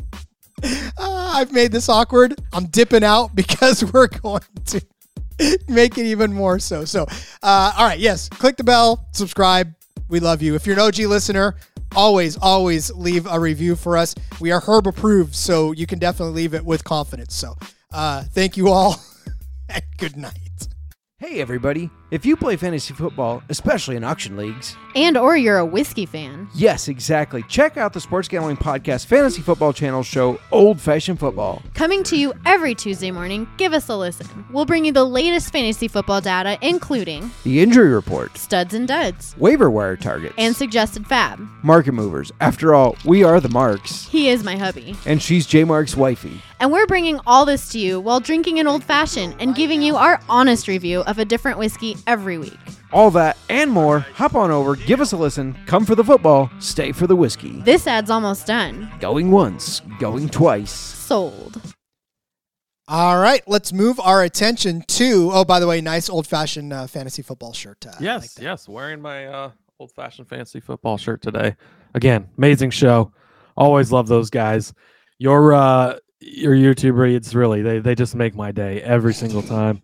Uh, 0.63 0.91
I've 1.35 1.53
made 1.53 1.73
this 1.73 1.89
awkward. 1.89 2.35
I'm 2.53 2.67
dipping 2.67 3.05
out 3.05 3.35
because 3.35 3.85
we're 3.93 4.09
going 4.09 4.43
to 4.67 4.85
make 5.69 5.99
it 5.99 6.07
even 6.07 6.33
more 6.33 6.59
so. 6.59 6.85
So, 6.85 7.07
uh, 7.43 7.73
all 7.77 7.87
right, 7.87 7.99
yes, 7.99 8.29
click 8.29 8.57
the 8.57 8.65
bell, 8.65 9.07
subscribe. 9.13 9.73
We 10.09 10.21
love 10.21 10.43
you. 10.43 10.55
If 10.55 10.67
you're 10.67 10.77
an 10.77 10.81
OG 10.81 10.99
listener, 11.01 11.57
always, 11.95 12.37
always 12.37 12.91
leave 12.93 13.27
a 13.27 13.39
review 13.39 13.77
for 13.77 13.97
us. 13.97 14.15
We 14.41 14.53
are 14.53 14.61
Herb 14.61 14.87
approved, 14.87 15.35
so 15.35 15.73
you 15.73 15.87
can 15.87 15.99
definitely 15.99 16.35
leave 16.35 16.55
it 16.55 16.65
with 16.65 16.83
confidence. 16.83 17.35
So, 17.35 17.57
uh, 17.93 18.25
thank 18.25 18.57
you 18.57 18.69
all, 18.69 19.01
good 19.99 20.17
night. 20.17 20.48
Hey, 21.21 21.41
everybody. 21.41 21.91
If 22.13 22.25
you 22.25 22.37
play 22.37 22.55
fantasy 22.57 22.95
football, 22.95 23.43
especially 23.49 23.97
in 23.97 24.05
auction 24.05 24.37
leagues, 24.37 24.77
and 24.95 25.17
or 25.17 25.37
you're 25.37 25.59
a 25.59 25.67
whiskey 25.67 26.07
fan. 26.07 26.49
Yes, 26.55 26.87
exactly. 26.87 27.43
Check 27.49 27.77
out 27.77 27.93
the 27.93 28.01
Sports 28.01 28.29
Gambling 28.29 28.57
Podcast 28.57 29.07
Fantasy 29.07 29.43
Football 29.43 29.73
Channel 29.73 30.05
show 30.05 30.39
Old 30.53 30.81
Fashioned 30.81 31.19
Football. 31.19 31.61
Coming 31.75 32.05
to 32.05 32.17
you 32.17 32.33
every 32.47 32.73
Tuesday 32.73 33.11
morning, 33.11 33.49
give 33.57 33.73
us 33.73 33.89
a 33.89 33.97
listen. 33.97 34.47
We'll 34.53 34.65
bring 34.65 34.85
you 34.85 34.93
the 34.93 35.03
latest 35.05 35.53
fantasy 35.53 35.89
football 35.89 36.21
data 36.21 36.57
including 36.63 37.33
the 37.43 37.61
injury 37.61 37.89
report, 37.93 38.39
studs 38.39 38.73
and 38.73 38.87
duds, 38.87 39.35
waiver 39.39 39.71
wire 39.71 39.97
targets, 39.97 40.37
and 40.39 40.55
suggested 40.55 41.03
FAAB. 41.03 41.65
Market 41.65 41.93
movers. 41.93 42.31
After 42.41 42.77
all, 42.77 42.97
we 43.05 43.25
are 43.25 43.41
the 43.41 43.49
marks. 43.49 44.07
He 44.07 44.29
is 44.29 44.45
my 44.45 44.57
hubby. 44.57 44.95
And 45.05 45.21
she's 45.21 45.47
J 45.49 45.65
Mark's 45.65 45.97
wifey. 45.97 46.41
And 46.61 46.73
we're 46.73 46.87
bringing 46.87 47.21
all 47.27 47.45
this 47.45 47.69
to 47.71 47.79
you 47.79 48.01
while 48.01 48.19
drinking 48.19 48.59
an 48.59 48.67
old 48.67 48.83
fashioned 48.83 49.37
and 49.39 49.55
giving 49.55 49.81
you 49.81 49.97
our 49.97 50.21
honest 50.29 50.67
review 50.67 51.03
of 51.03 51.19
a 51.19 51.25
different 51.25 51.57
whiskey 51.59 51.97
every 52.07 52.37
week. 52.37 52.59
All 52.93 53.11
that 53.13 53.37
and 53.49 53.71
more, 53.71 54.01
hop 54.01 54.35
on 54.35 54.51
over, 54.51 54.75
give 54.75 55.01
us 55.01 55.13
a 55.13 55.17
listen, 55.17 55.57
come 55.67 55.85
for 55.85 55.95
the 55.95 56.03
football, 56.03 56.51
stay 56.59 56.91
for 56.91 57.07
the 57.07 57.15
whiskey. 57.15 57.61
This 57.63 57.87
ad's 57.87 58.11
almost 58.11 58.47
done. 58.47 58.91
Going 58.99 59.31
once, 59.31 59.83
going 60.01 60.29
twice. 60.29 60.73
Sold. 60.73 61.63
All 62.89 63.21
right, 63.21 63.43
let's 63.47 63.73
move 63.73 64.01
our 64.01 64.23
attention 64.23 64.83
to. 64.89 65.31
Oh, 65.33 65.45
by 65.45 65.61
the 65.61 65.67
way, 65.67 65.81
nice 65.81 66.09
old 66.09 66.27
fashioned 66.27 66.73
uh, 66.73 66.87
fantasy 66.87 67.23
football 67.23 67.53
shirt. 67.53 67.87
Uh, 67.87 67.93
yes, 68.01 68.37
like 68.39 68.43
yes, 68.43 68.67
wearing 68.67 69.01
my 69.01 69.27
uh, 69.27 69.51
old 69.79 69.93
fashioned 69.93 70.27
fantasy 70.27 70.59
football 70.59 70.97
shirt 70.97 71.21
today. 71.21 71.55
Again, 71.95 72.29
amazing 72.39 72.71
show. 72.71 73.13
Always 73.57 73.93
love 73.93 74.09
those 74.09 74.31
guys. 74.31 74.73
Your 75.19 75.53
uh, 75.53 75.99
your 76.21 76.55
YouTube 76.55 76.97
reads 76.97 77.35
really 77.35 77.63
they 77.63 77.79
they 77.79 77.95
just 77.95 78.15
make 78.15 78.35
my 78.35 78.51
day 78.51 78.83
every 78.83 79.15
single 79.15 79.43
time 79.43 79.81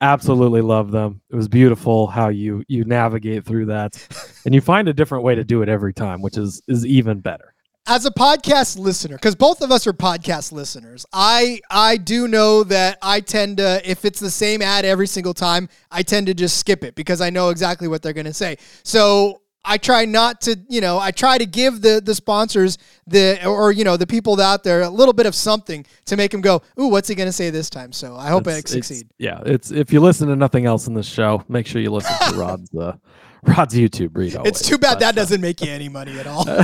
absolutely 0.00 0.60
love 0.60 0.90
them. 0.90 1.20
It 1.30 1.36
was 1.36 1.48
beautiful 1.48 2.06
how 2.06 2.28
you 2.28 2.64
you 2.68 2.84
navigate 2.84 3.44
through 3.44 3.66
that, 3.66 3.96
and 4.44 4.54
you 4.54 4.60
find 4.60 4.88
a 4.88 4.92
different 4.92 5.24
way 5.24 5.34
to 5.34 5.44
do 5.44 5.62
it 5.62 5.68
every 5.68 5.92
time, 5.92 6.22
which 6.22 6.36
is 6.36 6.62
is 6.68 6.86
even 6.86 7.20
better. 7.20 7.54
As 7.86 8.06
a 8.06 8.10
podcast 8.10 8.78
listener, 8.78 9.16
because 9.16 9.34
both 9.34 9.62
of 9.62 9.72
us 9.72 9.86
are 9.86 9.92
podcast 9.92 10.52
listeners, 10.52 11.06
I 11.12 11.60
I 11.70 11.96
do 11.96 12.28
know 12.28 12.62
that 12.64 12.98
I 13.02 13.20
tend 13.20 13.56
to 13.56 13.80
if 13.88 14.04
it's 14.04 14.20
the 14.20 14.30
same 14.30 14.62
ad 14.62 14.84
every 14.84 15.06
single 15.06 15.34
time, 15.34 15.68
I 15.90 16.02
tend 16.02 16.26
to 16.26 16.34
just 16.34 16.58
skip 16.58 16.84
it 16.84 16.94
because 16.94 17.20
I 17.20 17.30
know 17.30 17.48
exactly 17.48 17.88
what 17.88 18.02
they're 18.02 18.12
going 18.12 18.26
to 18.26 18.34
say. 18.34 18.58
So 18.82 19.40
I 19.64 19.78
try 19.78 20.06
not 20.06 20.40
to, 20.42 20.58
you 20.68 20.80
know, 20.80 20.98
I 20.98 21.10
try 21.10 21.36
to 21.36 21.44
give 21.44 21.82
the 21.82 22.00
the 22.02 22.14
sponsors 22.14 22.78
the 23.06 23.46
or 23.46 23.72
you 23.72 23.84
know 23.84 23.96
the 23.96 24.06
people 24.06 24.40
out 24.40 24.64
there 24.64 24.82
a 24.82 24.88
little 24.88 25.12
bit 25.12 25.26
of 25.26 25.34
something 25.34 25.84
to 26.06 26.16
make 26.16 26.30
them 26.30 26.40
go, 26.40 26.62
"Ooh, 26.78 26.88
what's 26.88 27.08
he 27.08 27.14
going 27.14 27.28
to 27.28 27.32
say 27.32 27.50
this 27.50 27.68
time?" 27.68 27.92
So 27.92 28.16
I 28.16 28.28
hope 28.28 28.46
it's, 28.46 28.56
I 28.56 28.60
succeed. 28.60 29.02
It's, 29.02 29.14
yeah, 29.18 29.40
it's 29.44 29.70
if 29.70 29.92
you 29.92 30.00
listen 30.00 30.28
to 30.28 30.36
nothing 30.36 30.64
else 30.64 30.86
in 30.86 30.94
this 30.94 31.06
show, 31.06 31.44
make 31.48 31.66
sure 31.66 31.82
you 31.82 31.90
listen 31.90 32.16
to 32.30 32.38
Rod's 32.38 32.74
uh, 32.74 32.96
Rod's 33.42 33.74
YouTube 33.74 34.16
read. 34.16 34.34
Always. 34.36 34.50
It's 34.50 34.66
too 34.66 34.78
bad 34.78 34.94
but, 34.94 35.00
that 35.00 35.14
uh, 35.14 35.20
doesn't 35.20 35.42
make 35.42 35.60
you 35.60 35.70
any 35.70 35.90
money 35.90 36.18
at 36.18 36.26
all. 36.26 36.48
uh, 36.48 36.62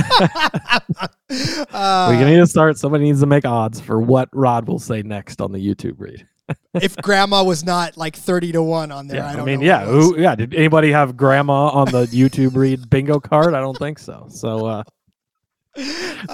we 2.09 2.25
need 2.25 2.37
to 2.37 2.47
start. 2.47 2.79
Somebody 2.79 3.03
needs 3.05 3.21
to 3.21 3.27
make 3.27 3.45
odds 3.45 3.79
for 3.79 4.01
what 4.01 4.27
Rod 4.33 4.67
will 4.67 4.79
say 4.79 5.03
next 5.03 5.39
on 5.39 5.51
the 5.51 5.59
YouTube 5.59 5.99
read 5.99 6.27
if 6.75 6.95
grandma 6.97 7.43
was 7.43 7.63
not 7.63 7.97
like 7.97 8.15
30 8.15 8.53
to 8.53 8.63
1 8.63 8.91
on 8.91 9.07
there, 9.07 9.17
yeah, 9.17 9.25
I 9.25 9.35
don't 9.35 9.37
know. 9.45 9.51
I 9.51 9.55
mean, 9.57 9.61
yeah, 9.61 9.85
who, 9.85 10.19
yeah. 10.19 10.35
Did 10.35 10.53
anybody 10.53 10.91
have 10.91 11.17
grandma 11.17 11.69
on 11.69 11.91
the 11.91 12.05
YouTube 12.07 12.55
read 12.55 12.89
bingo 12.89 13.19
card? 13.19 13.53
I 13.53 13.59
don't 13.59 13.77
think 13.77 13.99
so. 13.99 14.27
So, 14.29 14.65
uh, 14.65 14.83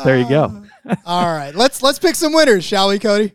there 0.03 0.17
you 0.17 0.27
go. 0.29 0.63
Uh, 0.87 0.95
all 1.05 1.35
right. 1.35 1.55
Let's, 1.55 1.81
let's 1.81 1.99
pick 1.99 2.15
some 2.15 2.33
winners, 2.33 2.63
shall 2.63 2.89
we, 2.89 2.99
Cody? 2.99 3.33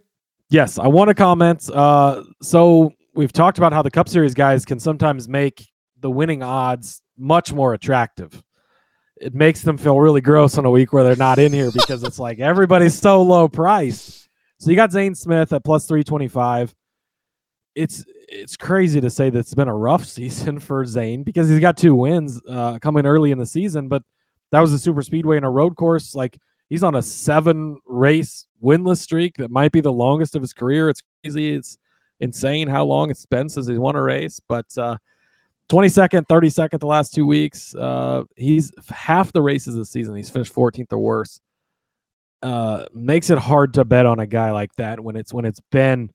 Yes. 0.50 0.78
I 0.78 0.86
want 0.88 1.08
to 1.08 1.14
comment. 1.14 1.68
Uh, 1.68 2.22
so 2.42 2.92
we've 3.14 3.32
talked 3.32 3.58
about 3.58 3.72
how 3.72 3.82
the 3.82 3.90
Cup 3.90 4.08
Series 4.08 4.34
guys 4.34 4.64
can 4.64 4.80
sometimes 4.80 5.28
make 5.28 5.66
the 6.00 6.10
winning 6.10 6.42
odds 6.42 7.02
much 7.16 7.52
more 7.52 7.74
attractive. 7.74 8.42
It 9.20 9.34
makes 9.34 9.62
them 9.62 9.76
feel 9.78 9.98
really 9.98 10.20
gross 10.20 10.56
on 10.58 10.64
a 10.64 10.70
week 10.70 10.92
where 10.92 11.02
they're 11.02 11.16
not 11.16 11.40
in 11.40 11.52
here 11.52 11.72
because 11.72 12.04
it's 12.04 12.20
like 12.20 12.38
everybody's 12.38 12.96
so 12.96 13.22
low 13.22 13.48
priced 13.48 14.17
So 14.58 14.70
you 14.70 14.76
got 14.76 14.92
Zane 14.92 15.14
Smith 15.14 15.52
at 15.52 15.64
plus 15.64 15.86
325. 15.86 16.74
It's 17.74 18.04
it's 18.30 18.56
crazy 18.56 19.00
to 19.00 19.08
say 19.08 19.30
that 19.30 19.38
it's 19.38 19.54
been 19.54 19.68
a 19.68 19.76
rough 19.76 20.04
season 20.06 20.58
for 20.58 20.84
Zane 20.84 21.22
because 21.22 21.48
he's 21.48 21.60
got 21.60 21.76
two 21.76 21.94
wins 21.94 22.40
uh, 22.48 22.78
coming 22.80 23.06
early 23.06 23.30
in 23.30 23.38
the 23.38 23.46
season, 23.46 23.88
but 23.88 24.02
that 24.50 24.60
was 24.60 24.72
a 24.72 24.78
super 24.78 25.02
speedway 25.02 25.36
and 25.36 25.46
a 25.46 25.50
road 25.50 25.76
course. 25.76 26.14
Like 26.14 26.38
he's 26.68 26.82
on 26.82 26.96
a 26.96 27.02
seven 27.02 27.78
race 27.86 28.46
winless 28.62 28.98
streak 28.98 29.36
that 29.36 29.50
might 29.50 29.72
be 29.72 29.80
the 29.80 29.92
longest 29.92 30.34
of 30.34 30.42
his 30.42 30.52
career. 30.52 30.88
It's 30.88 31.02
crazy. 31.22 31.54
It's 31.54 31.78
insane 32.20 32.68
how 32.68 32.84
long 32.84 33.10
it's 33.10 33.26
been 33.26 33.48
since 33.48 33.68
he's 33.68 33.78
won 33.78 33.94
a 33.94 34.02
race, 34.02 34.40
but 34.48 34.66
uh, 34.76 34.96
22nd, 35.70 36.26
32nd 36.26 36.80
the 36.80 36.86
last 36.86 37.14
two 37.14 37.26
weeks. 37.26 37.74
Uh, 37.74 38.24
he's 38.36 38.72
half 38.88 39.32
the 39.32 39.42
races 39.42 39.76
this 39.76 39.90
season. 39.90 40.16
He's 40.16 40.30
finished 40.30 40.54
14th 40.54 40.92
or 40.92 40.98
worse. 40.98 41.40
Uh, 42.42 42.86
makes 42.94 43.30
it 43.30 43.38
hard 43.38 43.74
to 43.74 43.84
bet 43.84 44.06
on 44.06 44.20
a 44.20 44.26
guy 44.26 44.52
like 44.52 44.72
that 44.76 45.00
when 45.00 45.16
it's 45.16 45.32
when 45.32 45.44
it's 45.44 45.60
been 45.72 46.10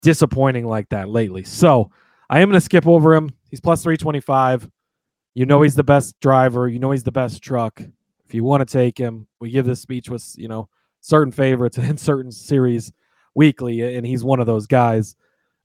disappointing 0.00 0.66
like 0.66 0.88
that 0.88 1.08
lately. 1.08 1.44
So 1.44 1.90
I 2.30 2.40
am 2.40 2.48
going 2.48 2.58
to 2.58 2.64
skip 2.64 2.86
over 2.86 3.14
him. 3.14 3.30
He's 3.50 3.60
plus 3.60 3.82
325. 3.82 4.68
You 5.34 5.46
know 5.46 5.62
he's 5.62 5.74
the 5.74 5.84
best 5.84 6.18
driver. 6.20 6.68
You 6.68 6.78
know 6.78 6.90
he's 6.90 7.04
the 7.04 7.12
best 7.12 7.42
truck. 7.42 7.80
If 8.26 8.34
you 8.34 8.44
want 8.44 8.66
to 8.66 8.72
take 8.72 8.96
him, 8.96 9.26
we 9.40 9.50
give 9.50 9.66
this 9.66 9.80
speech 9.80 10.08
with 10.08 10.34
you 10.36 10.48
know 10.48 10.68
certain 11.00 11.32
favorites 11.32 11.78
in 11.78 11.96
certain 11.96 12.32
series 12.32 12.92
weekly, 13.34 13.96
and 13.96 14.06
he's 14.06 14.24
one 14.24 14.40
of 14.40 14.46
those 14.46 14.66
guys. 14.66 15.16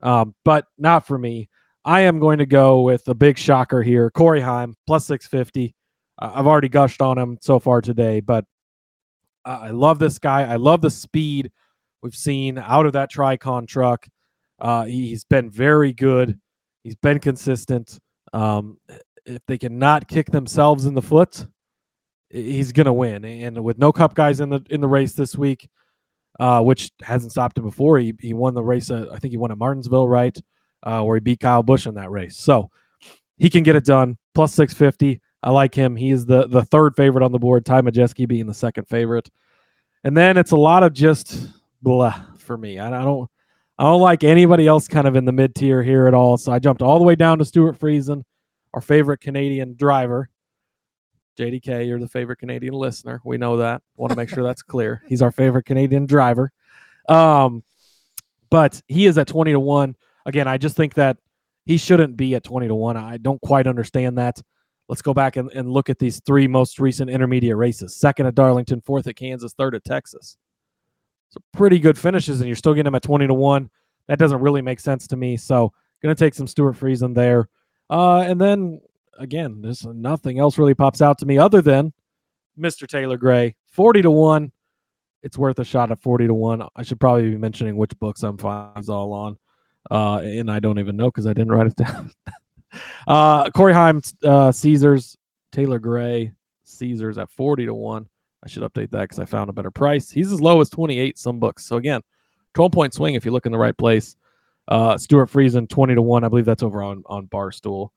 Um, 0.01 0.35
but 0.43 0.65
not 0.77 1.07
for 1.07 1.17
me. 1.17 1.49
I 1.83 2.01
am 2.01 2.19
going 2.19 2.39
to 2.39 2.45
go 2.45 2.81
with 2.81 3.07
a 3.07 3.13
big 3.13 3.37
shocker 3.37 3.81
here. 3.81 4.11
Corey 4.11 4.41
Heim 4.41 4.75
plus 4.85 5.05
650. 5.05 5.73
Uh, 6.19 6.31
I've 6.35 6.45
already 6.45 6.67
gushed 6.67 7.01
on 7.01 7.17
him 7.17 7.37
so 7.41 7.59
far 7.59 7.79
today, 7.81 8.19
but 8.19 8.43
I 9.49 9.69
love 9.69 9.99
this 9.99 10.19
guy. 10.19 10.43
I 10.43 10.55
love 10.55 10.81
the 10.81 10.89
speed 10.89 11.51
we've 12.01 12.15
seen 12.15 12.57
out 12.57 12.85
of 12.85 12.93
that 12.93 13.11
Tricon 13.11 13.67
truck. 13.67 14.07
Uh, 14.59 14.85
he's 14.85 15.23
been 15.23 15.49
very 15.49 15.93
good. 15.93 16.39
He's 16.83 16.95
been 16.95 17.19
consistent. 17.19 17.99
Um, 18.33 18.77
if 19.25 19.41
they 19.47 19.57
cannot 19.57 20.07
kick 20.07 20.31
themselves 20.31 20.85
in 20.85 20.93
the 20.93 21.01
foot, 21.01 21.45
he's 22.29 22.71
gonna 22.71 22.93
win. 22.93 23.25
And 23.25 23.63
with 23.63 23.77
no 23.77 23.91
Cup 23.91 24.15
guys 24.15 24.39
in 24.39 24.49
the 24.49 24.61
in 24.69 24.81
the 24.81 24.87
race 24.87 25.13
this 25.13 25.35
week, 25.35 25.69
uh, 26.39 26.61
which 26.61 26.91
hasn't 27.01 27.31
stopped 27.31 27.57
him 27.57 27.65
before, 27.65 27.99
he 27.99 28.13
he 28.19 28.33
won 28.33 28.53
the 28.53 28.63
race. 28.63 28.89
At, 28.89 29.11
I 29.11 29.17
think 29.17 29.31
he 29.31 29.37
won 29.37 29.51
at 29.51 29.57
Martinsville, 29.57 30.07
right? 30.07 30.37
uh, 30.83 31.01
where 31.01 31.17
he 31.17 31.21
beat 31.21 31.39
Kyle 31.39 31.63
Busch 31.63 31.85
in 31.85 31.95
that 31.95 32.11
race. 32.11 32.37
So 32.37 32.69
he 33.37 33.49
can 33.49 33.63
get 33.63 33.75
it 33.75 33.85
done. 33.85 34.17
Plus 34.33 34.53
650. 34.53 35.21
I 35.47 35.49
like 35.51 35.73
him. 35.73 35.95
He 35.95 36.11
is 36.11 36.25
the 36.25 36.45
the 36.45 36.65
third 36.65 36.93
favorite 36.97 37.23
on 37.23 37.31
the 37.31 37.39
board. 37.39 37.65
Ty 37.65 37.81
Majeski 37.81 38.27
being 38.27 38.47
the 38.47 38.53
second 38.53 38.83
favorite. 38.89 39.29
And 40.03 40.15
then 40.15 40.35
it's 40.35 40.51
a 40.51 40.57
lot 40.57 40.83
of 40.83 40.91
just 40.91 41.47
blah 41.81 42.21
for 42.37 42.57
me. 42.57 42.79
I, 42.79 42.87
I 42.87 43.01
don't 43.05 43.31
I 43.79 43.85
don't 43.85 44.01
like 44.01 44.25
anybody 44.25 44.67
else 44.67 44.89
kind 44.89 45.07
of 45.07 45.15
in 45.15 45.23
the 45.23 45.31
mid 45.31 45.55
tier 45.55 45.81
here 45.81 46.05
at 46.05 46.13
all. 46.13 46.35
So 46.35 46.51
I 46.51 46.59
jumped 46.59 46.81
all 46.81 46.97
the 46.99 47.05
way 47.05 47.15
down 47.15 47.39
to 47.39 47.45
Stewart 47.45 47.79
Friesen, 47.79 48.25
our 48.73 48.81
favorite 48.81 49.21
Canadian 49.21 49.77
driver. 49.77 50.27
JDK, 51.39 51.87
you're 51.87 51.99
the 51.99 52.09
favorite 52.09 52.39
Canadian 52.39 52.73
listener. 52.73 53.21
We 53.23 53.37
know 53.37 53.55
that. 53.55 53.81
Want 53.95 54.11
to 54.11 54.17
make 54.17 54.27
sure 54.27 54.43
that's 54.43 54.63
clear. 54.63 55.01
He's 55.07 55.21
our 55.21 55.31
favorite 55.31 55.63
Canadian 55.63 56.07
driver. 56.07 56.51
Um, 57.07 57.63
but 58.49 58.81
he 58.89 59.05
is 59.05 59.17
at 59.17 59.27
20 59.27 59.53
to 59.53 59.61
1 59.61 59.95
again, 60.25 60.49
I 60.49 60.57
just 60.57 60.75
think 60.75 60.95
that 60.95 61.15
he 61.65 61.77
shouldn't 61.77 62.17
be 62.17 62.35
at 62.35 62.43
20 62.43 62.67
to 62.67 62.75
1. 62.75 62.97
I 62.97 63.15
don't 63.15 63.39
quite 63.39 63.65
understand 63.65 64.17
that. 64.17 64.41
Let's 64.89 65.01
go 65.01 65.13
back 65.13 65.35
and, 65.35 65.51
and 65.51 65.69
look 65.69 65.89
at 65.89 65.99
these 65.99 66.21
three 66.25 66.47
most 66.47 66.79
recent 66.79 67.09
intermediate 67.09 67.57
races 67.57 67.95
second 67.95 68.25
at 68.25 68.35
Darlington, 68.35 68.81
fourth 68.81 69.07
at 69.07 69.15
Kansas, 69.15 69.53
third 69.53 69.75
at 69.75 69.83
Texas. 69.83 70.37
So 71.29 71.41
pretty 71.53 71.79
good 71.79 71.97
finishes, 71.97 72.39
and 72.39 72.47
you're 72.47 72.55
still 72.55 72.73
getting 72.73 72.87
him 72.87 72.95
at 72.95 73.03
20 73.03 73.27
to 73.27 73.33
1. 73.33 73.69
That 74.07 74.19
doesn't 74.19 74.39
really 74.39 74.61
make 74.61 74.79
sense 74.79 75.07
to 75.07 75.17
me. 75.17 75.35
So 75.35 75.73
going 76.01 76.15
to 76.15 76.19
take 76.19 76.33
some 76.33 76.47
Stewart 76.47 76.77
Friesen 76.77 77.13
there. 77.13 77.49
Uh, 77.89 78.19
and 78.19 78.39
then 78.39 78.79
again, 79.19 79.61
there's 79.61 79.85
nothing 79.85 80.39
else 80.39 80.57
really 80.57 80.73
pops 80.73 81.01
out 81.01 81.17
to 81.19 81.25
me 81.25 81.37
other 81.37 81.61
than 81.61 81.91
Mr. 82.57 82.87
Taylor 82.87 83.17
Gray, 83.17 83.55
40 83.71 84.03
to 84.03 84.11
1. 84.11 84.51
It's 85.23 85.37
worth 85.37 85.59
a 85.59 85.65
shot 85.65 85.91
at 85.91 85.99
40 85.99 86.27
to 86.27 86.33
1. 86.33 86.63
I 86.75 86.83
should 86.83 86.99
probably 86.99 87.31
be 87.31 87.37
mentioning 87.37 87.75
which 87.75 87.97
books 87.99 88.23
I'm 88.23 88.37
fives 88.37 88.87
all 88.87 89.11
on 89.11 89.37
uh, 89.89 90.17
and 90.17 90.51
I 90.51 90.59
don't 90.59 90.79
even 90.79 90.97
know 90.97 91.07
because 91.07 91.27
I 91.27 91.33
didn't 91.33 91.51
write 91.51 91.67
it 91.67 91.75
down. 91.77 92.11
uh, 93.07 93.49
Corey 93.51 93.73
Heim, 93.73 94.01
uh, 94.23 94.51
Caesars, 94.51 95.17
Taylor 95.51 95.79
Gray, 95.79 96.31
Caesars 96.63 97.17
at 97.17 97.29
40 97.31 97.67
to 97.67 97.73
1. 97.73 98.07
I 98.43 98.47
should 98.47 98.63
update 98.63 98.91
that 98.91 99.01
because 99.01 99.19
I 99.19 99.25
found 99.25 99.49
a 99.49 99.53
better 99.53 99.71
price. 99.71 100.09
He's 100.09 100.31
as 100.31 100.41
low 100.41 100.61
as 100.61 100.69
28 100.69 101.17
some 101.17 101.39
books. 101.39 101.65
So 101.65 101.77
again, 101.77 102.01
12 102.53 102.71
point 102.71 102.93
swing 102.93 103.15
if 103.15 103.25
you 103.25 103.31
look 103.31 103.45
in 103.45 103.51
the 103.51 103.57
right 103.57 103.77
place. 103.77 104.15
Uh, 104.67 104.97
Stewart 104.97 105.31
Friesen 105.31 105.67
20 105.67 105.95
to 105.95 106.01
1. 106.01 106.23
I 106.23 106.27
believe 106.27 106.45
that's 106.45 106.63
over 106.63 106.83
on, 106.83 107.03
on 107.07 107.27
Barstool. 107.27 107.89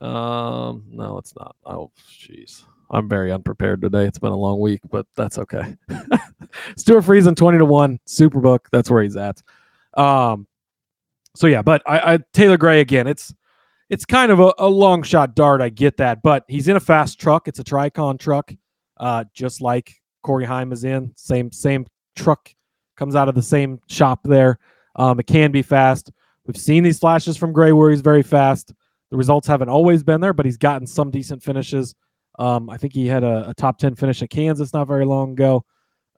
Um, 0.00 0.84
no, 0.90 1.18
it's 1.18 1.34
not. 1.36 1.56
Oh, 1.64 1.92
jeez. 2.08 2.64
I'm 2.90 3.08
very 3.08 3.30
unprepared 3.30 3.82
today. 3.82 4.06
It's 4.06 4.18
been 4.18 4.32
a 4.32 4.36
long 4.36 4.58
week, 4.58 4.80
but 4.90 5.06
that's 5.14 5.38
okay. 5.38 5.76
Stewart 6.76 7.04
Friesen 7.04 7.36
20 7.36 7.58
to 7.58 7.64
1, 7.64 8.00
Superbook. 8.08 8.60
That's 8.72 8.90
where 8.90 9.02
he's 9.02 9.16
at. 9.16 9.40
Um, 9.94 10.46
so 11.36 11.46
yeah, 11.46 11.62
but 11.62 11.82
I, 11.86 12.14
I 12.14 12.18
Taylor 12.32 12.56
Gray 12.56 12.80
again. 12.80 13.06
It's 13.06 13.32
it's 13.90 14.04
kind 14.04 14.30
of 14.30 14.38
a, 14.38 14.54
a, 14.58 14.68
long 14.68 15.02
shot 15.02 15.34
dart. 15.34 15.60
I 15.60 15.68
get 15.68 15.96
that, 15.98 16.22
but 16.22 16.44
he's 16.48 16.68
in 16.68 16.76
a 16.76 16.80
fast 16.80 17.20
truck. 17.20 17.48
It's 17.48 17.58
a 17.58 17.64
Tricon 17.64 18.18
truck, 18.18 18.54
uh, 18.98 19.24
just 19.34 19.60
like 19.60 20.00
Corey 20.22 20.44
Heim 20.44 20.72
is 20.72 20.84
in. 20.84 21.12
Same 21.16 21.50
same 21.50 21.86
truck 22.14 22.54
comes 22.96 23.16
out 23.16 23.28
of 23.28 23.34
the 23.34 23.42
same 23.42 23.80
shop 23.88 24.20
there. 24.24 24.58
Um, 24.94 25.18
it 25.18 25.26
can 25.26 25.50
be 25.50 25.62
fast. 25.62 26.12
We've 26.46 26.56
seen 26.56 26.84
these 26.84 27.00
flashes 27.00 27.36
from 27.36 27.52
Gray 27.52 27.72
where 27.72 27.90
he's 27.90 28.00
very 28.00 28.22
fast. 28.22 28.72
The 29.10 29.16
results 29.16 29.48
haven't 29.48 29.68
always 29.68 30.04
been 30.04 30.20
there, 30.20 30.32
but 30.32 30.46
he's 30.46 30.56
gotten 30.56 30.86
some 30.86 31.10
decent 31.10 31.42
finishes. 31.42 31.94
Um, 32.38 32.70
I 32.70 32.76
think 32.76 32.94
he 32.94 33.06
had 33.06 33.24
a, 33.24 33.50
a, 33.50 33.54
top 33.54 33.78
10 33.78 33.96
finish 33.96 34.22
at 34.22 34.30
Kansas 34.30 34.72
not 34.72 34.86
very 34.86 35.04
long 35.04 35.32
ago. 35.32 35.64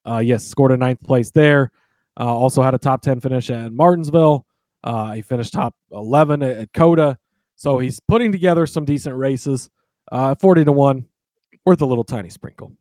Uh, 0.06 0.18
yes, 0.18 0.44
scored 0.44 0.72
a 0.72 0.76
ninth 0.76 1.02
place 1.02 1.30
there. 1.30 1.72
Uh, 2.18 2.26
also 2.26 2.62
had 2.62 2.74
a 2.74 2.78
top 2.78 3.02
10 3.02 3.20
finish 3.20 3.50
at 3.50 3.72
Martinsville. 3.72 4.46
Uh, 4.84 5.12
he 5.12 5.22
finished 5.22 5.52
top 5.52 5.74
11 5.90 6.42
at, 6.42 6.56
at 6.58 6.72
COTA. 6.74 7.18
So 7.62 7.78
he's 7.78 8.00
putting 8.00 8.32
together 8.32 8.66
some 8.66 8.84
decent 8.84 9.16
races. 9.16 9.70
Uh, 10.10 10.34
40 10.34 10.64
to 10.64 10.72
1, 10.72 11.06
worth 11.64 11.80
a 11.80 11.86
little 11.86 12.02
tiny 12.02 12.28
sprinkle. 12.28 12.72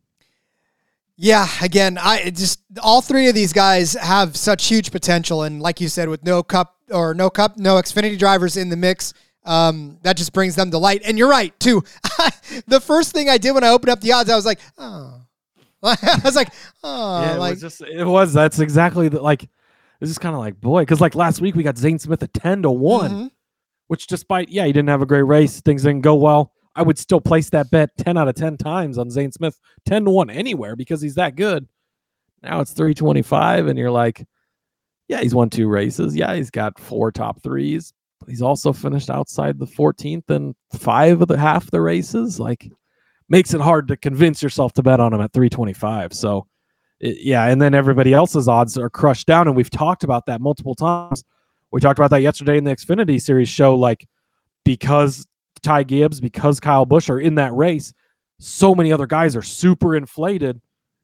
Yeah, 1.18 1.48
again, 1.62 2.00
I 2.02 2.32
just 2.32 2.62
all 2.82 3.00
three 3.00 3.28
of 3.28 3.36
these 3.36 3.54
guys 3.54 3.94
have 3.94 4.36
such 4.36 4.66
huge 4.66 4.92
potential, 4.92 5.44
and 5.44 5.62
like 5.62 5.80
you 5.82 5.88
said, 5.88 6.10
with 6.10 6.24
no 6.24 6.42
cup 6.42 6.78
or 6.90 7.14
no 7.14 7.30
cup, 7.30 7.58
no 7.58 7.76
Xfinity 7.76 8.18
drivers 8.18 8.58
in 8.58 8.70
the 8.70 8.76
mix, 8.76 9.14
um, 9.46 10.00
that 10.02 10.18
just 10.18 10.34
brings 10.34 10.56
them 10.56 10.72
to 10.72 10.80
light. 10.80 11.04
And 11.06 11.16
you're 11.16 11.30
right 11.30 11.58
too. 11.60 11.84
the 12.66 12.82
first 12.82 13.12
thing 13.12 13.30
I 13.30 13.38
did 13.38 13.52
when 13.52 13.64
I 13.64 13.70
opened 13.70 13.92
up 13.92 14.02
the 14.02 14.14
odds, 14.14 14.32
I 14.32 14.36
was 14.36 14.48
like, 14.48 14.60
oh, 14.80 15.22
I 15.84 16.22
was 16.26 16.36
like, 16.36 16.52
oh, 16.84 17.22
yeah, 17.22 17.36
it 17.36 17.38
like 17.38 17.52
was 17.52 17.62
just 17.62 17.82
it 17.82 18.06
was. 18.06 18.34
That's 18.34 18.58
exactly 18.58 19.10
the 19.10 19.22
like 19.22 19.44
it's 19.44 20.10
just 20.10 20.22
kind 20.22 20.34
of 20.34 20.42
like, 20.42 20.60
boy, 20.60 20.82
because 20.82 21.00
like 21.00 21.14
last 21.14 21.40
week 21.40 21.54
we 21.54 21.62
got 21.62 21.78
Zane 21.78 22.00
Smith 22.00 22.24
at 22.24 22.34
10 22.34 22.64
to 22.64 22.72
one 22.72 23.12
mm-hmm. 23.12 23.28
Which 23.92 24.08
despite, 24.08 24.48
yeah, 24.48 24.66
he 24.66 24.72
didn't 24.72 24.88
have 24.88 25.02
a 25.02 25.06
great 25.06 25.24
race, 25.24 25.60
things 25.60 25.84
didn't 25.84 26.00
go 26.00 26.16
well. 26.16 26.54
I 26.78 26.82
would 26.82 26.98
still 26.98 27.20
place 27.20 27.50
that 27.50 27.70
bet 27.72 27.90
10 27.98 28.16
out 28.16 28.30
of 28.30 28.36
10 28.36 28.56
times 28.56 28.98
on 28.98 29.10
Zane 29.10 29.34
Smith, 29.34 29.60
10 29.86 30.06
to 30.06 30.12
1 30.12 30.30
anywhere 30.30 30.78
because 30.78 31.02
he's 31.02 31.16
that 31.16 31.36
good. 31.36 31.68
Now 32.42 32.62
it's 32.62 32.72
325, 32.72 33.68
and 33.68 33.78
you're 33.78 33.92
like, 33.92 34.26
yeah, 35.10 35.20
he's 35.20 35.36
won 35.36 35.50
two 35.50 35.68
races. 35.68 36.16
Yeah, 36.16 36.34
he's 36.36 36.50
got 36.50 36.80
four 36.80 37.12
top 37.12 37.44
threes. 37.44 37.92
He's 38.30 38.42
also 38.42 38.72
finished 38.72 39.10
outside 39.10 39.60
the 39.60 39.68
14th 39.68 40.30
and 40.30 40.56
five 40.74 41.22
of 41.22 41.28
the 41.28 41.38
half 41.38 41.70
the 41.70 41.82
races. 41.82 42.40
Like, 42.40 42.72
makes 43.28 43.54
it 43.54 43.60
hard 43.60 43.90
to 43.90 43.98
convince 43.98 44.42
yourself 44.42 44.72
to 44.76 44.84
bet 44.84 45.02
on 45.02 45.14
him 45.14 45.20
at 45.20 45.34
325. 45.34 46.14
So, 46.14 46.48
yeah, 47.02 47.48
and 47.48 47.62
then 47.62 47.74
everybody 47.74 48.14
else's 48.14 48.48
odds 48.48 48.78
are 48.78 48.90
crushed 48.90 49.28
down, 49.28 49.50
and 49.50 49.58
we've 49.58 49.70
talked 49.70 50.06
about 50.06 50.28
that 50.28 50.40
multiple 50.40 50.76
times. 50.76 51.26
We 51.72 51.80
talked 51.80 52.00
about 52.00 52.12
that 52.12 52.22
yesterday 52.22 52.58
in 52.58 52.64
the 52.64 52.76
Xfinity 52.76 53.22
Series 53.22 53.50
show, 53.50 53.76
like 53.76 54.08
because 54.66 55.26
Ty 55.62 55.84
Gibbs, 55.84 56.20
because 56.20 56.60
Kyle 56.60 56.86
Busch 56.86 57.10
are 57.10 57.20
in 57.20 57.36
that 57.36 57.54
race, 57.54 57.94
so 58.40 58.76
many 58.76 58.92
other 58.92 59.08
guys 59.08 59.36
are 59.36 59.42
super 59.42 59.96
inflated. 59.96 60.60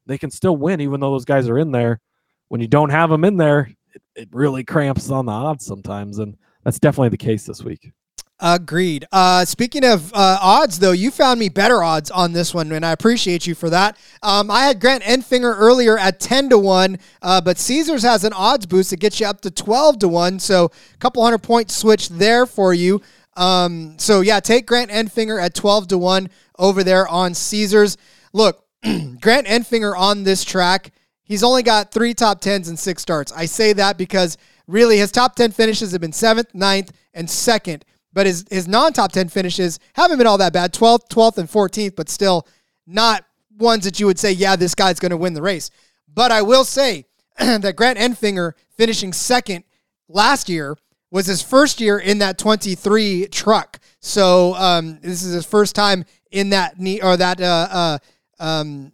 They 0.06 0.18
can 0.18 0.30
still 0.30 0.56
win, 0.56 0.80
even 0.80 1.00
though 1.00 1.12
those 1.12 1.24
guys 1.24 1.48
are 1.48 1.58
in 1.58 1.70
there. 1.70 2.00
When 2.48 2.60
you 2.60 2.68
don't 2.68 2.90
have 2.90 3.10
them 3.10 3.24
in 3.24 3.36
there, 3.36 3.70
it, 3.94 4.02
it 4.14 4.28
really 4.32 4.64
cramps 4.64 5.10
on 5.10 5.26
the 5.26 5.32
odds 5.32 5.64
sometimes, 5.64 6.18
and 6.18 6.36
that's 6.64 6.78
definitely 6.78 7.10
the 7.10 7.16
case 7.18 7.44
this 7.44 7.62
week. 7.62 7.92
Agreed. 8.40 9.04
Uh, 9.10 9.44
speaking 9.44 9.84
of 9.84 10.12
uh, 10.14 10.38
odds, 10.40 10.78
though, 10.78 10.92
you 10.92 11.10
found 11.10 11.40
me 11.40 11.48
better 11.48 11.82
odds 11.82 12.08
on 12.08 12.32
this 12.32 12.54
one, 12.54 12.70
and 12.70 12.86
I 12.86 12.92
appreciate 12.92 13.48
you 13.48 13.56
for 13.56 13.68
that. 13.70 13.98
Um, 14.22 14.48
I 14.48 14.64
had 14.66 14.80
Grant 14.80 15.02
Enfinger 15.02 15.56
earlier 15.56 15.98
at 15.98 16.20
10 16.20 16.50
to 16.50 16.58
1, 16.58 16.98
uh, 17.20 17.40
but 17.40 17.58
Caesars 17.58 18.02
has 18.04 18.22
an 18.22 18.32
odds 18.32 18.66
boost 18.66 18.90
that 18.90 19.00
gets 19.00 19.18
you 19.18 19.26
up 19.26 19.40
to 19.40 19.50
12 19.50 19.98
to 20.00 20.08
1. 20.08 20.38
So 20.38 20.66
a 20.66 20.98
couple 20.98 21.24
hundred 21.24 21.42
point 21.42 21.72
switch 21.72 22.08
there 22.10 22.46
for 22.46 22.72
you. 22.72 23.02
Um, 23.36 23.98
so, 23.98 24.20
yeah, 24.20 24.38
take 24.38 24.66
Grant 24.66 24.92
Enfinger 24.92 25.42
at 25.42 25.54
12 25.54 25.88
to 25.88 25.98
1 25.98 26.30
over 26.60 26.84
there 26.84 27.08
on 27.08 27.34
Caesars. 27.34 27.96
Look, 28.32 28.64
Grant 28.82 29.48
Enfinger 29.48 29.98
on 29.98 30.22
this 30.22 30.44
track, 30.44 30.92
he's 31.24 31.42
only 31.42 31.64
got 31.64 31.90
three 31.90 32.14
top 32.14 32.40
tens 32.40 32.68
and 32.68 32.78
six 32.78 33.02
starts. 33.02 33.32
I 33.32 33.46
say 33.46 33.72
that 33.72 33.98
because 33.98 34.38
really 34.68 34.98
his 34.98 35.10
top 35.10 35.34
10 35.34 35.50
finishes 35.50 35.90
have 35.90 36.00
been 36.00 36.12
seventh, 36.12 36.54
ninth, 36.54 36.92
and 37.14 37.28
second. 37.28 37.84
But 38.18 38.26
his, 38.26 38.44
his 38.50 38.66
non 38.66 38.92
top 38.92 39.12
10 39.12 39.28
finishes 39.28 39.78
haven't 39.92 40.18
been 40.18 40.26
all 40.26 40.38
that 40.38 40.52
bad 40.52 40.72
12th, 40.72 41.08
12th, 41.08 41.38
and 41.38 41.48
14th, 41.48 41.94
but 41.94 42.08
still 42.08 42.48
not 42.84 43.24
ones 43.56 43.84
that 43.84 44.00
you 44.00 44.06
would 44.06 44.18
say, 44.18 44.32
yeah, 44.32 44.56
this 44.56 44.74
guy's 44.74 44.98
going 44.98 45.10
to 45.10 45.16
win 45.16 45.34
the 45.34 45.40
race. 45.40 45.70
But 46.12 46.32
I 46.32 46.42
will 46.42 46.64
say 46.64 47.06
that 47.38 47.76
Grant 47.76 47.96
Enfinger 47.96 48.54
finishing 48.76 49.12
second 49.12 49.62
last 50.08 50.48
year 50.48 50.76
was 51.12 51.26
his 51.26 51.42
first 51.42 51.80
year 51.80 51.96
in 51.96 52.18
that 52.18 52.38
23 52.38 53.28
truck. 53.28 53.78
So 54.00 54.56
um, 54.56 54.98
this 55.00 55.22
is 55.22 55.34
his 55.34 55.46
first 55.46 55.76
time 55.76 56.04
in 56.32 56.50
that 56.50 56.76
knee 56.76 57.00
or 57.00 57.16
that 57.16 57.40
uh, 57.40 57.68
uh, 57.70 57.98
um, 58.40 58.90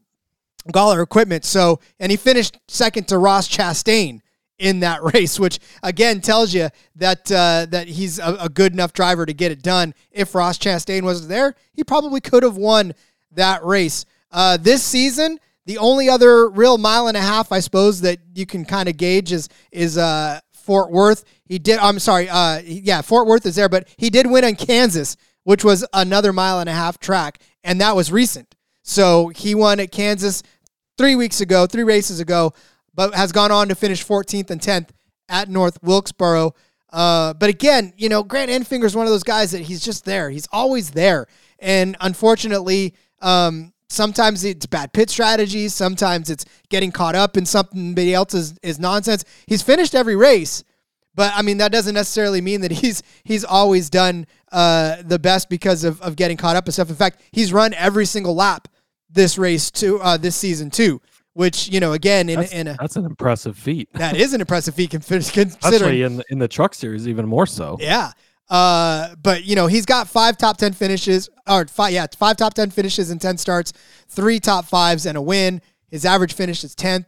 equipment. 0.66 1.46
So 1.46 1.80
and 1.98 2.10
he 2.10 2.18
finished 2.18 2.58
second 2.68 3.08
to 3.08 3.16
Ross 3.16 3.48
Chastain 3.48 4.20
in 4.58 4.80
that 4.80 5.02
race, 5.14 5.38
which 5.38 5.58
again 5.82 6.20
tells 6.20 6.54
you 6.54 6.68
that 6.96 7.30
uh, 7.30 7.66
that 7.70 7.88
he's 7.88 8.18
a, 8.18 8.36
a, 8.40 8.48
good 8.48 8.72
enough 8.72 8.92
driver 8.92 9.26
to 9.26 9.34
get 9.34 9.52
it 9.52 9.62
done. 9.62 9.94
If 10.10 10.34
Ross 10.34 10.58
Chastain 10.58 11.02
wasn't 11.02 11.28
there, 11.28 11.54
he 11.72 11.84
probably 11.84 12.20
could 12.20 12.42
have 12.42 12.56
won 12.56 12.94
that 13.32 13.64
race. 13.64 14.04
Uh, 14.30 14.56
this 14.56 14.82
season, 14.82 15.38
the 15.66 15.78
only 15.78 16.08
other 16.08 16.48
real 16.48 16.78
mile 16.78 17.08
and 17.08 17.16
a 17.16 17.20
half, 17.20 17.52
I 17.52 17.60
suppose, 17.60 18.00
that 18.02 18.18
you 18.34 18.46
can 18.46 18.64
kind 18.64 18.88
of 18.88 18.96
gauge 18.96 19.32
is 19.32 19.48
is 19.72 19.98
uh, 19.98 20.40
Fort 20.52 20.90
Worth. 20.90 21.24
He 21.44 21.58
did. 21.58 21.78
I'm 21.78 21.98
sorry. 21.98 22.28
Uh, 22.28 22.60
yeah, 22.64 23.02
Fort 23.02 23.26
Worth 23.26 23.46
is 23.46 23.56
there, 23.56 23.68
but 23.68 23.88
he 23.96 24.10
did 24.10 24.26
win 24.26 24.44
in 24.44 24.56
Kansas, 24.56 25.16
which 25.44 25.64
was 25.64 25.86
another 25.92 26.32
mile 26.32 26.60
and 26.60 26.68
a 26.68 26.72
half 26.72 26.98
track, 26.98 27.38
and 27.62 27.80
that 27.80 27.96
was 27.96 28.10
recent. 28.10 28.54
So 28.82 29.28
he 29.28 29.54
won 29.54 29.80
at 29.80 29.90
Kansas 29.90 30.42
three 30.98 31.16
weeks 31.16 31.40
ago, 31.40 31.66
three 31.66 31.84
races 31.84 32.20
ago, 32.20 32.52
but 32.94 33.14
has 33.14 33.32
gone 33.32 33.50
on 33.50 33.68
to 33.68 33.74
finish 33.74 34.04
14th 34.04 34.50
and 34.50 34.60
10th 34.60 34.88
at 35.28 35.48
North 35.48 35.78
Wilkesboro. 35.82 36.54
Uh, 36.92 37.34
but 37.34 37.50
again, 37.50 37.92
you 37.96 38.08
know, 38.08 38.22
Grant 38.22 38.50
Enfinger 38.50 38.84
is 38.84 38.94
one 38.94 39.06
of 39.06 39.12
those 39.12 39.24
guys 39.24 39.50
that 39.50 39.62
he's 39.62 39.84
just 39.84 40.04
there. 40.04 40.30
He's 40.30 40.46
always 40.52 40.90
there, 40.92 41.26
and 41.58 41.96
unfortunately, 42.00 42.94
um, 43.20 43.72
sometimes 43.88 44.44
it's 44.44 44.66
bad 44.66 44.92
pit 44.92 45.10
strategies. 45.10 45.74
Sometimes 45.74 46.30
it's 46.30 46.44
getting 46.68 46.92
caught 46.92 47.16
up 47.16 47.36
in 47.36 47.46
somebody 47.46 48.14
else's 48.14 48.54
is 48.62 48.78
nonsense. 48.78 49.24
He's 49.46 49.62
finished 49.62 49.94
every 49.94 50.14
race, 50.14 50.62
but 51.16 51.32
I 51.34 51.42
mean 51.42 51.58
that 51.58 51.72
doesn't 51.72 51.94
necessarily 51.94 52.40
mean 52.40 52.60
that 52.60 52.70
he's 52.70 53.02
he's 53.24 53.44
always 53.44 53.90
done 53.90 54.26
uh, 54.52 54.98
the 55.02 55.18
best 55.18 55.48
because 55.48 55.82
of, 55.82 56.00
of 56.00 56.14
getting 56.14 56.36
caught 56.36 56.54
up 56.54 56.66
and 56.66 56.74
stuff. 56.74 56.90
In 56.90 56.96
fact, 56.96 57.20
he's 57.32 57.52
run 57.52 57.74
every 57.74 58.06
single 58.06 58.36
lap 58.36 58.68
this 59.10 59.36
race 59.36 59.70
to 59.72 60.00
uh, 60.00 60.16
this 60.16 60.36
season 60.36 60.70
too. 60.70 61.00
Which 61.34 61.68
you 61.68 61.80
know, 61.80 61.92
again, 61.92 62.28
in, 62.28 62.40
that's, 62.40 62.52
in 62.52 62.68
a, 62.68 62.76
that's 62.80 62.96
an 62.96 63.04
impressive 63.04 63.58
feat. 63.58 63.88
That 63.94 64.16
is 64.16 64.34
an 64.34 64.40
impressive 64.40 64.74
feat, 64.74 64.90
considering 64.90 65.28
especially 65.32 66.02
in 66.02 66.16
the, 66.16 66.24
in 66.30 66.38
the 66.38 66.48
truck 66.48 66.74
series, 66.74 67.08
even 67.08 67.26
more 67.26 67.46
so. 67.46 67.76
Yeah, 67.80 68.12
uh, 68.48 69.14
but 69.22 69.44
you 69.44 69.56
know, 69.56 69.66
he's 69.66 69.86
got 69.86 70.08
five 70.08 70.36
top 70.36 70.58
ten 70.58 70.72
finishes, 70.72 71.28
or 71.48 71.66
five, 71.66 71.92
yeah, 71.92 72.06
five 72.16 72.36
top 72.36 72.54
ten 72.54 72.70
finishes 72.70 73.10
and 73.10 73.20
ten 73.20 73.36
starts, 73.36 73.72
three 74.08 74.38
top 74.38 74.66
fives 74.66 75.06
and 75.06 75.16
a 75.16 75.22
win. 75.22 75.60
His 75.90 76.04
average 76.04 76.34
finish 76.34 76.62
is 76.64 76.74
tenth. 76.74 77.06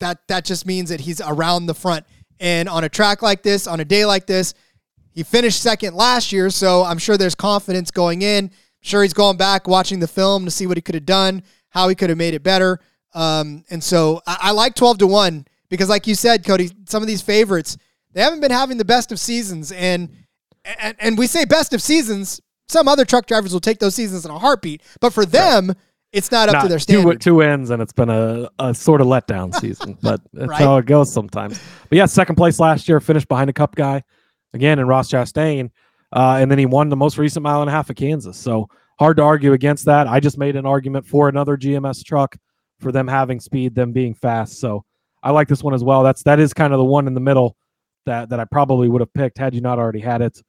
That 0.00 0.26
that 0.28 0.44
just 0.44 0.66
means 0.66 0.90
that 0.90 1.00
he's 1.00 1.20
around 1.20 1.66
the 1.66 1.74
front. 1.74 2.06
And 2.40 2.68
on 2.68 2.84
a 2.84 2.88
track 2.88 3.22
like 3.22 3.42
this, 3.42 3.66
on 3.66 3.80
a 3.80 3.84
day 3.84 4.04
like 4.04 4.26
this, 4.26 4.54
he 5.12 5.22
finished 5.22 5.60
second 5.60 5.94
last 5.94 6.32
year, 6.32 6.50
so 6.50 6.84
I'm 6.84 6.98
sure 6.98 7.16
there's 7.16 7.34
confidence 7.34 7.90
going 7.90 8.22
in. 8.22 8.46
I'm 8.46 8.50
sure 8.80 9.02
he's 9.02 9.14
going 9.14 9.36
back 9.36 9.66
watching 9.66 9.98
the 9.98 10.06
film 10.06 10.44
to 10.44 10.50
see 10.50 10.66
what 10.66 10.76
he 10.76 10.80
could 10.80 10.94
have 10.94 11.06
done, 11.06 11.42
how 11.70 11.88
he 11.88 11.94
could 11.94 12.10
have 12.10 12.18
made 12.18 12.34
it 12.34 12.42
better. 12.42 12.80
Um, 13.14 13.64
and 13.70 13.82
so 13.82 14.22
I, 14.26 14.38
I 14.42 14.50
like 14.52 14.74
12 14.74 14.98
to 14.98 15.06
1 15.06 15.46
because, 15.68 15.88
like 15.88 16.06
you 16.06 16.14
said, 16.14 16.44
Cody, 16.44 16.70
some 16.86 17.02
of 17.02 17.06
these 17.06 17.22
favorites, 17.22 17.76
they 18.12 18.22
haven't 18.22 18.40
been 18.40 18.50
having 18.50 18.78
the 18.78 18.84
best 18.84 19.12
of 19.12 19.20
seasons. 19.20 19.72
And 19.72 20.10
and, 20.64 20.96
and 20.98 21.18
we 21.18 21.26
say 21.26 21.44
best 21.44 21.72
of 21.72 21.82
seasons. 21.82 22.40
Some 22.68 22.88
other 22.88 23.04
truck 23.04 23.26
drivers 23.26 23.52
will 23.52 23.60
take 23.60 23.78
those 23.78 23.94
seasons 23.94 24.24
in 24.24 24.30
a 24.30 24.38
heartbeat, 24.38 24.82
but 25.00 25.12
for 25.12 25.24
them, 25.24 25.68
right. 25.68 25.76
it's 26.12 26.30
not 26.30 26.50
up 26.50 26.54
not 26.54 26.62
to 26.62 26.68
their 26.68 26.78
standard. 26.78 27.20
Two, 27.20 27.36
two 27.36 27.42
ends, 27.42 27.70
and 27.70 27.80
it's 27.80 27.94
been 27.94 28.10
a, 28.10 28.50
a 28.58 28.74
sort 28.74 29.00
of 29.00 29.06
letdown 29.06 29.54
season, 29.60 29.96
but 30.02 30.20
that's 30.34 30.50
right. 30.50 30.60
how 30.60 30.76
it 30.76 30.84
goes 30.84 31.12
sometimes. 31.12 31.58
But 31.88 31.96
yeah, 31.96 32.06
second 32.06 32.36
place 32.36 32.60
last 32.60 32.88
year, 32.88 33.00
finished 33.00 33.28
behind 33.28 33.48
a 33.48 33.54
Cup 33.54 33.74
guy 33.74 34.02
again 34.52 34.78
in 34.78 34.86
Ross 34.86 35.10
Chastain, 35.10 35.70
uh, 36.12 36.38
and 36.40 36.50
then 36.50 36.58
he 36.58 36.66
won 36.66 36.90
the 36.90 36.96
most 36.96 37.16
recent 37.16 37.42
mile 37.42 37.62
and 37.62 37.70
a 37.70 37.72
half 37.72 37.88
of 37.88 37.96
Kansas. 37.96 38.36
So 38.36 38.68
hard 38.98 39.16
to 39.16 39.22
argue 39.22 39.54
against 39.54 39.86
that. 39.86 40.06
I 40.06 40.20
just 40.20 40.36
made 40.36 40.56
an 40.56 40.66
argument 40.66 41.06
for 41.06 41.28
another 41.30 41.56
GMS 41.56 42.04
truck 42.04 42.36
for 42.80 42.92
them 42.92 43.08
having 43.08 43.40
speed, 43.40 43.74
them 43.74 43.92
being 43.92 44.14
fast. 44.14 44.60
So 44.60 44.84
I 45.22 45.30
like 45.30 45.48
this 45.48 45.62
one 45.62 45.74
as 45.74 45.84
well. 45.84 46.02
That's 46.02 46.22
that 46.24 46.38
is 46.38 46.54
kind 46.54 46.72
of 46.72 46.78
the 46.78 46.84
one 46.84 47.06
in 47.06 47.14
the 47.14 47.20
middle 47.20 47.56
that 48.06 48.28
that 48.30 48.40
I 48.40 48.44
probably 48.44 48.88
would 48.88 49.00
have 49.00 49.12
picked 49.12 49.38
had 49.38 49.54
you 49.54 49.60
not 49.60 49.78
already 49.78 50.00
had 50.00 50.22
it. 50.22 50.40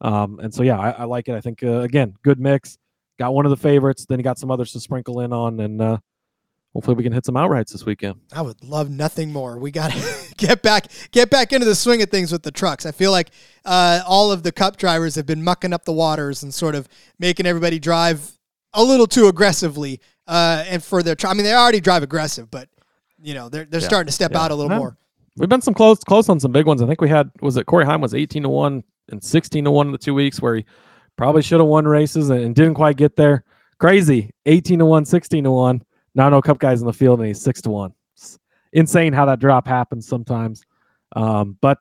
Um, 0.00 0.38
and 0.40 0.52
so 0.52 0.62
yeah, 0.62 0.78
I, 0.78 0.90
I 0.90 1.04
like 1.04 1.28
it. 1.28 1.34
I 1.34 1.40
think 1.40 1.62
uh, 1.62 1.80
again, 1.80 2.14
good 2.22 2.38
mix. 2.38 2.78
Got 3.18 3.32
one 3.32 3.46
of 3.46 3.50
the 3.50 3.56
favorites, 3.56 4.04
then 4.06 4.18
you 4.18 4.24
got 4.24 4.38
some 4.38 4.50
others 4.50 4.72
to 4.72 4.80
sprinkle 4.80 5.20
in 5.20 5.32
on, 5.32 5.58
and 5.60 5.80
uh, 5.80 5.96
hopefully 6.74 6.96
we 6.96 7.02
can 7.02 7.14
hit 7.14 7.24
some 7.24 7.36
outrights 7.36 7.72
this 7.72 7.86
weekend. 7.86 8.20
I 8.30 8.42
would 8.42 8.62
love 8.62 8.90
nothing 8.90 9.32
more. 9.32 9.58
We 9.58 9.70
got 9.70 9.92
to 9.92 10.34
get 10.36 10.60
back 10.60 10.88
get 11.12 11.30
back 11.30 11.54
into 11.54 11.64
the 11.64 11.74
swing 11.74 12.02
of 12.02 12.10
things 12.10 12.30
with 12.30 12.42
the 12.42 12.50
trucks. 12.50 12.84
I 12.84 12.92
feel 12.92 13.10
like 13.12 13.30
uh, 13.64 14.02
all 14.06 14.30
of 14.30 14.42
the 14.42 14.52
cup 14.52 14.76
drivers 14.76 15.14
have 15.14 15.24
been 15.24 15.42
mucking 15.42 15.72
up 15.72 15.86
the 15.86 15.94
waters 15.94 16.42
and 16.42 16.52
sort 16.52 16.74
of 16.74 16.88
making 17.18 17.46
everybody 17.46 17.78
drive 17.78 18.35
a 18.76 18.84
little 18.84 19.08
too 19.08 19.26
aggressively. 19.26 20.00
Uh, 20.28 20.64
and 20.68 20.82
for 20.82 21.02
their, 21.02 21.16
I 21.24 21.34
mean, 21.34 21.44
they 21.44 21.54
already 21.54 21.80
drive 21.80 22.02
aggressive, 22.02 22.50
but 22.50 22.68
you 23.20 23.34
know 23.34 23.48
they're 23.48 23.64
they're 23.64 23.80
yeah. 23.80 23.86
starting 23.86 24.06
to 24.06 24.12
step 24.12 24.32
yeah. 24.32 24.42
out 24.42 24.50
a 24.52 24.54
little 24.54 24.76
more. 24.76 24.96
We've 25.36 25.48
been 25.48 25.60
some 25.60 25.74
close 25.74 25.98
close 26.04 26.28
on 26.28 26.38
some 26.38 26.52
big 26.52 26.66
ones. 26.66 26.82
I 26.82 26.86
think 26.86 27.00
we 27.00 27.08
had 27.08 27.30
was 27.40 27.56
it 27.56 27.66
Corey 27.66 27.84
Heim 27.84 28.00
was 28.00 28.14
eighteen 28.14 28.44
to 28.44 28.48
one 28.48 28.84
and 29.08 29.22
16 29.22 29.64
to 29.64 29.70
1 29.70 29.86
in 29.86 29.92
the 29.92 29.98
two 29.98 30.14
weeks 30.14 30.40
where 30.40 30.56
he 30.56 30.64
probably 31.16 31.42
should 31.42 31.60
have 31.60 31.68
won 31.68 31.86
races 31.86 32.30
and 32.30 32.54
didn't 32.54 32.74
quite 32.74 32.96
get 32.96 33.16
there. 33.16 33.44
Crazy. 33.78 34.30
18 34.46 34.80
to 34.80 34.86
1, 34.86 35.04
16 35.04 35.44
to 35.44 35.50
1. 35.50 35.82
Now 36.14 36.28
no 36.28 36.40
cup 36.40 36.58
guys 36.58 36.80
in 36.80 36.86
the 36.86 36.92
field 36.92 37.20
and 37.20 37.28
he's 37.28 37.42
6 37.42 37.62
to 37.62 37.70
1. 37.70 37.92
It's 38.14 38.38
insane 38.72 39.12
how 39.12 39.26
that 39.26 39.38
drop 39.38 39.66
happens 39.66 40.06
sometimes. 40.06 40.62
Um, 41.14 41.56
but 41.60 41.78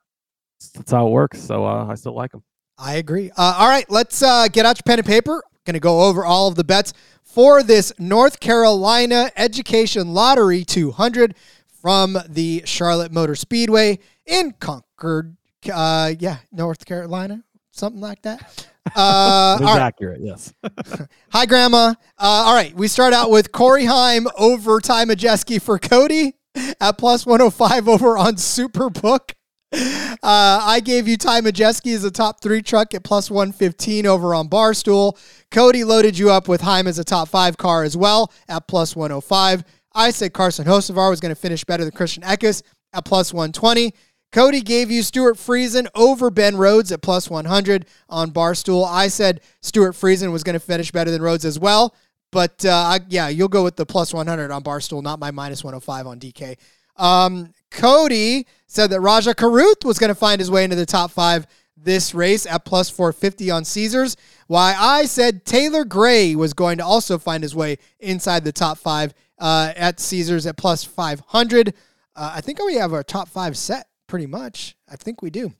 that's 0.74 0.92
how 0.92 1.08
it 1.08 1.12
works. 1.12 1.42
So 1.42 1.66
uh, 1.66 1.88
I 1.88 1.96
still 1.96 2.14
like 2.14 2.34
him. 2.34 2.44
I 2.78 2.96
agree. 2.96 3.32
Uh, 3.32 3.56
all 3.58 3.70
right, 3.70 3.90
let's 3.90 4.22
uh, 4.22 4.48
get 4.50 4.66
out 4.66 4.78
your 4.78 4.84
pen 4.86 5.00
and 5.00 5.08
paper. 5.08 5.42
Going 5.66 5.74
to 5.74 5.80
go 5.80 6.04
over 6.04 6.24
all 6.24 6.48
of 6.48 6.56
the 6.56 6.64
bets 6.64 6.94
for 7.24 7.64
this 7.64 7.92
North 7.98 8.40
Carolina 8.40 9.32
Education 9.36 10.14
Lottery 10.14 10.64
200 10.64 11.36
from 11.82 12.18
the 12.28 12.62
Charlotte 12.66 13.12
Motor 13.12 13.36
Speedway 13.36 14.00
in 14.26 14.54
Concord, 14.54 15.36
uh, 15.72 16.14
yeah, 16.20 16.38
North 16.52 16.86
Carolina, 16.86 17.44
something 17.72 18.02
like 18.02 18.22
that. 18.24 18.68
Uh, 18.96 19.58
it's 19.60 19.68
accurate, 19.68 20.22
yes. 20.22 20.54
Hi, 21.32 21.48
Grandma. 21.48 21.96
Uh, 22.20 22.46
all 22.46 22.54
right, 22.54 22.72
we 22.76 22.88
start 22.88 23.14
out 23.14 23.32
with 23.32 23.52
Corey 23.52 23.86
Heim 23.86 24.28
over 24.38 24.80
Ty 24.80 25.06
Majeski 25.06 25.60
for 25.60 25.80
Cody 25.80 26.36
at 26.80 26.96
plus 27.00 27.26
105 27.26 27.88
over 27.90 28.16
on 28.16 28.36
Superbook. 28.36 29.32
Uh, 29.74 30.60
I 30.64 30.80
gave 30.80 31.08
you 31.08 31.18
Ty 31.18 31.42
Majeski 31.42 31.94
as 31.94 32.04
a 32.04 32.10
top 32.10 32.42
three 32.42 32.62
truck 32.62 32.94
at 32.96 33.04
plus 33.04 33.30
115 33.30 34.08
over 34.08 34.34
on 34.34 34.50
Barstool. 34.50 35.18
Cody 35.52 35.84
loaded 35.84 36.18
you 36.18 36.32
up 36.32 36.48
with 36.48 36.62
Heim 36.62 36.88
as 36.88 36.98
a 36.98 37.04
top 37.04 37.30
five 37.30 37.58
car 37.58 37.84
as 37.84 37.96
well 37.96 38.32
at 38.48 38.68
plus 38.68 38.96
105. 38.96 39.64
I 39.94 40.12
said 40.12 40.34
Carson 40.34 40.66
Hocevar 40.66 41.10
was 41.10 41.20
going 41.20 41.34
to 41.34 41.40
finish 41.40 41.64
better 41.64 41.84
than 41.84 41.92
Christian 41.92 42.24
Eckes 42.24 42.64
at 42.94 43.06
plus 43.06 43.34
120. 43.34 43.94
Cody 44.32 44.62
gave 44.62 44.92
you 44.92 45.02
Stewart 45.02 45.38
Friesen 45.38 45.88
over 45.96 46.30
Ben 46.30 46.58
Rhodes 46.58 46.92
at 46.92 47.02
plus 47.02 47.30
100 47.30 47.86
on 48.10 48.32
Barstool. 48.32 48.86
I 48.86 49.08
said 49.08 49.42
Stewart 49.62 49.94
Friesen 49.94 50.32
was 50.32 50.44
going 50.44 50.56
to 50.56 50.60
finish 50.60 50.92
better 50.92 51.12
than 51.12 51.22
Rhodes 51.22 51.46
as 51.46 51.60
well. 51.60 51.96
But 52.32 52.66
uh, 52.66 53.00
yeah, 53.08 53.30
you'll 53.30 53.48
go 53.48 53.64
with 53.64 53.78
the 53.78 53.86
plus 53.86 54.14
100 54.14 54.52
on 54.52 54.64
Barstool, 54.64 55.02
not 55.02 55.20
my 55.20 55.32
minus 55.32 55.64
105 55.64 56.08
on 56.08 56.20
DK. 56.20 56.58
Um, 56.98 57.54
Cody 57.72 58.48
said 58.68 58.90
that 58.90 59.02
Rajah 59.02 59.36
Caruth 59.36 59.84
was 59.84 60.00
going 60.00 60.10
to 60.10 60.16
find 60.16 60.40
his 60.40 60.52
way 60.52 60.64
into 60.64 60.76
the 60.76 60.86
top 60.86 61.12
five 61.12 61.46
this 61.78 62.14
race 62.14 62.46
at 62.46 62.66
plus 62.66 62.90
450 62.90 63.52
on 63.52 63.64
Caesars. 63.64 64.18
Why 64.48 64.76
I 64.78 65.06
said 65.06 65.46
Taylor 65.46 65.86
Gray 65.86 66.36
was 66.36 66.54
going 66.54 66.78
to 66.80 66.86
also 66.86 67.18
find 67.18 67.44
his 67.44 67.56
way 67.56 67.78
inside 68.00 68.44
the 68.44 68.52
top 68.52 68.78
five 68.78 69.14
uh, 69.40 69.74
at 69.76 70.00
Caesars 70.00 70.46
at 70.46 70.58
plus 70.58 70.84
500. 70.84 71.74
Uh, 72.16 72.34
I 72.36 72.42
think 72.42 72.60
we 72.64 72.76
have 72.76 72.94
our 72.94 73.04
top 73.04 73.30
five 73.30 73.58
set 73.58 73.88
pretty 74.08 74.26
much. 74.26 74.76
I 74.90 74.96
think 74.96 75.22
we 75.22 75.30
do. 75.30 75.54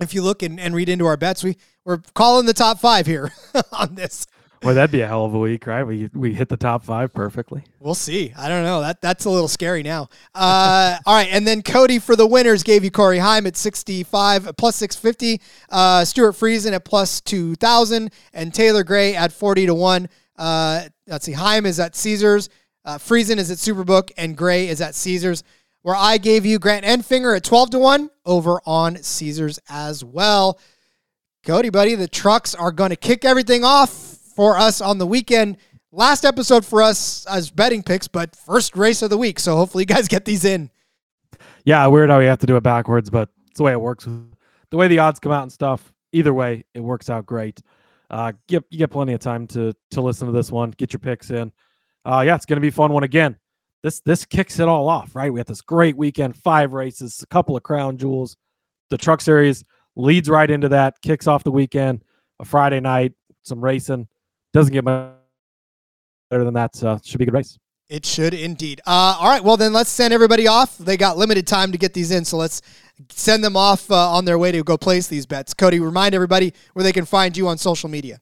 If 0.00 0.12
you 0.12 0.22
look 0.22 0.42
and, 0.42 0.58
and 0.58 0.74
read 0.74 0.88
into 0.88 1.06
our 1.06 1.16
bets, 1.16 1.44
we, 1.44 1.56
we're 1.84 1.98
calling 2.14 2.46
the 2.46 2.52
top 2.52 2.80
five 2.80 3.06
here 3.06 3.32
on 3.72 3.94
this. 3.94 4.26
Well, 4.64 4.74
that'd 4.74 4.90
be 4.90 5.02
a 5.02 5.06
hell 5.06 5.24
of 5.26 5.34
a 5.34 5.38
week, 5.38 5.66
right? 5.66 5.84
We 5.84 6.08
we 6.14 6.32
hit 6.32 6.48
the 6.48 6.56
top 6.56 6.84
five 6.84 7.12
perfectly. 7.12 7.64
We'll 7.80 7.94
see. 7.94 8.32
I 8.36 8.48
don't 8.48 8.64
know. 8.64 8.80
That 8.80 9.00
that's 9.00 9.24
a 9.26 9.30
little 9.30 9.48
scary 9.48 9.82
now. 9.82 10.08
Uh, 10.34 10.96
all 11.06 11.14
right, 11.14 11.28
and 11.30 11.46
then 11.46 11.62
Cody 11.62 11.98
for 11.98 12.16
the 12.16 12.26
winners 12.26 12.62
gave 12.62 12.82
you 12.82 12.90
Corey 12.90 13.18
Heim 13.18 13.46
at 13.46 13.56
sixty 13.56 14.02
five 14.02 14.50
plus 14.56 14.76
six 14.76 14.96
fifty, 14.96 15.40
uh, 15.68 16.04
Stewart 16.04 16.34
Friesen 16.34 16.72
at 16.72 16.84
plus 16.84 17.20
two 17.20 17.54
thousand, 17.56 18.12
and 18.32 18.54
Taylor 18.54 18.84
Gray 18.84 19.14
at 19.14 19.32
forty 19.32 19.66
to 19.66 19.74
one. 19.74 20.08
Uh, 20.36 20.82
let's 21.06 21.24
see, 21.26 21.32
Heim 21.32 21.66
is 21.66 21.78
at 21.78 21.94
Caesars 21.94 22.48
Uh, 22.84 22.98
Friesen 22.98 23.36
is 23.36 23.50
at 23.50 23.58
Superbook, 23.58 24.10
and 24.16 24.36
Gray 24.36 24.68
is 24.68 24.80
at 24.80 24.94
Caesars, 24.94 25.44
where 25.82 25.94
I 25.94 26.18
gave 26.18 26.44
you 26.44 26.58
Grant 26.58 26.84
Enfinger 26.84 27.36
at 27.36 27.44
12 27.44 27.70
to 27.70 27.78
1 27.78 28.10
over 28.26 28.60
on 28.66 28.96
Caesars 29.02 29.58
as 29.68 30.02
well. 30.04 30.58
Cody, 31.46 31.70
buddy, 31.70 31.94
the 31.94 32.08
trucks 32.08 32.54
are 32.54 32.72
going 32.72 32.90
to 32.90 32.96
kick 32.96 33.24
everything 33.24 33.64
off 33.64 34.13
for 34.34 34.58
us 34.58 34.80
on 34.80 34.98
the 34.98 35.06
weekend. 35.06 35.56
Last 35.92 36.24
episode 36.24 36.64
for 36.64 36.82
us 36.82 37.24
as 37.26 37.50
betting 37.50 37.82
picks, 37.82 38.08
but 38.08 38.34
first 38.34 38.76
race 38.76 39.02
of 39.02 39.10
the 39.10 39.18
week. 39.18 39.38
So 39.38 39.56
hopefully 39.56 39.82
you 39.82 39.86
guys 39.86 40.08
get 40.08 40.24
these 40.24 40.44
in. 40.44 40.70
Yeah, 41.64 41.86
weird 41.86 42.10
how 42.10 42.18
we 42.18 42.26
have 42.26 42.40
to 42.40 42.46
do 42.46 42.56
it 42.56 42.62
backwards, 42.62 43.10
but 43.10 43.28
it's 43.48 43.58
the 43.58 43.62
way 43.62 43.72
it 43.72 43.80
works. 43.80 44.06
The 44.70 44.76
way 44.76 44.88
the 44.88 44.98
odds 44.98 45.20
come 45.20 45.32
out 45.32 45.42
and 45.42 45.52
stuff. 45.52 45.92
Either 46.12 46.34
way, 46.34 46.64
it 46.74 46.80
works 46.80 47.10
out 47.10 47.26
great. 47.26 47.60
Uh, 48.10 48.32
get 48.48 48.64
you 48.70 48.78
get 48.78 48.90
plenty 48.90 49.12
of 49.12 49.20
time 49.20 49.46
to 49.48 49.72
to 49.90 50.00
listen 50.00 50.26
to 50.26 50.32
this 50.32 50.52
one. 50.52 50.70
Get 50.72 50.92
your 50.92 51.00
picks 51.00 51.30
in. 51.30 51.52
Uh, 52.04 52.22
yeah, 52.26 52.34
it's 52.34 52.46
going 52.46 52.56
to 52.56 52.60
be 52.60 52.68
a 52.68 52.72
fun 52.72 52.92
one 52.92 53.02
again. 53.02 53.36
This 53.82 54.00
this 54.00 54.24
kicks 54.24 54.58
it 54.60 54.68
all 54.68 54.88
off, 54.88 55.16
right? 55.16 55.32
We 55.32 55.40
had 55.40 55.46
this 55.46 55.62
great 55.62 55.96
weekend, 55.96 56.36
five 56.36 56.72
races, 56.72 57.22
a 57.22 57.26
couple 57.26 57.56
of 57.56 57.62
crown 57.62 57.96
jewels. 57.96 58.36
The 58.90 58.98
Truck 58.98 59.20
Series 59.20 59.64
leads 59.96 60.28
right 60.28 60.50
into 60.50 60.68
that, 60.68 61.00
kicks 61.02 61.26
off 61.26 61.44
the 61.44 61.50
weekend, 61.50 62.04
a 62.40 62.44
Friday 62.44 62.80
night, 62.80 63.12
some 63.42 63.62
racing. 63.62 64.06
Doesn't 64.54 64.72
get 64.72 64.84
much 64.84 65.10
better 66.30 66.44
than 66.44 66.54
that. 66.54 66.76
So 66.76 66.98
should 67.04 67.18
be 67.18 67.24
a 67.24 67.26
good 67.26 67.34
race. 67.34 67.58
It 67.88 68.06
should 68.06 68.32
indeed. 68.32 68.80
Uh, 68.86 69.16
all 69.18 69.28
right, 69.28 69.44
well 69.44 69.58
then 69.58 69.72
let's 69.72 69.90
send 69.90 70.14
everybody 70.14 70.46
off. 70.46 70.78
They 70.78 70.96
got 70.96 71.18
limited 71.18 71.46
time 71.46 71.70
to 71.72 71.78
get 71.78 71.92
these 71.92 72.10
in, 72.10 72.24
so 72.24 72.38
let's 72.38 72.62
send 73.10 73.44
them 73.44 73.56
off 73.56 73.90
uh, 73.90 74.10
on 74.10 74.24
their 74.24 74.38
way 74.38 74.52
to 74.52 74.62
go 74.62 74.78
place 74.78 75.06
these 75.06 75.26
bets. 75.26 75.52
Cody, 75.52 75.80
remind 75.80 76.14
everybody 76.14 76.54
where 76.72 76.82
they 76.82 76.92
can 76.92 77.04
find 77.04 77.36
you 77.36 77.46
on 77.46 77.58
social 77.58 77.90
media. 77.90 78.20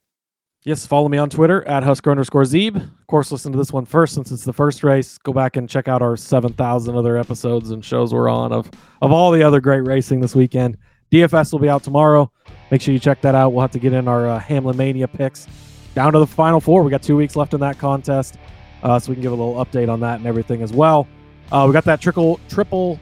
Yes, 0.64 0.87
follow 0.87 1.09
me 1.09 1.18
on 1.18 1.28
Twitter 1.28 1.66
at 1.68 1.83
Husker 1.83 2.11
underscore 2.11 2.43
Zeeb. 2.45 2.76
Of 2.76 3.07
course, 3.07 3.30
listen 3.30 3.53
to 3.53 3.59
this 3.59 3.72
one 3.72 3.85
first 3.85 4.14
since 4.14 4.33
it's 4.33 4.45
the 4.45 4.53
first 4.53 4.83
race. 4.83 5.18
Go 5.18 5.33
back 5.33 5.57
and 5.57 5.68
check 5.68 5.87
out 5.87 6.03
our 6.03 6.16
7,000 6.16 6.97
other 6.97 7.16
episodes 7.16 7.72
and 7.72 7.85
shows 7.85 8.12
we're 8.14 8.28
on 8.28 8.53
of, 8.53 8.70
of 9.01 9.12
all 9.12 9.33
the 9.33 9.43
other 9.43 9.61
great 9.61 9.80
racing 9.80 10.20
this 10.20 10.35
weekend. 10.35 10.78
DFS 11.11 11.53
will 11.53 11.59
be 11.59 11.68
out 11.68 11.83
tomorrow. 11.83 12.30
Make 12.70 12.80
sure 12.80 12.95
you 12.95 13.01
check 13.01 13.20
that 13.20 13.35
out. 13.35 13.53
We'll 13.53 13.61
have 13.62 13.72
to 13.72 13.78
get 13.78 13.93
in 13.93 14.09
our 14.09 14.28
uh, 14.28 14.39
Hamlin 14.39 14.76
Mania 14.76 15.09
picks 15.09 15.47
down 15.95 16.12
to 16.12 16.18
the 16.18 16.26
final 16.26 16.61
four. 16.61 16.82
We 16.82 16.90
got 16.90 17.03
two 17.03 17.16
weeks 17.16 17.36
left 17.36 17.55
in 17.55 17.61
that 17.61 17.78
contest, 17.78 18.36
uh, 18.82 18.99
so 18.99 19.11
we 19.11 19.16
can 19.16 19.22
give 19.22 19.32
a 19.32 19.34
little 19.34 19.64
update 19.64 19.88
on 19.88 20.01
that 20.01 20.18
and 20.18 20.26
everything 20.26 20.62
as 20.62 20.72
well. 20.72 21.07
Uh, 21.51 21.64
we 21.66 21.72
got 21.72 21.84
that 21.84 22.01
triple 22.01 22.40
triple 22.49 22.99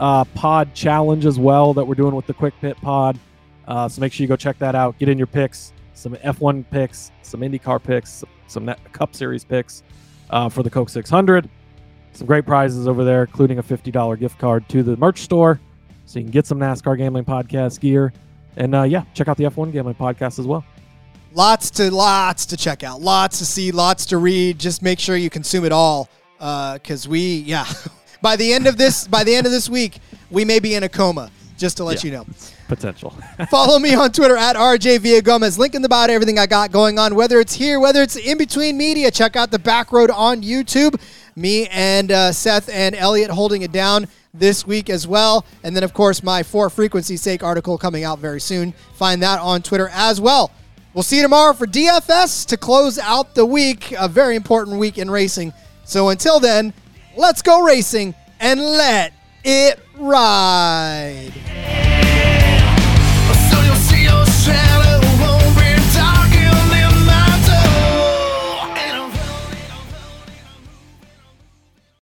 uh, 0.00 0.24
pod 0.34 0.74
challenge 0.74 1.26
as 1.26 1.38
well 1.38 1.72
that 1.74 1.84
we're 1.84 1.94
doing 1.94 2.14
with 2.14 2.26
the 2.26 2.34
Quick 2.34 2.54
Pit 2.60 2.76
Pod. 2.82 3.18
Uh, 3.66 3.88
so 3.88 4.00
make 4.00 4.12
sure 4.12 4.24
you 4.24 4.28
go 4.28 4.36
check 4.36 4.58
that 4.58 4.74
out. 4.74 4.98
Get 4.98 5.08
in 5.08 5.16
your 5.16 5.26
picks, 5.26 5.72
some 5.94 6.14
F1 6.16 6.64
picks, 6.70 7.12
some 7.22 7.40
IndyCar 7.40 7.82
picks, 7.82 8.24
some 8.46 8.64
Net- 8.66 8.92
Cup 8.92 9.14
Series 9.14 9.44
picks 9.44 9.82
uh, 10.30 10.48
for 10.48 10.62
the 10.62 10.70
Coke 10.70 10.88
600. 10.88 11.48
Some 12.12 12.26
great 12.26 12.46
prizes 12.46 12.86
over 12.86 13.04
there, 13.04 13.22
including 13.22 13.58
a 13.58 13.62
$50 13.62 14.18
gift 14.18 14.38
card 14.38 14.68
to 14.68 14.82
the 14.82 14.96
merch 14.96 15.20
store, 15.22 15.60
so 16.06 16.18
you 16.18 16.24
can 16.24 16.30
get 16.30 16.46
some 16.46 16.58
NASCAR 16.58 16.96
Gambling 16.96 17.24
Podcast 17.24 17.80
gear. 17.80 18.12
And 18.56 18.74
uh, 18.74 18.82
yeah, 18.82 19.04
check 19.14 19.26
out 19.26 19.36
the 19.36 19.44
F1 19.44 19.72
Gambling 19.72 19.96
Podcast 19.96 20.38
as 20.38 20.46
well. 20.46 20.64
Lots 21.34 21.70
to 21.72 21.90
lots 21.90 22.46
to 22.46 22.56
check 22.56 22.84
out, 22.84 23.00
lots 23.00 23.38
to 23.38 23.46
see, 23.46 23.72
lots 23.72 24.06
to 24.06 24.18
read. 24.18 24.58
Just 24.58 24.82
make 24.82 25.00
sure 25.00 25.16
you 25.16 25.30
consume 25.30 25.64
it 25.64 25.72
all, 25.72 26.08
because 26.38 27.08
we, 27.08 27.38
yeah, 27.38 27.66
by 28.22 28.36
the 28.36 28.52
end 28.52 28.68
of 28.68 28.76
this, 28.76 29.08
by 29.08 29.24
the 29.24 29.34
end 29.34 29.44
of 29.44 29.50
this 29.52 29.68
week, 29.68 29.98
we 30.30 30.44
may 30.44 30.60
be 30.60 30.74
in 30.74 30.84
a 30.84 30.88
coma. 30.88 31.30
Just 31.56 31.76
to 31.76 31.84
let 31.84 32.02
Yeah. 32.02 32.10
you 32.10 32.16
know. 32.18 32.26
Potential. 32.66 33.10
Follow 33.50 33.78
me 33.78 33.94
on 33.94 34.10
Twitter 34.10 34.36
at 34.36 34.56
RJ 34.56 34.98
Villagomez. 34.98 35.56
Link 35.56 35.74
in 35.76 35.82
the 35.82 35.88
bio 35.88 36.08
to 36.08 36.12
everything 36.12 36.36
I 36.38 36.46
got 36.46 36.72
going 36.72 36.98
on, 36.98 37.14
whether 37.14 37.38
it's 37.38 37.54
here, 37.54 37.78
whether 37.78 38.02
it's 38.02 38.16
in 38.16 38.38
between 38.38 38.76
media. 38.76 39.10
Check 39.12 39.36
out 39.36 39.52
the 39.52 39.58
back 39.60 39.92
road 39.92 40.10
on 40.10 40.42
YouTube. 40.42 41.00
Me 41.36 41.68
and 41.68 42.10
uh, 42.10 42.32
Seth 42.32 42.68
and 42.68 42.96
Elliot 42.96 43.30
holding 43.30 43.62
it 43.62 43.70
down 43.70 44.08
this 44.34 44.66
week 44.66 44.90
as 44.90 45.06
well. 45.06 45.44
And 45.62 45.76
then, 45.76 45.84
of 45.84 45.94
course, 45.94 46.24
my 46.24 46.42
for 46.42 46.68
frequency 46.70 47.16
sake 47.16 47.44
article 47.44 47.78
coming 47.78 48.02
out 48.02 48.18
very 48.18 48.40
soon. 48.40 48.72
Find 48.94 49.22
that 49.22 49.38
on 49.38 49.62
Twitter 49.62 49.88
as 49.92 50.20
well. 50.20 50.50
We'll 50.94 51.02
see 51.02 51.16
you 51.16 51.22
tomorrow 51.22 51.54
for 51.54 51.66
DFS 51.66 52.46
to 52.46 52.56
close 52.56 53.00
out 53.00 53.34
the 53.34 53.44
week, 53.44 53.92
a 53.98 54.06
very 54.06 54.36
important 54.36 54.78
week 54.78 54.96
in 54.96 55.10
racing. 55.10 55.52
So 55.82 56.10
until 56.10 56.38
then, 56.38 56.72
let's 57.16 57.42
go 57.42 57.62
racing 57.62 58.14
and 58.38 58.60
let 58.60 59.12
it 59.42 59.80
ride. 59.98 61.32
So 63.50 64.93